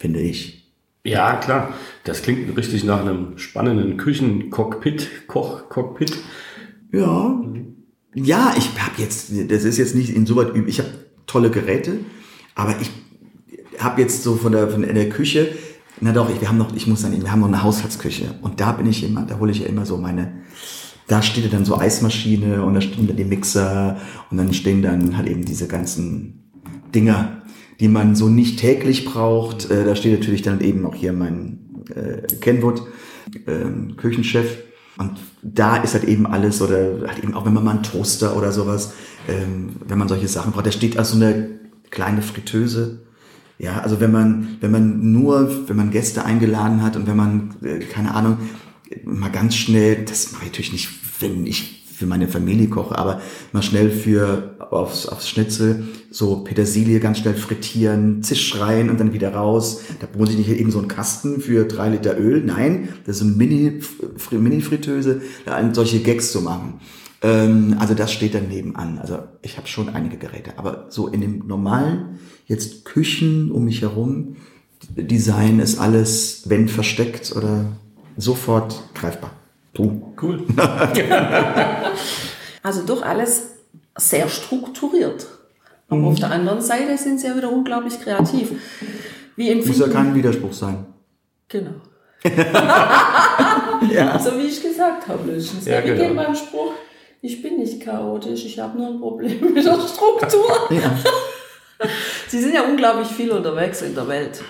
finde 0.00 0.20
ich. 0.20 0.72
Ja, 1.04 1.36
klar. 1.36 1.74
Das 2.04 2.22
klingt 2.22 2.56
richtig 2.56 2.84
nach 2.84 3.00
einem 3.00 3.38
spannenden 3.38 3.96
Küchencockpit, 3.96 5.28
Kochcockpit. 5.28 6.18
Ja. 6.92 7.40
Ja, 8.14 8.54
ich 8.58 8.70
habe 8.80 8.94
jetzt, 9.00 9.30
das 9.48 9.64
ist 9.64 9.78
jetzt 9.78 9.94
nicht 9.94 10.10
insoweit 10.10 10.54
übel. 10.54 10.68
Ich 10.68 10.80
habe 10.80 10.90
tolle 11.26 11.50
Geräte, 11.50 12.00
aber 12.56 12.74
ich 12.80 12.90
habe 13.78 14.00
jetzt 14.00 14.24
so 14.24 14.34
von 14.34 14.52
der, 14.52 14.68
von 14.68 14.82
der 14.82 15.08
Küche, 15.08 15.54
na 16.00 16.12
doch, 16.12 16.28
ich, 16.28 16.40
wir 16.40 16.48
haben 16.48 16.58
noch, 16.58 16.74
ich 16.74 16.86
muss 16.86 17.02
dann, 17.02 17.20
wir 17.20 17.30
haben 17.30 17.40
noch 17.40 17.48
eine 17.48 17.62
Haushaltsküche 17.62 18.34
und 18.42 18.60
da 18.60 18.72
bin 18.72 18.86
ich 18.86 19.04
immer, 19.04 19.22
da 19.22 19.38
hole 19.38 19.52
ich 19.52 19.60
ja 19.60 19.66
immer 19.66 19.86
so 19.86 19.96
meine, 19.96 20.42
da 21.06 21.22
steht 21.22 21.44
ja 21.44 21.50
dann 21.50 21.64
so 21.64 21.78
Eismaschine 21.78 22.64
und 22.64 22.74
da 22.74 22.80
stehen 22.80 23.06
dann 23.06 23.16
die 23.16 23.24
Mixer 23.24 23.98
und 24.30 24.38
dann 24.38 24.52
stehen 24.52 24.82
dann 24.82 25.16
halt 25.16 25.28
eben 25.28 25.44
diese 25.44 25.68
ganzen 25.68 26.50
Dinger, 26.94 27.39
die 27.80 27.88
man 27.88 28.14
so 28.14 28.28
nicht 28.28 28.60
täglich 28.60 29.04
braucht. 29.04 29.70
Äh, 29.70 29.84
da 29.84 29.96
steht 29.96 30.18
natürlich 30.18 30.42
dann 30.42 30.60
eben 30.60 30.86
auch 30.86 30.94
hier 30.94 31.12
mein 31.12 31.58
äh, 31.94 32.26
Kenwood, 32.36 32.82
äh, 33.46 33.94
Küchenchef. 33.96 34.58
Und 34.98 35.12
da 35.42 35.76
ist 35.78 35.94
halt 35.94 36.04
eben 36.04 36.26
alles, 36.26 36.60
oder 36.60 37.08
halt 37.08 37.22
eben 37.22 37.34
auch 37.34 37.46
wenn 37.46 37.54
man 37.54 37.64
mal 37.64 37.70
einen 37.72 37.82
Toaster 37.82 38.36
oder 38.36 38.52
sowas, 38.52 38.92
ähm, 39.28 39.70
wenn 39.88 39.98
man 39.98 40.08
solche 40.08 40.28
Sachen 40.28 40.52
braucht, 40.52 40.66
da 40.66 40.72
steht 40.72 40.98
also 40.98 41.16
eine 41.16 41.48
kleine 41.90 42.20
Fritteuse. 42.20 43.00
Ja, 43.58 43.80
also 43.80 44.00
wenn 44.00 44.12
man, 44.12 44.58
wenn 44.60 44.70
man 44.70 45.12
nur, 45.12 45.68
wenn 45.68 45.76
man 45.76 45.90
Gäste 45.90 46.24
eingeladen 46.24 46.82
hat 46.82 46.96
und 46.96 47.06
wenn 47.06 47.16
man, 47.16 47.54
äh, 47.62 47.78
keine 47.78 48.14
Ahnung, 48.14 48.38
mal 49.04 49.30
ganz 49.30 49.54
schnell, 49.54 50.04
das 50.04 50.32
mache 50.32 50.44
ich 50.44 50.50
natürlich 50.50 50.72
nicht, 50.72 50.88
wenn 51.20 51.46
ich 51.46 51.79
für 52.00 52.06
meine 52.06 52.28
Familie 52.28 52.68
koche, 52.68 52.96
aber 52.96 53.20
mal 53.52 53.62
schnell 53.62 53.90
für 53.90 54.56
aufs, 54.58 55.06
aufs 55.06 55.28
Schnitzel 55.28 55.84
so 56.10 56.36
Petersilie 56.38 56.98
ganz 56.98 57.18
schnell 57.18 57.34
frittieren, 57.34 58.22
Zisch 58.22 58.58
rein 58.58 58.88
und 58.88 58.98
dann 58.98 59.12
wieder 59.12 59.34
raus. 59.34 59.82
Da 60.00 60.08
muss 60.18 60.30
ich 60.30 60.38
nicht 60.38 60.48
eben 60.48 60.70
so 60.70 60.78
einen 60.78 60.88
Kasten 60.88 61.42
für 61.42 61.66
drei 61.66 61.90
Liter 61.90 62.18
Öl. 62.18 62.42
Nein, 62.42 62.88
das 63.04 63.16
ist 63.16 63.22
eine 63.22 63.32
Mini, 63.32 63.82
Mini-Fritteuse, 64.30 65.20
da 65.44 65.74
solche 65.74 66.00
Gags 66.00 66.32
zu 66.32 66.40
machen. 66.40 66.80
Ähm, 67.20 67.76
also 67.78 67.92
das 67.92 68.10
steht 68.10 68.34
dann 68.34 68.48
nebenan. 68.48 68.98
Also 68.98 69.18
ich 69.42 69.58
habe 69.58 69.68
schon 69.68 69.90
einige 69.90 70.16
Geräte, 70.16 70.54
aber 70.56 70.86
so 70.88 71.06
in 71.08 71.20
dem 71.20 71.46
normalen, 71.46 72.18
jetzt 72.46 72.86
Küchen 72.86 73.50
um 73.50 73.66
mich 73.66 73.82
herum, 73.82 74.36
Design 74.96 75.60
ist 75.60 75.78
alles, 75.78 76.44
wenn 76.46 76.66
versteckt 76.66 77.36
oder 77.36 77.66
sofort 78.16 78.84
greifbar. 78.94 79.32
Puh. 79.74 80.14
Cool. 80.20 80.46
also 82.62 82.82
doch 82.82 83.02
alles 83.02 83.50
sehr 83.96 84.28
strukturiert. 84.28 85.26
Aber 85.88 86.00
mhm. 86.00 86.08
auf 86.08 86.18
der 86.18 86.30
anderen 86.30 86.60
Seite 86.60 86.96
sind 86.98 87.20
sie 87.20 87.26
ja 87.26 87.36
wieder 87.36 87.50
unglaublich 87.50 88.00
kreativ. 88.00 88.52
Wie 89.36 89.54
Muss 89.54 89.78
ja 89.78 89.88
kein 89.88 90.14
Widerspruch 90.14 90.52
sein. 90.52 90.86
Genau. 91.48 91.72
ja. 93.90 94.18
So 94.18 94.38
wie 94.38 94.46
ich 94.46 94.62
gesagt 94.62 95.08
habe, 95.08 95.32
letztens. 95.32 95.66
Ja, 95.66 95.80
genau. 95.80 96.10
Wie 96.10 96.26
geht 96.26 96.36
Spruch? 96.36 96.72
Ich 97.22 97.42
bin 97.42 97.58
nicht 97.58 97.82
chaotisch, 97.82 98.46
ich 98.46 98.58
habe 98.58 98.78
nur 98.78 98.88
ein 98.88 99.00
Problem 99.00 99.52
mit 99.54 99.64
der 99.64 99.78
Struktur. 99.80 100.68
Ja. 100.70 100.98
Sie 102.28 102.40
sind 102.40 102.54
ja 102.54 102.62
unglaublich 102.62 103.08
viel 103.08 103.30
unterwegs 103.30 103.82
in 103.82 103.94
der 103.94 104.08
Welt. 104.08 104.42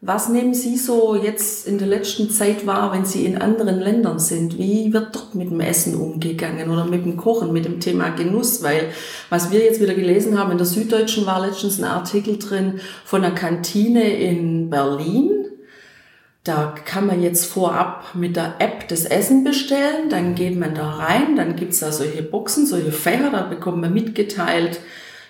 Was 0.00 0.28
nehmen 0.28 0.54
Sie 0.54 0.76
so 0.76 1.16
jetzt 1.16 1.66
in 1.66 1.78
der 1.78 1.88
letzten 1.88 2.30
Zeit 2.30 2.68
wahr, 2.68 2.92
wenn 2.92 3.04
Sie 3.04 3.24
in 3.24 3.36
anderen 3.36 3.80
Ländern 3.80 4.20
sind? 4.20 4.56
Wie 4.56 4.92
wird 4.92 5.16
dort 5.16 5.34
mit 5.34 5.50
dem 5.50 5.58
Essen 5.58 5.96
umgegangen 5.96 6.70
oder 6.70 6.84
mit 6.84 7.04
dem 7.04 7.16
Kochen, 7.16 7.52
mit 7.52 7.64
dem 7.64 7.80
Thema 7.80 8.10
Genuss? 8.10 8.62
Weil 8.62 8.92
was 9.28 9.50
wir 9.50 9.58
jetzt 9.58 9.80
wieder 9.80 9.94
gelesen 9.94 10.38
haben, 10.38 10.52
in 10.52 10.58
der 10.58 10.68
Süddeutschen 10.68 11.26
war 11.26 11.44
letztens 11.44 11.80
ein 11.80 11.84
Artikel 11.84 12.38
drin 12.38 12.80
von 13.04 13.24
einer 13.24 13.34
Kantine 13.34 14.08
in 14.08 14.70
Berlin. 14.70 15.46
Da 16.44 16.76
kann 16.84 17.08
man 17.08 17.20
jetzt 17.20 17.46
vorab 17.46 18.14
mit 18.14 18.36
der 18.36 18.54
App 18.60 18.86
das 18.86 19.04
Essen 19.04 19.42
bestellen, 19.42 20.10
dann 20.10 20.36
geht 20.36 20.56
man 20.56 20.76
da 20.76 20.90
rein, 20.90 21.34
dann 21.34 21.56
gibt's 21.56 21.80
da 21.80 21.90
solche 21.90 22.22
Boxen, 22.22 22.66
solche 22.66 22.92
Fächer, 22.92 23.30
da 23.32 23.42
bekommt 23.42 23.80
man 23.80 23.92
mitgeteilt, 23.92 24.78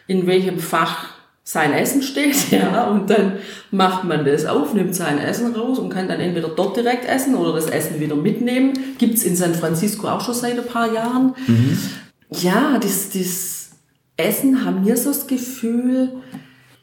in 0.06 0.26
welchem 0.26 0.58
Fach 0.58 1.17
sein 1.48 1.72
Essen 1.72 2.02
steht, 2.02 2.36
ja, 2.50 2.88
und 2.88 3.08
dann 3.08 3.38
macht 3.70 4.04
man 4.04 4.26
das 4.26 4.44
auf, 4.44 4.74
nimmt 4.74 4.94
sein 4.94 5.16
Essen 5.16 5.54
raus 5.54 5.78
und 5.78 5.88
kann 5.88 6.06
dann 6.06 6.20
entweder 6.20 6.48
dort 6.48 6.76
direkt 6.76 7.06
essen 7.06 7.34
oder 7.34 7.54
das 7.54 7.70
Essen 7.70 8.00
wieder 8.00 8.16
mitnehmen. 8.16 8.74
Gibt's 8.98 9.22
in 9.22 9.34
San 9.34 9.54
Francisco 9.54 10.08
auch 10.08 10.20
schon 10.20 10.34
seit 10.34 10.58
ein 10.58 10.66
paar 10.66 10.92
Jahren. 10.92 11.34
Mhm. 11.46 11.78
Ja, 12.32 12.78
das, 12.78 13.08
das 13.14 13.70
Essen, 14.18 14.62
haben 14.62 14.84
wir 14.84 14.98
so 14.98 15.08
das 15.08 15.26
Gefühl, 15.26 16.18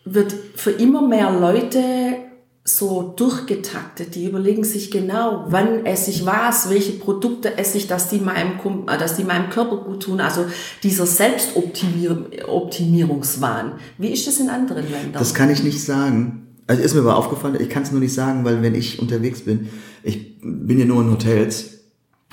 wird 0.03 0.33
für 0.55 0.71
immer 0.71 1.07
mehr 1.07 1.31
Leute 1.31 2.24
so 2.67 3.13
durchgetaktet. 3.15 4.15
Die 4.15 4.25
überlegen 4.25 4.63
sich 4.63 4.89
genau, 4.89 5.45
wann 5.49 5.85
esse 5.85 6.09
ich 6.09 6.25
was, 6.25 6.71
welche 6.71 6.93
Produkte 6.93 7.59
esse 7.59 7.77
ich, 7.77 7.85
dass 7.87 8.09
die 8.09 8.17
meinem, 8.19 8.53
äh, 8.87 8.97
dass 8.97 9.15
die 9.15 9.23
meinem 9.23 9.51
Körper 9.51 9.77
gut 9.77 10.01
tun. 10.03 10.19
Also 10.19 10.47
dieser 10.81 11.05
Selbstoptimierungswahn. 11.05 13.73
Wie 13.99 14.09
ist 14.09 14.25
das 14.25 14.39
in 14.39 14.49
anderen 14.49 14.89
Ländern? 14.89 15.13
Das 15.13 15.35
kann 15.35 15.51
ich 15.51 15.63
nicht 15.63 15.83
sagen. 15.83 16.47
Also 16.65 16.81
ist 16.81 16.95
mir 16.95 17.01
aber 17.01 17.17
aufgefallen, 17.17 17.55
ich 17.59 17.69
kann 17.69 17.83
es 17.83 17.91
nur 17.91 18.01
nicht 18.01 18.15
sagen, 18.15 18.43
weil 18.43 18.63
wenn 18.63 18.73
ich 18.73 18.97
unterwegs 18.99 19.41
bin, 19.41 19.69
ich 20.01 20.39
bin 20.41 20.79
ja 20.79 20.85
nur 20.85 21.03
in 21.03 21.11
Hotels, 21.11 21.81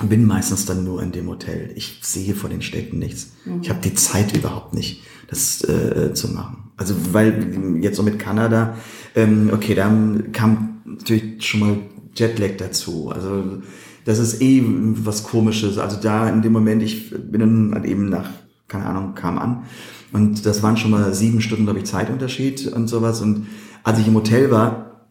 bin 0.03 0.25
meistens 0.25 0.65
dann 0.65 0.85
nur 0.85 1.03
in 1.03 1.13
dem 1.13 1.29
Hotel. 1.29 1.73
Ich 1.75 2.01
sehe 2.03 2.35
vor 2.35 2.49
den 2.49 2.63
Städten 2.63 2.99
nichts. 2.99 3.33
Mhm. 3.45 3.61
Ich 3.61 3.69
habe 3.69 3.81
die 3.81 3.93
Zeit 3.95 4.35
überhaupt 4.35 4.73
nicht, 4.73 5.03
das 5.29 5.63
äh, 5.65 6.15
zu 6.15 6.29
machen. 6.29 6.71
Also 6.79 6.95
weil 7.13 7.79
jetzt 7.83 7.97
so 7.97 8.03
mit 8.03 8.19
Kanada, 8.19 8.79
ähm, 9.15 9.51
okay, 9.53 9.75
da 9.75 9.91
kam 10.33 10.81
natürlich 10.85 11.45
schon 11.47 11.61
mal 11.61 11.77
Jetlag 12.15 12.57
dazu. 12.59 13.11
Also 13.11 13.63
das 14.05 14.19
ist 14.19 14.43
eh 14.43 14.63
was 14.65 15.25
Komisches. 15.25 15.79
Also 15.79 15.99
da 16.01 16.29
in 16.29 16.43
dem 16.43 16.53
Moment, 16.53 16.83
ich 16.83 17.11
bin 17.11 17.41
dann 17.41 17.75
halt 17.75 17.85
eben 17.85 18.09
nach, 18.09 18.31
keine 18.69 18.87
Ahnung, 18.87 19.15
kam 19.15 19.39
an 19.39 19.65
und 20.13 20.45
das 20.45 20.63
waren 20.63 20.77
schon 20.77 20.91
mal 20.91 21.13
sieben 21.15 21.41
Stunden, 21.41 21.65
glaube 21.65 21.81
ich, 21.81 21.87
Zeitunterschied 21.87 22.69
und 22.69 22.89
sowas. 22.89 23.21
Und 23.21 23.47
als 23.83 23.99
ich 23.99 24.07
im 24.07 24.15
Hotel 24.15 24.51
war, 24.51 25.09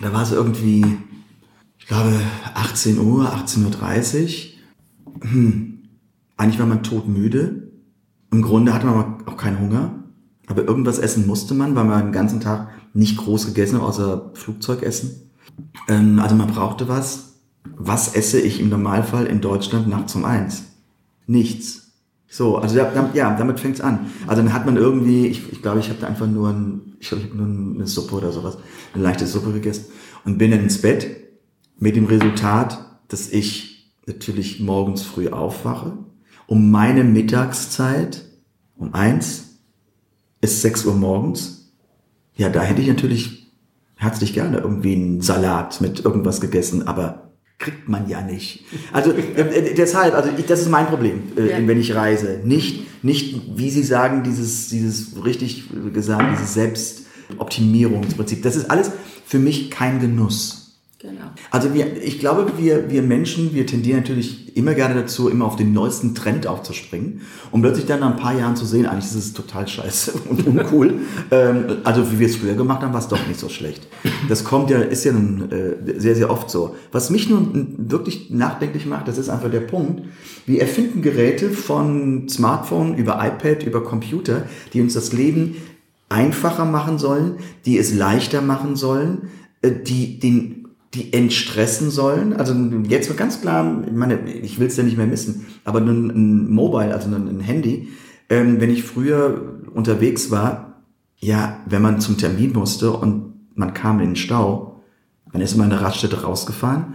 da 0.00 0.12
war 0.12 0.22
es 0.22 0.32
irgendwie, 0.32 0.84
ich 1.78 1.86
glaube, 1.86 2.12
18 2.54 2.98
Uhr, 2.98 3.32
18.30 3.32 4.50
Uhr. 5.16 5.28
Hm. 5.28 5.78
Eigentlich 6.36 6.58
war 6.58 6.66
man 6.66 6.82
todmüde. 6.82 7.70
Im 8.30 8.42
Grunde 8.42 8.74
hatte 8.74 8.86
man 8.86 9.26
auch 9.26 9.36
keinen 9.36 9.60
Hunger. 9.60 10.03
Aber 10.46 10.64
irgendwas 10.64 10.98
essen 10.98 11.26
musste 11.26 11.54
man, 11.54 11.74
weil 11.74 11.84
man 11.84 12.06
den 12.06 12.12
ganzen 12.12 12.40
Tag 12.40 12.68
nicht 12.92 13.16
groß 13.16 13.46
gegessen 13.46 13.76
hat, 13.76 13.82
außer 13.82 14.30
Flugzeugessen. 14.34 15.30
Ähm, 15.88 16.18
also 16.18 16.34
man 16.34 16.48
brauchte 16.48 16.88
was. 16.88 17.34
Was 17.76 18.14
esse 18.14 18.40
ich 18.40 18.60
im 18.60 18.68
Normalfall 18.68 19.26
in 19.26 19.40
Deutschland 19.40 19.88
nachts 19.88 20.14
um 20.14 20.24
eins? 20.24 20.64
Nichts. 21.26 21.92
So, 22.28 22.58
also 22.58 22.76
da, 22.76 23.10
ja, 23.14 23.36
damit 23.36 23.60
fängt's 23.60 23.80
an. 23.80 24.10
Also 24.26 24.42
dann 24.42 24.52
hat 24.52 24.66
man 24.66 24.76
irgendwie, 24.76 25.26
ich 25.26 25.38
glaube, 25.38 25.52
ich, 25.52 25.62
glaub, 25.62 25.78
ich 25.78 25.88
habe 25.88 26.06
einfach 26.06 26.26
nur, 26.26 26.48
ein, 26.48 26.96
ich 26.98 27.08
glaube, 27.08 27.22
ich 27.22 27.30
habe 27.30 27.42
nur 27.42 27.74
eine 27.76 27.86
Suppe 27.86 28.16
oder 28.16 28.32
sowas, 28.32 28.58
eine 28.92 29.02
leichte 29.02 29.26
Suppe 29.26 29.52
gegessen 29.52 29.86
und 30.24 30.36
bin 30.36 30.50
dann 30.50 30.60
ins 30.60 30.80
Bett 30.80 31.06
mit 31.78 31.96
dem 31.96 32.06
Resultat, 32.06 32.98
dass 33.08 33.30
ich 33.30 33.94
natürlich 34.06 34.60
morgens 34.60 35.02
früh 35.02 35.28
aufwache, 35.28 35.96
um 36.46 36.70
meine 36.70 37.04
Mittagszeit 37.04 38.24
um 38.76 38.94
eins 38.94 39.53
ist 40.44 40.62
6 40.62 40.84
Uhr 40.86 40.94
morgens. 40.94 41.72
Ja, 42.36 42.48
da 42.48 42.62
hätte 42.62 42.82
ich 42.82 42.88
natürlich 42.88 43.52
herzlich 43.96 44.34
gerne 44.34 44.58
irgendwie 44.58 44.94
einen 44.94 45.20
Salat 45.20 45.80
mit 45.80 46.04
irgendwas 46.04 46.40
gegessen, 46.40 46.86
aber 46.86 47.32
kriegt 47.58 47.88
man 47.88 48.08
ja 48.08 48.20
nicht. 48.20 48.64
Also 48.92 49.12
äh, 49.12 49.40
äh, 49.40 49.74
deshalb, 49.74 50.14
also 50.14 50.30
ich, 50.36 50.46
das 50.46 50.60
ist 50.60 50.68
mein 50.68 50.86
Problem, 50.86 51.22
äh, 51.36 51.50
ja. 51.50 51.66
wenn 51.66 51.80
ich 51.80 51.94
reise. 51.94 52.40
Nicht, 52.44 53.02
nicht, 53.04 53.56
wie 53.56 53.70
Sie 53.70 53.82
sagen, 53.82 54.22
dieses, 54.22 54.68
dieses 54.68 55.24
richtig 55.24 55.70
gesagt, 55.92 56.36
dieses 56.36 56.54
Selbstoptimierungsprinzip. 56.54 58.42
Das 58.42 58.56
ist 58.56 58.70
alles 58.70 58.90
für 59.24 59.38
mich 59.38 59.70
kein 59.70 60.00
Genuss. 60.00 60.63
Genau. 61.00 61.24
Also 61.50 61.74
wir, 61.74 62.02
ich 62.02 62.18
glaube, 62.18 62.52
wir, 62.56 62.90
wir 62.90 63.02
Menschen, 63.02 63.52
wir 63.52 63.66
tendieren 63.66 63.98
natürlich 63.98 64.56
immer 64.56 64.74
gerne 64.74 64.94
dazu, 64.94 65.28
immer 65.28 65.44
auf 65.44 65.56
den 65.56 65.72
neuesten 65.72 66.14
Trend 66.14 66.46
aufzuspringen, 66.46 67.20
um 67.50 67.60
plötzlich 67.60 67.84
dann 67.84 68.00
nach 68.00 68.12
ein 68.12 68.16
paar 68.16 68.38
Jahren 68.38 68.56
zu 68.56 68.64
sehen, 68.64 68.86
eigentlich 68.86 69.06
ist 69.06 69.14
es 69.14 69.32
total 69.34 69.68
scheiße 69.68 70.12
und 70.30 70.46
uncool. 70.46 71.00
ähm, 71.30 71.78
also 71.84 72.10
wie 72.10 72.20
wir 72.20 72.26
es 72.26 72.36
früher 72.36 72.54
gemacht 72.54 72.82
haben, 72.82 72.92
war 72.92 73.00
es 73.00 73.08
doch 73.08 73.26
nicht 73.26 73.38
so 73.38 73.48
schlecht. 73.48 73.86
Das 74.28 74.44
kommt 74.44 74.70
ja, 74.70 74.78
ist 74.78 75.04
ja 75.04 75.12
nun 75.12 75.50
äh, 75.50 76.00
sehr, 76.00 76.14
sehr 76.14 76.30
oft 76.30 76.48
so. 76.48 76.74
Was 76.90 77.10
mich 77.10 77.28
nun 77.28 77.74
wirklich 77.76 78.30
nachdenklich 78.30 78.86
macht, 78.86 79.08
das 79.08 79.18
ist 79.18 79.28
einfach 79.28 79.50
der 79.50 79.60
Punkt, 79.60 80.02
wir 80.46 80.60
erfinden 80.60 81.02
Geräte 81.02 81.50
von 81.50 82.28
Smartphone 82.28 82.94
über 82.96 83.14
iPad, 83.22 83.64
über 83.64 83.82
Computer, 83.82 84.44
die 84.72 84.80
uns 84.80 84.94
das 84.94 85.12
Leben 85.12 85.56
einfacher 86.08 86.64
machen 86.64 86.98
sollen, 86.98 87.36
die 87.66 87.78
es 87.78 87.92
leichter 87.92 88.40
machen 88.40 88.76
sollen, 88.76 89.28
äh, 89.60 89.70
die 89.70 90.18
den 90.18 90.63
die 90.94 91.12
entstressen 91.12 91.90
sollen. 91.90 92.32
Also 92.32 92.54
jetzt 92.88 93.08
wird 93.08 93.18
ganz 93.18 93.40
klar, 93.40 93.82
ich 93.86 93.92
meine, 93.92 94.28
ich 94.28 94.58
will 94.58 94.68
es 94.68 94.76
ja 94.76 94.84
nicht 94.84 94.96
mehr 94.96 95.06
missen, 95.06 95.46
aber 95.64 95.80
ein, 95.80 96.10
ein 96.10 96.50
Mobile, 96.50 96.92
also 96.92 97.08
ein, 97.08 97.28
ein 97.28 97.40
Handy, 97.40 97.88
ähm, 98.30 98.60
wenn 98.60 98.70
ich 98.70 98.84
früher 98.84 99.60
unterwegs 99.74 100.30
war, 100.30 100.82
ja, 101.18 101.60
wenn 101.66 101.82
man 101.82 102.00
zum 102.00 102.16
Termin 102.16 102.52
musste 102.52 102.92
und 102.92 103.34
man 103.54 103.74
kam 103.74 104.00
in 104.00 104.10
den 104.10 104.16
Stau, 104.16 104.82
dann 105.32 105.40
ist 105.40 105.56
man 105.56 105.64
in 105.64 105.70
der 105.70 105.82
Raststätte 105.82 106.22
rausgefahren, 106.22 106.94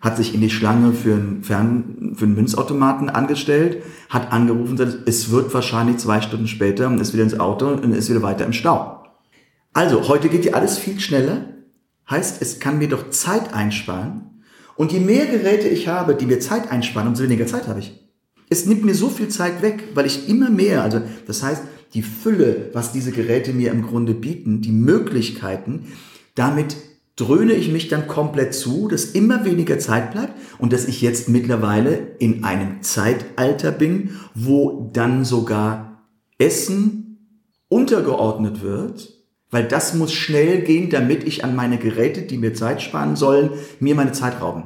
hat 0.00 0.16
sich 0.16 0.34
in 0.34 0.40
die 0.40 0.50
Schlange 0.50 0.92
für 0.92 1.14
einen, 1.14 1.42
Fern 1.42 2.12
für 2.14 2.24
einen 2.24 2.34
Münzautomaten 2.34 3.10
angestellt, 3.10 3.82
hat 4.08 4.32
angerufen 4.32 4.76
gesagt, 4.76 5.06
es 5.06 5.30
wird 5.30 5.52
wahrscheinlich 5.52 5.98
zwei 5.98 6.20
Stunden 6.20 6.46
später 6.46 6.86
und 6.86 7.00
ist 7.00 7.12
wieder 7.12 7.24
ins 7.24 7.38
Auto 7.38 7.68
und 7.68 7.92
ist 7.92 8.08
wieder 8.08 8.22
weiter 8.22 8.44
im 8.46 8.52
Stau. 8.52 9.04
Also, 9.72 10.08
heute 10.08 10.28
geht 10.28 10.44
ja 10.44 10.54
alles 10.54 10.78
viel 10.78 11.00
schneller 11.00 11.55
Heißt, 12.10 12.40
es 12.40 12.60
kann 12.60 12.78
mir 12.78 12.88
doch 12.88 13.10
Zeit 13.10 13.52
einsparen. 13.52 14.42
Und 14.76 14.92
je 14.92 15.00
mehr 15.00 15.26
Geräte 15.26 15.68
ich 15.68 15.88
habe, 15.88 16.14
die 16.14 16.26
mir 16.26 16.40
Zeit 16.40 16.70
einsparen, 16.70 17.08
umso 17.08 17.24
weniger 17.24 17.46
Zeit 17.46 17.66
habe 17.66 17.80
ich. 17.80 18.06
Es 18.48 18.66
nimmt 18.66 18.84
mir 18.84 18.94
so 18.94 19.08
viel 19.08 19.28
Zeit 19.28 19.62
weg, 19.62 19.88
weil 19.94 20.06
ich 20.06 20.28
immer 20.28 20.50
mehr, 20.50 20.82
also 20.82 21.02
das 21.26 21.42
heißt, 21.42 21.62
die 21.94 22.02
Fülle, 22.02 22.70
was 22.72 22.92
diese 22.92 23.10
Geräte 23.10 23.52
mir 23.52 23.72
im 23.72 23.82
Grunde 23.82 24.14
bieten, 24.14 24.60
die 24.60 24.72
Möglichkeiten, 24.72 25.92
damit 26.34 26.76
dröhne 27.16 27.54
ich 27.54 27.72
mich 27.72 27.88
dann 27.88 28.06
komplett 28.06 28.54
zu, 28.54 28.88
dass 28.88 29.06
immer 29.06 29.44
weniger 29.44 29.78
Zeit 29.78 30.12
bleibt 30.12 30.34
und 30.58 30.72
dass 30.72 30.86
ich 30.86 31.00
jetzt 31.00 31.28
mittlerweile 31.28 32.14
in 32.18 32.44
einem 32.44 32.82
Zeitalter 32.82 33.72
bin, 33.72 34.10
wo 34.34 34.90
dann 34.92 35.24
sogar 35.24 36.06
Essen 36.38 37.40
untergeordnet 37.68 38.62
wird 38.62 39.15
Weil 39.50 39.64
das 39.68 39.94
muss 39.94 40.12
schnell 40.12 40.62
gehen, 40.62 40.90
damit 40.90 41.24
ich 41.24 41.44
an 41.44 41.54
meine 41.54 41.78
Geräte, 41.78 42.22
die 42.22 42.36
mir 42.36 42.52
Zeit 42.54 42.82
sparen 42.82 43.14
sollen, 43.16 43.50
mir 43.80 43.94
meine 43.94 44.12
Zeit 44.12 44.40
rauben. 44.40 44.64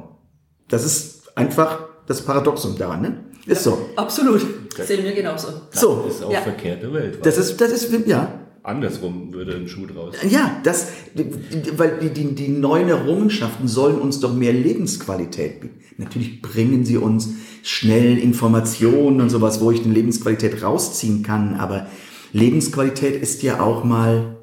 Das 0.69 0.83
ist 0.85 1.37
einfach 1.37 1.87
das 2.07 2.23
Paradoxum 2.23 2.77
daran, 2.77 3.01
ne? 3.01 3.23
Ist 3.45 3.63
so. 3.63 3.89
Absolut. 3.95 4.41
Sehen 4.85 5.03
wir 5.03 5.13
genauso. 5.13 5.47
So. 5.71 6.03
Das 6.07 6.15
ist 6.15 6.23
auch 6.23 6.31
Ja. 6.31 6.41
verkehrte 6.41 6.91
Welt. 6.93 7.19
Das 7.23 7.37
ist, 7.37 7.59
das 7.59 7.71
ist, 7.71 7.91
ja. 8.07 8.39
andersrum 8.63 9.33
würde 9.33 9.55
ein 9.55 9.67
Schuh 9.67 9.85
draus. 9.87 10.15
Ja, 10.29 10.57
das, 10.63 10.87
die- 11.15 11.23
die- 11.25 11.77
weil 11.79 11.97
die, 11.99 12.09
die, 12.09 12.35
die 12.35 12.47
neuen 12.49 12.89
Errungenschaften 12.89 13.67
sollen 13.67 13.99
uns 13.99 14.19
doch 14.19 14.33
mehr 14.33 14.53
Lebensqualität 14.53 15.61
bieten. 15.61 15.79
Natürlich 15.97 16.41
bringen 16.41 16.85
sie 16.85 16.97
uns 16.97 17.29
schnell 17.63 18.17
Informationen 18.19 19.21
und 19.21 19.29
sowas, 19.29 19.59
wo 19.61 19.71
ich 19.71 19.83
eine 19.83 19.93
Lebensqualität 19.93 20.61
rausziehen 20.63 21.23
kann, 21.23 21.55
aber 21.55 21.87
Lebensqualität 22.33 23.21
ist 23.21 23.43
ja 23.43 23.59
auch 23.61 23.83
mal 23.83 24.37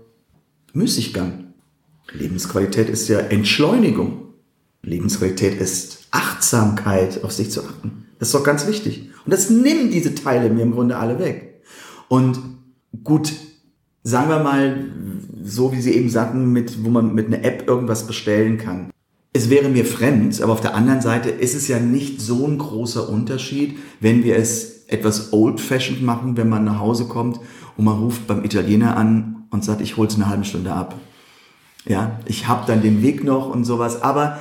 Müßiggang. 0.73 1.53
Lebensqualität 2.13 2.89
ist 2.89 3.09
ja 3.09 3.19
Entschleunigung. 3.21 4.35
Lebensqualität 4.83 5.61
ist 5.61 6.07
Achtsamkeit, 6.11 7.23
auf 7.25 7.33
sich 7.33 7.51
zu 7.51 7.63
achten. 7.63 8.07
Das 8.19 8.29
ist 8.29 8.35
doch 8.35 8.45
ganz 8.45 8.67
wichtig. 8.67 9.11
Und 9.25 9.33
das 9.33 9.51
nimmt 9.51 9.93
diese 9.93 10.15
Teile 10.15 10.51
mir 10.51 10.63
im 10.63 10.73
Grunde 10.73 10.97
alle 10.97 11.19
weg. 11.19 11.63
Und 12.09 12.39
gut, 13.05 13.33
sagen 14.03 14.31
wir 14.31 14.39
mal, 14.39 14.87
so 15.45 15.73
wie 15.73 15.81
Sie 15.81 15.93
eben 15.93 16.09
sagten, 16.09 16.53
mit, 16.53 16.85
wo 16.85 16.89
man 16.89 17.15
mit 17.15 17.27
einer 17.27 17.45
App 17.45 17.69
irgendwas 17.69 18.07
bestellen 18.07 18.59
kann. 18.59 18.91
Es 19.33 19.51
wäre 19.51 19.69
mir 19.69 19.85
fremd, 19.85 20.41
aber 20.41 20.53
auf 20.53 20.61
der 20.61 20.75
anderen 20.75 21.01
Seite 21.01 21.29
ist 21.29 21.55
es 21.55 21.69
ja 21.69 21.79
nicht 21.79 22.21
so 22.21 22.47
ein 22.47 22.59
großer 22.59 23.09
Unterschied, 23.09 23.77
wenn 24.01 24.25
wir 24.25 24.37
es 24.37 24.87
etwas 24.87 25.33
old-fashioned 25.33 26.03
machen, 26.03 26.37
wenn 26.37 26.49
man 26.49 26.65
nach 26.65 26.79
Hause 26.79 27.05
kommt 27.05 27.39
und 27.77 27.85
man 27.85 27.99
ruft 27.99 28.27
beim 28.27 28.45
Italiener 28.45 28.97
an 28.97 29.38
und 29.51 29.65
sagt, 29.65 29.81
ich 29.81 29.97
hol's 29.97 30.15
eine 30.15 30.29
halbe 30.29 30.45
Stunde 30.45 30.73
ab. 30.73 30.95
Ja, 31.87 32.21
ich 32.27 32.49
habe 32.49 32.65
dann 32.67 32.83
den 32.83 33.03
Weg 33.03 33.25
noch 33.25 33.49
und 33.49 33.65
sowas, 33.65 34.03
aber 34.03 34.39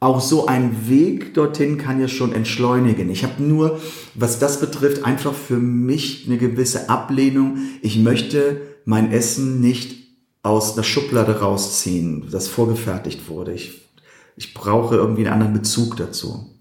auch 0.00 0.20
so 0.20 0.46
ein 0.46 0.88
Weg 0.88 1.32
dorthin 1.32 1.78
kann 1.78 2.00
ja 2.00 2.08
schon 2.08 2.34
entschleunigen. 2.34 3.08
Ich 3.08 3.24
habe 3.24 3.42
nur, 3.42 3.80
was 4.14 4.38
das 4.38 4.60
betrifft, 4.60 5.04
einfach 5.04 5.32
für 5.32 5.56
mich 5.56 6.26
eine 6.26 6.36
gewisse 6.36 6.90
Ablehnung. 6.90 7.56
Ich 7.80 7.98
möchte 7.98 8.60
mein 8.84 9.10
Essen 9.10 9.60
nicht 9.62 10.04
aus 10.42 10.74
der 10.74 10.82
Schublade 10.82 11.40
rausziehen, 11.40 12.28
das 12.30 12.48
vorgefertigt 12.48 13.28
wurde. 13.30 13.54
Ich, 13.54 13.88
ich 14.36 14.52
brauche 14.52 14.94
irgendwie 14.94 15.22
einen 15.24 15.32
anderen 15.32 15.54
Bezug 15.54 15.96
dazu. 15.96 16.53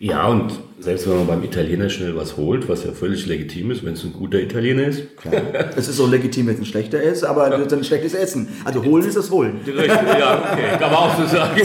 Ja, 0.00 0.28
und 0.28 0.52
selbst 0.78 1.08
wenn 1.08 1.16
man 1.16 1.26
beim 1.26 1.42
Italiener 1.42 1.90
schnell 1.90 2.14
was 2.14 2.36
holt, 2.36 2.68
was 2.68 2.84
ja 2.84 2.92
völlig 2.92 3.26
legitim 3.26 3.72
ist, 3.72 3.84
wenn 3.84 3.94
es 3.94 4.04
ein 4.04 4.12
guter 4.12 4.40
Italiener 4.40 4.84
ist. 4.84 5.16
Klar. 5.16 5.34
es 5.76 5.88
ist 5.88 5.96
so 5.96 6.06
legitim, 6.06 6.46
wenn 6.46 6.54
es 6.54 6.60
ein 6.60 6.66
schlechter 6.66 7.02
ist, 7.02 7.24
aber 7.24 7.58
ist 7.58 7.72
ein 7.72 7.82
schlechtes 7.82 8.14
Essen. 8.14 8.48
Also 8.64 8.84
holen 8.84 9.04
ist 9.04 9.16
das 9.16 9.28
Holen. 9.28 9.58
Richtig, 9.66 9.88
ja, 9.88 10.52
okay, 10.52 10.78
kann 10.78 10.92
man 10.92 10.94
auch 10.94 11.18
so 11.18 11.26
sagen. 11.26 11.60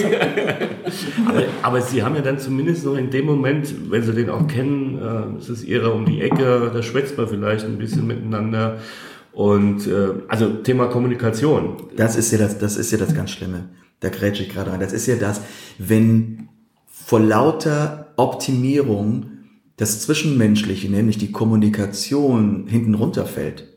aber, 1.27 1.43
aber 1.61 1.81
Sie 1.81 2.01
haben 2.01 2.15
ja 2.15 2.21
dann 2.21 2.39
zumindest 2.39 2.85
noch 2.85 2.97
in 2.97 3.11
dem 3.11 3.27
Moment, 3.27 3.71
wenn 3.91 4.01
Sie 4.01 4.13
den 4.13 4.31
auch 4.31 4.47
kennen, 4.47 4.97
äh, 4.99 5.37
es 5.37 5.49
ist 5.49 5.63
Ihrer 5.63 5.93
um 5.93 6.05
die 6.05 6.21
Ecke, 6.21 6.71
da 6.73 6.81
schwätzt 6.81 7.15
man 7.15 7.27
vielleicht 7.27 7.65
ein 7.65 7.77
bisschen 7.77 8.07
miteinander. 8.07 8.79
Und 9.31 9.85
äh, 9.85 10.13
also 10.27 10.49
Thema 10.49 10.87
Kommunikation. 10.87 11.83
Das 11.95 12.15
ist 12.15 12.31
ja 12.31 12.39
das, 12.39 12.57
das 12.57 12.77
ist 12.77 12.91
ja 12.91 12.97
das 12.97 13.13
ganz 13.13 13.29
Schlimme. 13.29 13.69
Da 13.99 14.09
grätsche 14.09 14.41
ich 14.41 14.49
gerade 14.49 14.71
rein. 14.71 14.79
Das 14.79 14.91
ist 14.91 15.05
ja 15.05 15.17
das, 15.17 15.41
wenn 15.77 16.49
vor 16.87 17.19
lauter 17.19 18.02
Optimierung 18.17 19.29
das 19.77 20.01
Zwischenmenschliche, 20.01 20.89
nämlich 20.89 21.17
die 21.17 21.31
Kommunikation, 21.31 22.67
hinten 22.67 22.93
runterfällt. 22.93 23.73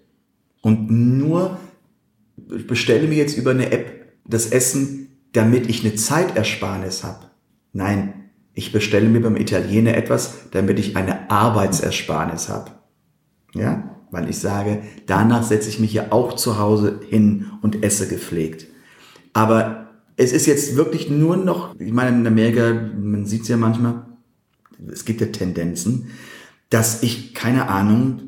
Und 0.61 0.91
nur 0.91 1.59
bestelle 2.37 3.09
mir 3.09 3.17
jetzt 3.17 3.39
über 3.39 3.53
eine 3.53 3.73
App 3.73 4.13
das 4.27 4.47
Essen, 4.47 5.19
damit 5.33 5.69
ich 5.69 5.85
eine 5.85 5.95
Zeitersparnis 5.95 7.05
habe. 7.05 7.27
Nein, 7.73 8.31
ich 8.55 8.73
bestelle 8.73 9.09
mir 9.09 9.21
beim 9.21 9.37
Italiener 9.37 9.97
etwas, 9.97 10.51
damit 10.51 10.79
ich 10.79 10.97
eine 10.97 11.31
Arbeitsersparnis 11.31 12.49
habe. 12.49 12.73
Ja, 13.55 13.97
weil 14.11 14.29
ich 14.29 14.39
sage, 14.39 14.83
danach 15.07 15.43
setze 15.43 15.69
ich 15.69 15.81
mich 15.81 15.93
ja 15.93 16.07
auch 16.11 16.35
zu 16.35 16.59
Hause 16.59 17.01
hin 17.09 17.47
und 17.63 17.83
esse 17.83 18.09
gepflegt. 18.09 18.67
Aber 19.33 19.89
es 20.17 20.33
ist 20.33 20.47
jetzt 20.47 20.77
wirklich 20.77 21.11
nur 21.11 21.37
noch, 21.37 21.75
ich 21.79 21.93
meine, 21.93 22.17
in 22.17 22.27
Amerika, 22.27 22.73
man 22.99 23.27
sieht 23.27 23.43
es 23.43 23.49
ja 23.49 23.57
manchmal, 23.57 24.07
es 24.91 25.05
gibt 25.05 25.21
ja 25.21 25.29
Tendenzen, 25.29 26.09
dass 26.71 27.03
ich, 27.03 27.35
keine 27.35 27.69
Ahnung, 27.69 28.27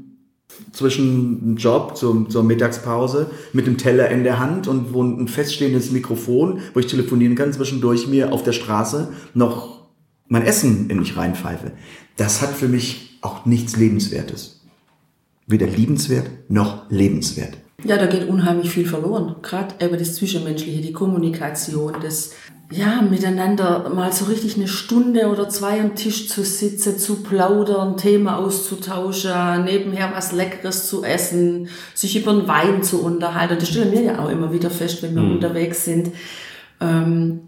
zwischen 0.72 1.40
einem 1.42 1.56
Job 1.56 1.96
zur, 1.96 2.28
zur 2.28 2.42
Mittagspause 2.42 3.30
mit 3.52 3.66
dem 3.66 3.78
Teller 3.78 4.10
in 4.10 4.24
der 4.24 4.38
Hand 4.38 4.68
und 4.68 4.92
wo 4.92 5.02
ein 5.02 5.28
feststehendes 5.28 5.90
Mikrofon, 5.90 6.60
wo 6.74 6.80
ich 6.80 6.86
telefonieren 6.86 7.34
kann, 7.34 7.52
zwischendurch 7.52 8.06
mir 8.08 8.32
auf 8.32 8.42
der 8.42 8.52
Straße 8.52 9.12
noch 9.34 9.88
mein 10.26 10.42
Essen 10.42 10.90
in 10.90 10.98
mich 10.98 11.16
reinpfeife. 11.16 11.72
Das 12.16 12.42
hat 12.42 12.50
für 12.50 12.68
mich 12.68 13.18
auch 13.22 13.46
nichts 13.46 13.76
Lebenswertes. 13.76 14.60
Weder 15.46 15.66
liebenswert 15.66 16.28
noch 16.48 16.90
lebenswert. 16.90 17.56
Ja, 17.84 17.96
da 17.96 18.06
geht 18.06 18.28
unheimlich 18.28 18.70
viel 18.70 18.86
verloren. 18.86 19.36
Gerade 19.40 19.76
eben 19.84 19.98
das 19.98 20.16
Zwischenmenschliche, 20.16 20.82
die 20.82 20.92
Kommunikation, 20.92 21.94
das 22.02 22.32
ja, 22.70 23.00
miteinander 23.00 23.88
mal 23.94 24.12
so 24.12 24.26
richtig 24.26 24.56
eine 24.56 24.68
Stunde 24.68 25.28
oder 25.28 25.48
zwei 25.48 25.80
am 25.80 25.94
Tisch 25.94 26.28
zu 26.28 26.42
sitzen, 26.42 26.98
zu 26.98 27.22
plaudern, 27.22 27.96
Themen 27.96 28.28
auszutauschen, 28.28 29.64
nebenher 29.64 30.12
was 30.14 30.32
Leckeres 30.32 30.86
zu 30.86 31.02
essen, 31.02 31.68
sich 31.94 32.20
über 32.20 32.32
den 32.32 32.46
Wein 32.46 32.82
zu 32.82 33.02
unterhalten. 33.02 33.56
Das 33.58 33.70
stellen 33.70 33.92
wir 33.92 34.02
ja 34.02 34.18
auch 34.18 34.28
immer 34.28 34.52
wieder 34.52 34.70
fest, 34.70 35.02
wenn 35.02 35.14
wir 35.14 35.22
unterwegs 35.22 35.86
sind. 35.86 36.10
Ähm, 36.80 37.40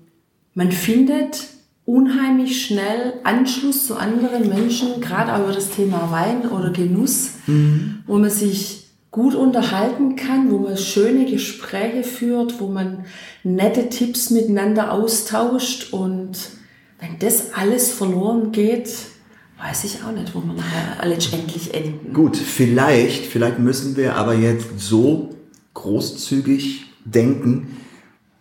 man 0.54 0.72
findet 0.72 1.48
unheimlich 1.84 2.64
schnell 2.64 3.14
Anschluss 3.24 3.86
zu 3.86 3.96
anderen 3.96 4.48
Menschen, 4.48 5.00
gerade 5.00 5.34
auch 5.34 5.40
über 5.40 5.52
das 5.52 5.70
Thema 5.70 6.10
Wein 6.10 6.48
oder 6.48 6.70
Genuss, 6.70 7.32
wo 8.06 8.16
man 8.16 8.30
sich 8.30 8.79
gut 9.11 9.34
unterhalten 9.34 10.16
kann, 10.16 10.50
wo 10.50 10.58
man 10.58 10.76
schöne 10.76 11.26
Gespräche 11.26 12.04
führt, 12.04 12.61
wo 12.61 12.68
man 12.68 13.04
nette 13.42 13.88
Tipps 13.88 14.30
miteinander 14.30 14.92
austauscht 14.92 15.92
und 15.92 16.36
wenn 17.00 17.18
das 17.18 17.54
alles 17.54 17.90
verloren 17.90 18.52
geht, 18.52 18.90
weiß 19.58 19.84
ich 19.84 20.02
auch 20.04 20.12
nicht, 20.12 20.34
wo 20.34 20.40
wir 20.40 20.54
nachher 20.54 21.06
letztendlich 21.06 21.74
enden. 21.74 22.12
Gut, 22.12 22.36
vielleicht, 22.36 23.26
vielleicht 23.26 23.58
müssen 23.58 23.96
wir 23.96 24.16
aber 24.16 24.34
jetzt 24.34 24.68
so 24.78 25.34
großzügig 25.74 26.86
denken. 27.04 27.76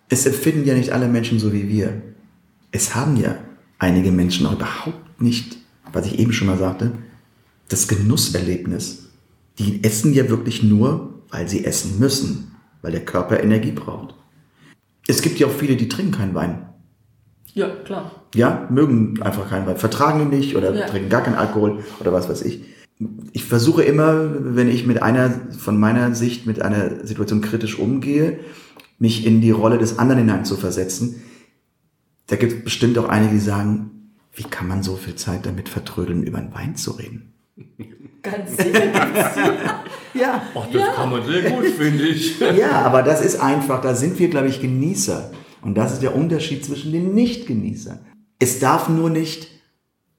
Es 0.07 0.25
empfinden 0.25 0.65
ja 0.65 0.75
nicht 0.75 0.91
alle 0.91 1.07
Menschen 1.07 1.39
so 1.39 1.51
wie 1.51 1.67
wir. 1.67 2.01
Es 2.71 2.95
haben 2.95 3.17
ja 3.17 3.37
einige 3.79 4.11
Menschen 4.11 4.45
auch 4.45 4.53
überhaupt 4.53 5.21
nicht, 5.21 5.57
was 5.91 6.05
ich 6.05 6.19
eben 6.19 6.33
schon 6.33 6.47
mal 6.47 6.57
sagte, 6.57 6.91
das 7.69 7.87
Genusserlebnis. 7.87 9.08
Die 9.59 9.83
essen 9.83 10.13
ja 10.13 10.29
wirklich 10.29 10.63
nur, 10.63 11.21
weil 11.29 11.47
sie 11.47 11.65
essen 11.65 11.99
müssen, 11.99 12.55
weil 12.81 12.91
der 12.91 13.05
Körper 13.05 13.41
Energie 13.43 13.71
braucht. 13.71 14.15
Es 15.07 15.21
gibt 15.21 15.39
ja 15.39 15.47
auch 15.47 15.51
viele, 15.51 15.75
die 15.75 15.89
trinken 15.89 16.11
keinen 16.13 16.33
Wein. 16.35 16.65
Ja, 17.53 17.67
klar. 17.69 18.11
Ja, 18.35 18.67
mögen 18.69 19.21
einfach 19.21 19.49
keinen 19.49 19.65
Wein, 19.67 19.77
vertragen 19.77 20.21
ihn 20.21 20.29
nicht 20.29 20.55
oder 20.55 20.73
Ja. 20.73 20.85
trinken 20.85 21.09
gar 21.09 21.23
keinen 21.23 21.35
Alkohol 21.35 21.83
oder 21.99 22.13
was 22.13 22.29
weiß 22.29 22.43
ich. 22.43 22.63
Ich 23.31 23.43
versuche 23.45 23.83
immer, 23.83 24.55
wenn 24.55 24.69
ich 24.69 24.85
mit 24.85 25.01
einer, 25.01 25.29
von 25.57 25.79
meiner 25.79 26.13
Sicht 26.15 26.45
mit 26.45 26.61
einer 26.61 27.05
Situation 27.05 27.41
kritisch 27.41 27.79
umgehe, 27.79 28.39
mich 28.97 29.25
in 29.25 29.41
die 29.41 29.51
Rolle 29.51 29.77
des 29.77 29.97
anderen 29.97 30.19
hineinzuversetzen. 30.19 31.21
Da 32.27 32.35
gibt 32.35 32.53
es 32.53 32.63
bestimmt 32.63 32.97
auch 32.97 33.09
einige, 33.09 33.33
die 33.33 33.39
sagen, 33.39 34.11
wie 34.33 34.43
kann 34.43 34.67
man 34.67 34.83
so 34.83 34.95
viel 34.95 35.15
Zeit 35.15 35.45
damit 35.45 35.69
vertrödeln, 35.69 36.23
über 36.23 36.37
einen 36.37 36.53
Wein 36.53 36.75
zu 36.75 36.91
reden? 36.91 37.33
Ganz 38.21 38.57
sicher. 38.57 39.83
Ja, 40.13 40.41
Ach, 40.55 40.67
das 40.73 40.95
kann 40.95 41.09
man 41.11 41.25
sehr 41.25 41.51
gut, 41.51 41.65
finde 41.67 42.03
ich. 42.07 42.39
ja, 42.39 42.81
aber 42.81 43.03
das 43.03 43.23
ist 43.23 43.39
einfach, 43.39 43.81
da 43.81 43.95
sind 43.95 44.17
wir, 44.19 44.29
glaube 44.29 44.47
ich, 44.47 44.59
Genießer. 44.61 45.31
Und 45.61 45.75
das 45.77 45.93
ist 45.93 46.01
der 46.01 46.15
Unterschied 46.15 46.65
zwischen 46.65 46.91
den 46.91 47.13
Nicht-Genießern. 47.13 47.99
Es 48.39 48.59
darf 48.59 48.89
nur 48.89 49.09
nicht, 49.09 49.47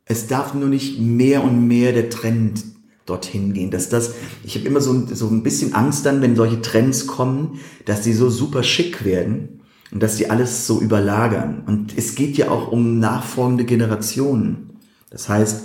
es 0.04 0.26
darf 0.26 0.54
nur 0.54 0.68
nicht 0.68 1.00
mehr 1.00 1.42
und 1.42 1.66
mehr 1.66 1.92
der 1.92 2.10
Trend 2.10 2.62
dorthin 3.06 3.52
gehen. 3.54 3.70
Dass 3.70 3.88
das, 3.88 4.14
ich 4.44 4.54
habe 4.56 4.66
immer 4.66 4.80
so, 4.80 4.92
ein- 4.92 5.08
so 5.14 5.28
ein 5.28 5.42
bisschen 5.42 5.74
Angst 5.74 6.06
dann, 6.06 6.20
wenn 6.22 6.36
solche 6.36 6.60
Trends 6.60 7.06
kommen, 7.06 7.60
dass 7.86 8.02
die 8.02 8.12
so 8.12 8.28
super 8.30 8.62
schick 8.62 9.04
werden 9.04 9.62
und 9.90 10.02
dass 10.02 10.16
die 10.16 10.30
alles 10.30 10.66
so 10.66 10.80
überlagern. 10.80 11.64
Und 11.66 11.96
es 11.96 12.14
geht 12.14 12.36
ja 12.36 12.50
auch 12.50 12.70
um 12.70 12.98
nachfolgende 13.00 13.64
Generationen. 13.64 14.78
Das 15.10 15.28
heißt, 15.28 15.62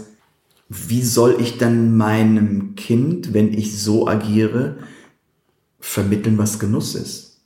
wie 0.68 1.04
soll 1.04 1.38
ich 1.40 1.58
dann 1.58 1.96
meinem 1.96 2.76
Kind, 2.76 3.34
wenn 3.34 3.54
ich 3.54 3.80
so 3.80 4.08
agiere, 4.08 4.78
vermitteln, 5.80 6.38
was 6.38 6.60
Genuss 6.60 6.96
ist? 6.96 7.42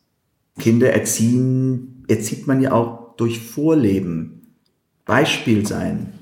Kinder 0.58 0.92
erziehen, 0.92 2.06
erzieht 2.08 2.48
man 2.48 2.62
ja 2.62 2.72
auch 2.72 3.16
durch 3.18 3.40
Vorleben. 3.40 4.56
Beispiel 5.06 5.66
sein. 5.66 6.14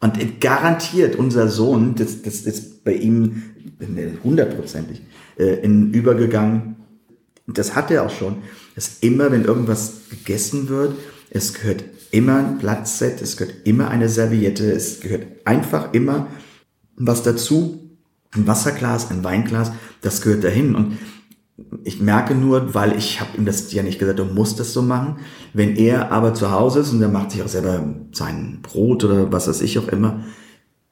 Und 0.00 0.40
garantiert 0.40 1.16
unser 1.16 1.48
Sohn, 1.48 1.94
das, 1.94 2.22
das 2.22 2.40
ist 2.40 2.84
bei 2.84 2.94
ihm 2.94 3.42
hundertprozentig 4.24 5.00
äh, 5.38 5.60
in 5.62 5.92
übergegangen. 5.92 6.76
das 7.46 7.74
hat 7.74 7.90
er 7.90 8.04
auch 8.06 8.10
schon, 8.10 8.38
dass 8.74 8.98
immer, 9.00 9.30
wenn 9.30 9.44
irgendwas 9.44 10.02
gegessen 10.10 10.68
wird, 10.68 10.94
es 11.30 11.54
gehört 11.54 11.84
immer 12.12 12.36
ein 12.36 12.58
Blattset, 12.58 13.20
es 13.20 13.36
gehört 13.36 13.66
immer 13.66 13.88
eine 13.88 14.08
Serviette, 14.08 14.70
es 14.70 15.00
gehört 15.00 15.26
einfach 15.44 15.92
immer 15.92 16.28
was 16.96 17.22
dazu. 17.22 17.78
Ein 18.34 18.46
Wasserglas, 18.46 19.10
ein 19.10 19.24
Weinglas, 19.24 19.72
das 20.00 20.22
gehört 20.22 20.44
dahin. 20.44 20.74
Und 20.74 20.98
ich 21.84 22.00
merke 22.00 22.34
nur, 22.34 22.74
weil 22.74 22.96
ich 22.96 23.20
habe 23.20 23.36
ihm 23.36 23.44
das 23.44 23.70
ja 23.72 23.82
nicht 23.82 23.98
gesagt, 23.98 24.18
du 24.18 24.24
musst 24.24 24.60
das 24.60 24.72
so 24.72 24.82
machen. 24.82 25.18
Wenn 25.52 25.76
er 25.76 26.12
aber 26.12 26.32
zu 26.32 26.50
Hause 26.50 26.80
ist 26.80 26.92
und 26.92 27.02
er 27.02 27.08
macht 27.08 27.32
sich 27.32 27.42
auch 27.42 27.48
selber 27.48 27.84
sein 28.12 28.60
Brot 28.62 29.04
oder 29.04 29.32
was 29.32 29.48
weiß 29.48 29.60
ich 29.60 29.78
auch 29.78 29.88
immer, 29.88 30.24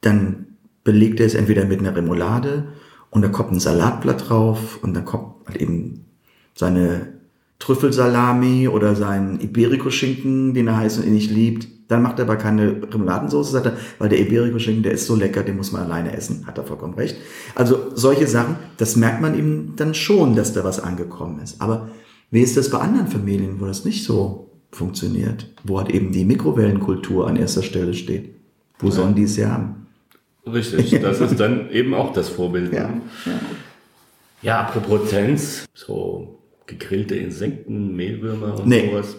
dann 0.01 0.57
belegt 0.83 1.19
er 1.19 1.25
es 1.25 1.33
entweder 1.33 1.65
mit 1.65 1.79
einer 1.79 1.95
Remoulade 1.95 2.73
und 3.09 3.21
da 3.21 3.27
kommt 3.27 3.51
ein 3.51 3.59
Salatblatt 3.59 4.29
drauf 4.29 4.79
und 4.81 4.93
dann 4.95 5.05
kommt 5.05 5.47
halt 5.47 5.57
eben 5.57 6.05
seine 6.55 7.20
Trüffelsalami 7.61 8.67
oder 8.67 8.95
sein 8.95 9.39
Iberico-Schinken, 9.39 10.53
den 10.53 10.67
er 10.67 10.77
heiß 10.77 10.97
und 10.97 11.05
innig 11.05 11.29
liebt. 11.29 11.67
Dann 11.87 12.01
macht 12.01 12.17
er 12.17 12.25
aber 12.25 12.35
keine 12.35 12.81
Remouladensoße, 12.91 13.51
sagt 13.51 13.67
er, 13.67 13.77
weil 13.99 14.09
der 14.09 14.19
Iberico-Schinken, 14.19 14.81
der 14.81 14.93
ist 14.93 15.05
so 15.05 15.15
lecker, 15.15 15.43
den 15.43 15.57
muss 15.57 15.71
man 15.71 15.83
alleine 15.83 16.13
essen. 16.13 16.47
Hat 16.47 16.57
er 16.57 16.63
vollkommen 16.63 16.95
recht. 16.95 17.17
Also 17.53 17.91
solche 17.93 18.25
Sachen, 18.25 18.55
das 18.77 18.95
merkt 18.95 19.21
man 19.21 19.37
ihm 19.37 19.73
dann 19.75 19.93
schon, 19.93 20.35
dass 20.35 20.53
da 20.53 20.63
was 20.63 20.79
angekommen 20.79 21.39
ist. 21.39 21.61
Aber 21.61 21.89
wie 22.31 22.41
ist 22.41 22.57
das 22.57 22.71
bei 22.71 22.79
anderen 22.79 23.07
Familien, 23.07 23.59
wo 23.59 23.65
das 23.65 23.85
nicht 23.85 24.05
so 24.05 24.49
funktioniert? 24.71 25.47
Wo 25.63 25.77
halt 25.77 25.91
eben 25.91 26.11
die 26.11 26.25
Mikrowellenkultur 26.25 27.27
an 27.27 27.35
erster 27.35 27.61
Stelle 27.61 27.93
steht? 27.93 28.33
Wo 28.79 28.87
ja. 28.87 28.93
sollen 28.93 29.13
die 29.13 29.23
es 29.23 29.37
ja 29.37 29.51
haben? 29.51 29.85
Richtig, 30.47 30.99
das 31.01 31.21
ist 31.21 31.39
dann 31.39 31.69
eben 31.69 31.93
auch 31.93 32.11
das 32.13 32.29
Vorbild. 32.29 32.73
Ja, 32.73 32.89
ja. 33.25 33.39
ja 34.41 34.61
apropos 34.61 35.11
Tens, 35.11 35.65
so 35.75 36.40
gegrillte 36.71 37.15
Insekten, 37.15 37.95
Mehlwürmer 37.95 38.59
und 38.59 38.67
nee, 38.67 38.89
sowas. 38.89 39.17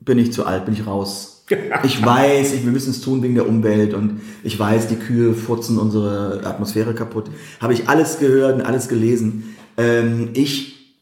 bin 0.00 0.18
ich 0.18 0.32
zu 0.32 0.44
alt, 0.44 0.64
bin 0.64 0.74
ich 0.74 0.86
raus. 0.86 1.30
Ich 1.84 2.02
weiß, 2.02 2.54
ich, 2.54 2.64
wir 2.64 2.72
müssen 2.72 2.90
es 2.90 3.02
tun 3.02 3.22
wegen 3.22 3.34
der 3.34 3.46
Umwelt 3.46 3.92
und 3.92 4.22
ich 4.42 4.58
weiß, 4.58 4.88
die 4.88 4.96
Kühe 4.96 5.34
furzen 5.34 5.76
unsere 5.76 6.40
Atmosphäre 6.42 6.94
kaputt. 6.94 7.26
Habe 7.60 7.74
ich 7.74 7.86
alles 7.86 8.18
gehört 8.18 8.54
und 8.54 8.62
alles 8.62 8.88
gelesen. 8.88 9.54
Ähm, 9.76 10.30
ich 10.32 10.96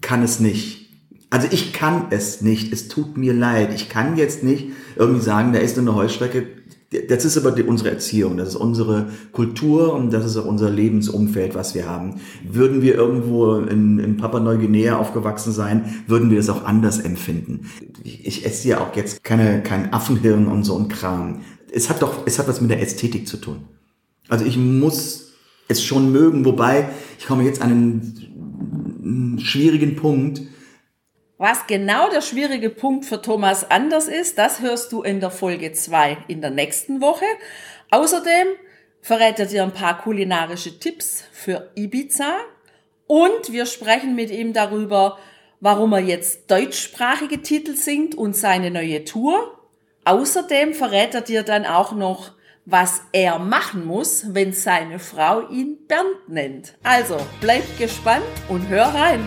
kann 0.00 0.22
es 0.22 0.38
nicht. 0.38 0.88
Also 1.30 1.48
ich 1.50 1.72
kann 1.72 2.06
es 2.10 2.42
nicht. 2.42 2.72
Es 2.72 2.86
tut 2.86 3.16
mir 3.16 3.34
leid. 3.34 3.74
Ich 3.74 3.88
kann 3.88 4.16
jetzt 4.16 4.44
nicht 4.44 4.68
irgendwie 4.94 5.20
sagen, 5.20 5.52
da 5.52 5.58
ist 5.58 5.76
eine 5.76 5.96
Heuschrecke 5.96 6.46
das 7.08 7.26
ist 7.26 7.36
aber 7.36 7.54
unsere 7.66 7.90
Erziehung, 7.90 8.38
das 8.38 8.50
ist 8.50 8.56
unsere 8.56 9.10
Kultur 9.32 9.92
und 9.92 10.10
das 10.10 10.24
ist 10.24 10.38
auch 10.38 10.46
unser 10.46 10.70
Lebensumfeld, 10.70 11.54
was 11.54 11.74
wir 11.74 11.86
haben. 11.86 12.14
Würden 12.50 12.80
wir 12.80 12.94
irgendwo 12.94 13.56
in, 13.56 13.98
in 13.98 14.16
Papua-Neuguinea 14.16 14.96
aufgewachsen 14.96 15.52
sein, 15.52 16.02
würden 16.06 16.30
wir 16.30 16.38
das 16.38 16.48
auch 16.48 16.64
anders 16.64 16.98
empfinden. 16.98 17.68
Ich, 18.04 18.26
ich 18.26 18.46
esse 18.46 18.68
ja 18.68 18.80
auch 18.80 18.96
jetzt 18.96 19.22
keine, 19.22 19.62
kein 19.62 19.92
Affenhirn 19.92 20.46
und 20.46 20.64
so 20.64 20.78
ein 20.78 20.88
Kram. 20.88 21.42
Es 21.70 21.90
hat 21.90 22.00
doch, 22.00 22.26
es 22.26 22.38
hat 22.38 22.48
was 22.48 22.62
mit 22.62 22.70
der 22.70 22.80
Ästhetik 22.80 23.28
zu 23.28 23.36
tun. 23.36 23.64
Also 24.28 24.46
ich 24.46 24.56
muss 24.56 25.32
es 25.68 25.82
schon 25.82 26.10
mögen, 26.10 26.46
wobei 26.46 26.88
ich 27.18 27.26
komme 27.26 27.44
jetzt 27.44 27.60
an 27.60 27.70
einen 29.02 29.38
schwierigen 29.38 29.96
Punkt, 29.96 30.40
was 31.38 31.68
genau 31.68 32.10
der 32.10 32.20
schwierige 32.20 32.68
Punkt 32.68 33.04
für 33.04 33.22
Thomas 33.22 33.70
anders 33.70 34.08
ist, 34.08 34.38
das 34.38 34.60
hörst 34.60 34.90
du 34.92 35.02
in 35.02 35.20
der 35.20 35.30
Folge 35.30 35.72
2 35.72 36.18
in 36.26 36.40
der 36.40 36.50
nächsten 36.50 37.00
Woche. 37.00 37.24
Außerdem 37.90 38.48
verrät 39.00 39.38
er 39.38 39.46
dir 39.46 39.62
ein 39.62 39.72
paar 39.72 40.02
kulinarische 40.02 40.78
Tipps 40.80 41.24
für 41.32 41.70
Ibiza 41.76 42.38
und 43.06 43.52
wir 43.52 43.66
sprechen 43.66 44.16
mit 44.16 44.30
ihm 44.30 44.52
darüber, 44.52 45.18
warum 45.60 45.92
er 45.92 46.00
jetzt 46.00 46.50
deutschsprachige 46.50 47.40
Titel 47.40 47.74
singt 47.74 48.16
und 48.16 48.36
seine 48.36 48.70
neue 48.72 49.04
Tour. 49.04 49.58
Außerdem 50.04 50.74
verrät 50.74 51.14
er 51.14 51.20
dir 51.20 51.44
dann 51.44 51.66
auch 51.66 51.92
noch, 51.92 52.32
was 52.64 53.00
er 53.12 53.38
machen 53.38 53.86
muss, 53.86 54.34
wenn 54.34 54.52
seine 54.52 54.98
Frau 54.98 55.48
ihn 55.48 55.78
Bernd 55.86 56.28
nennt. 56.28 56.74
Also 56.82 57.16
bleib 57.40 57.64
gespannt 57.78 58.24
und 58.48 58.68
hör 58.68 58.86
rein. 58.86 59.26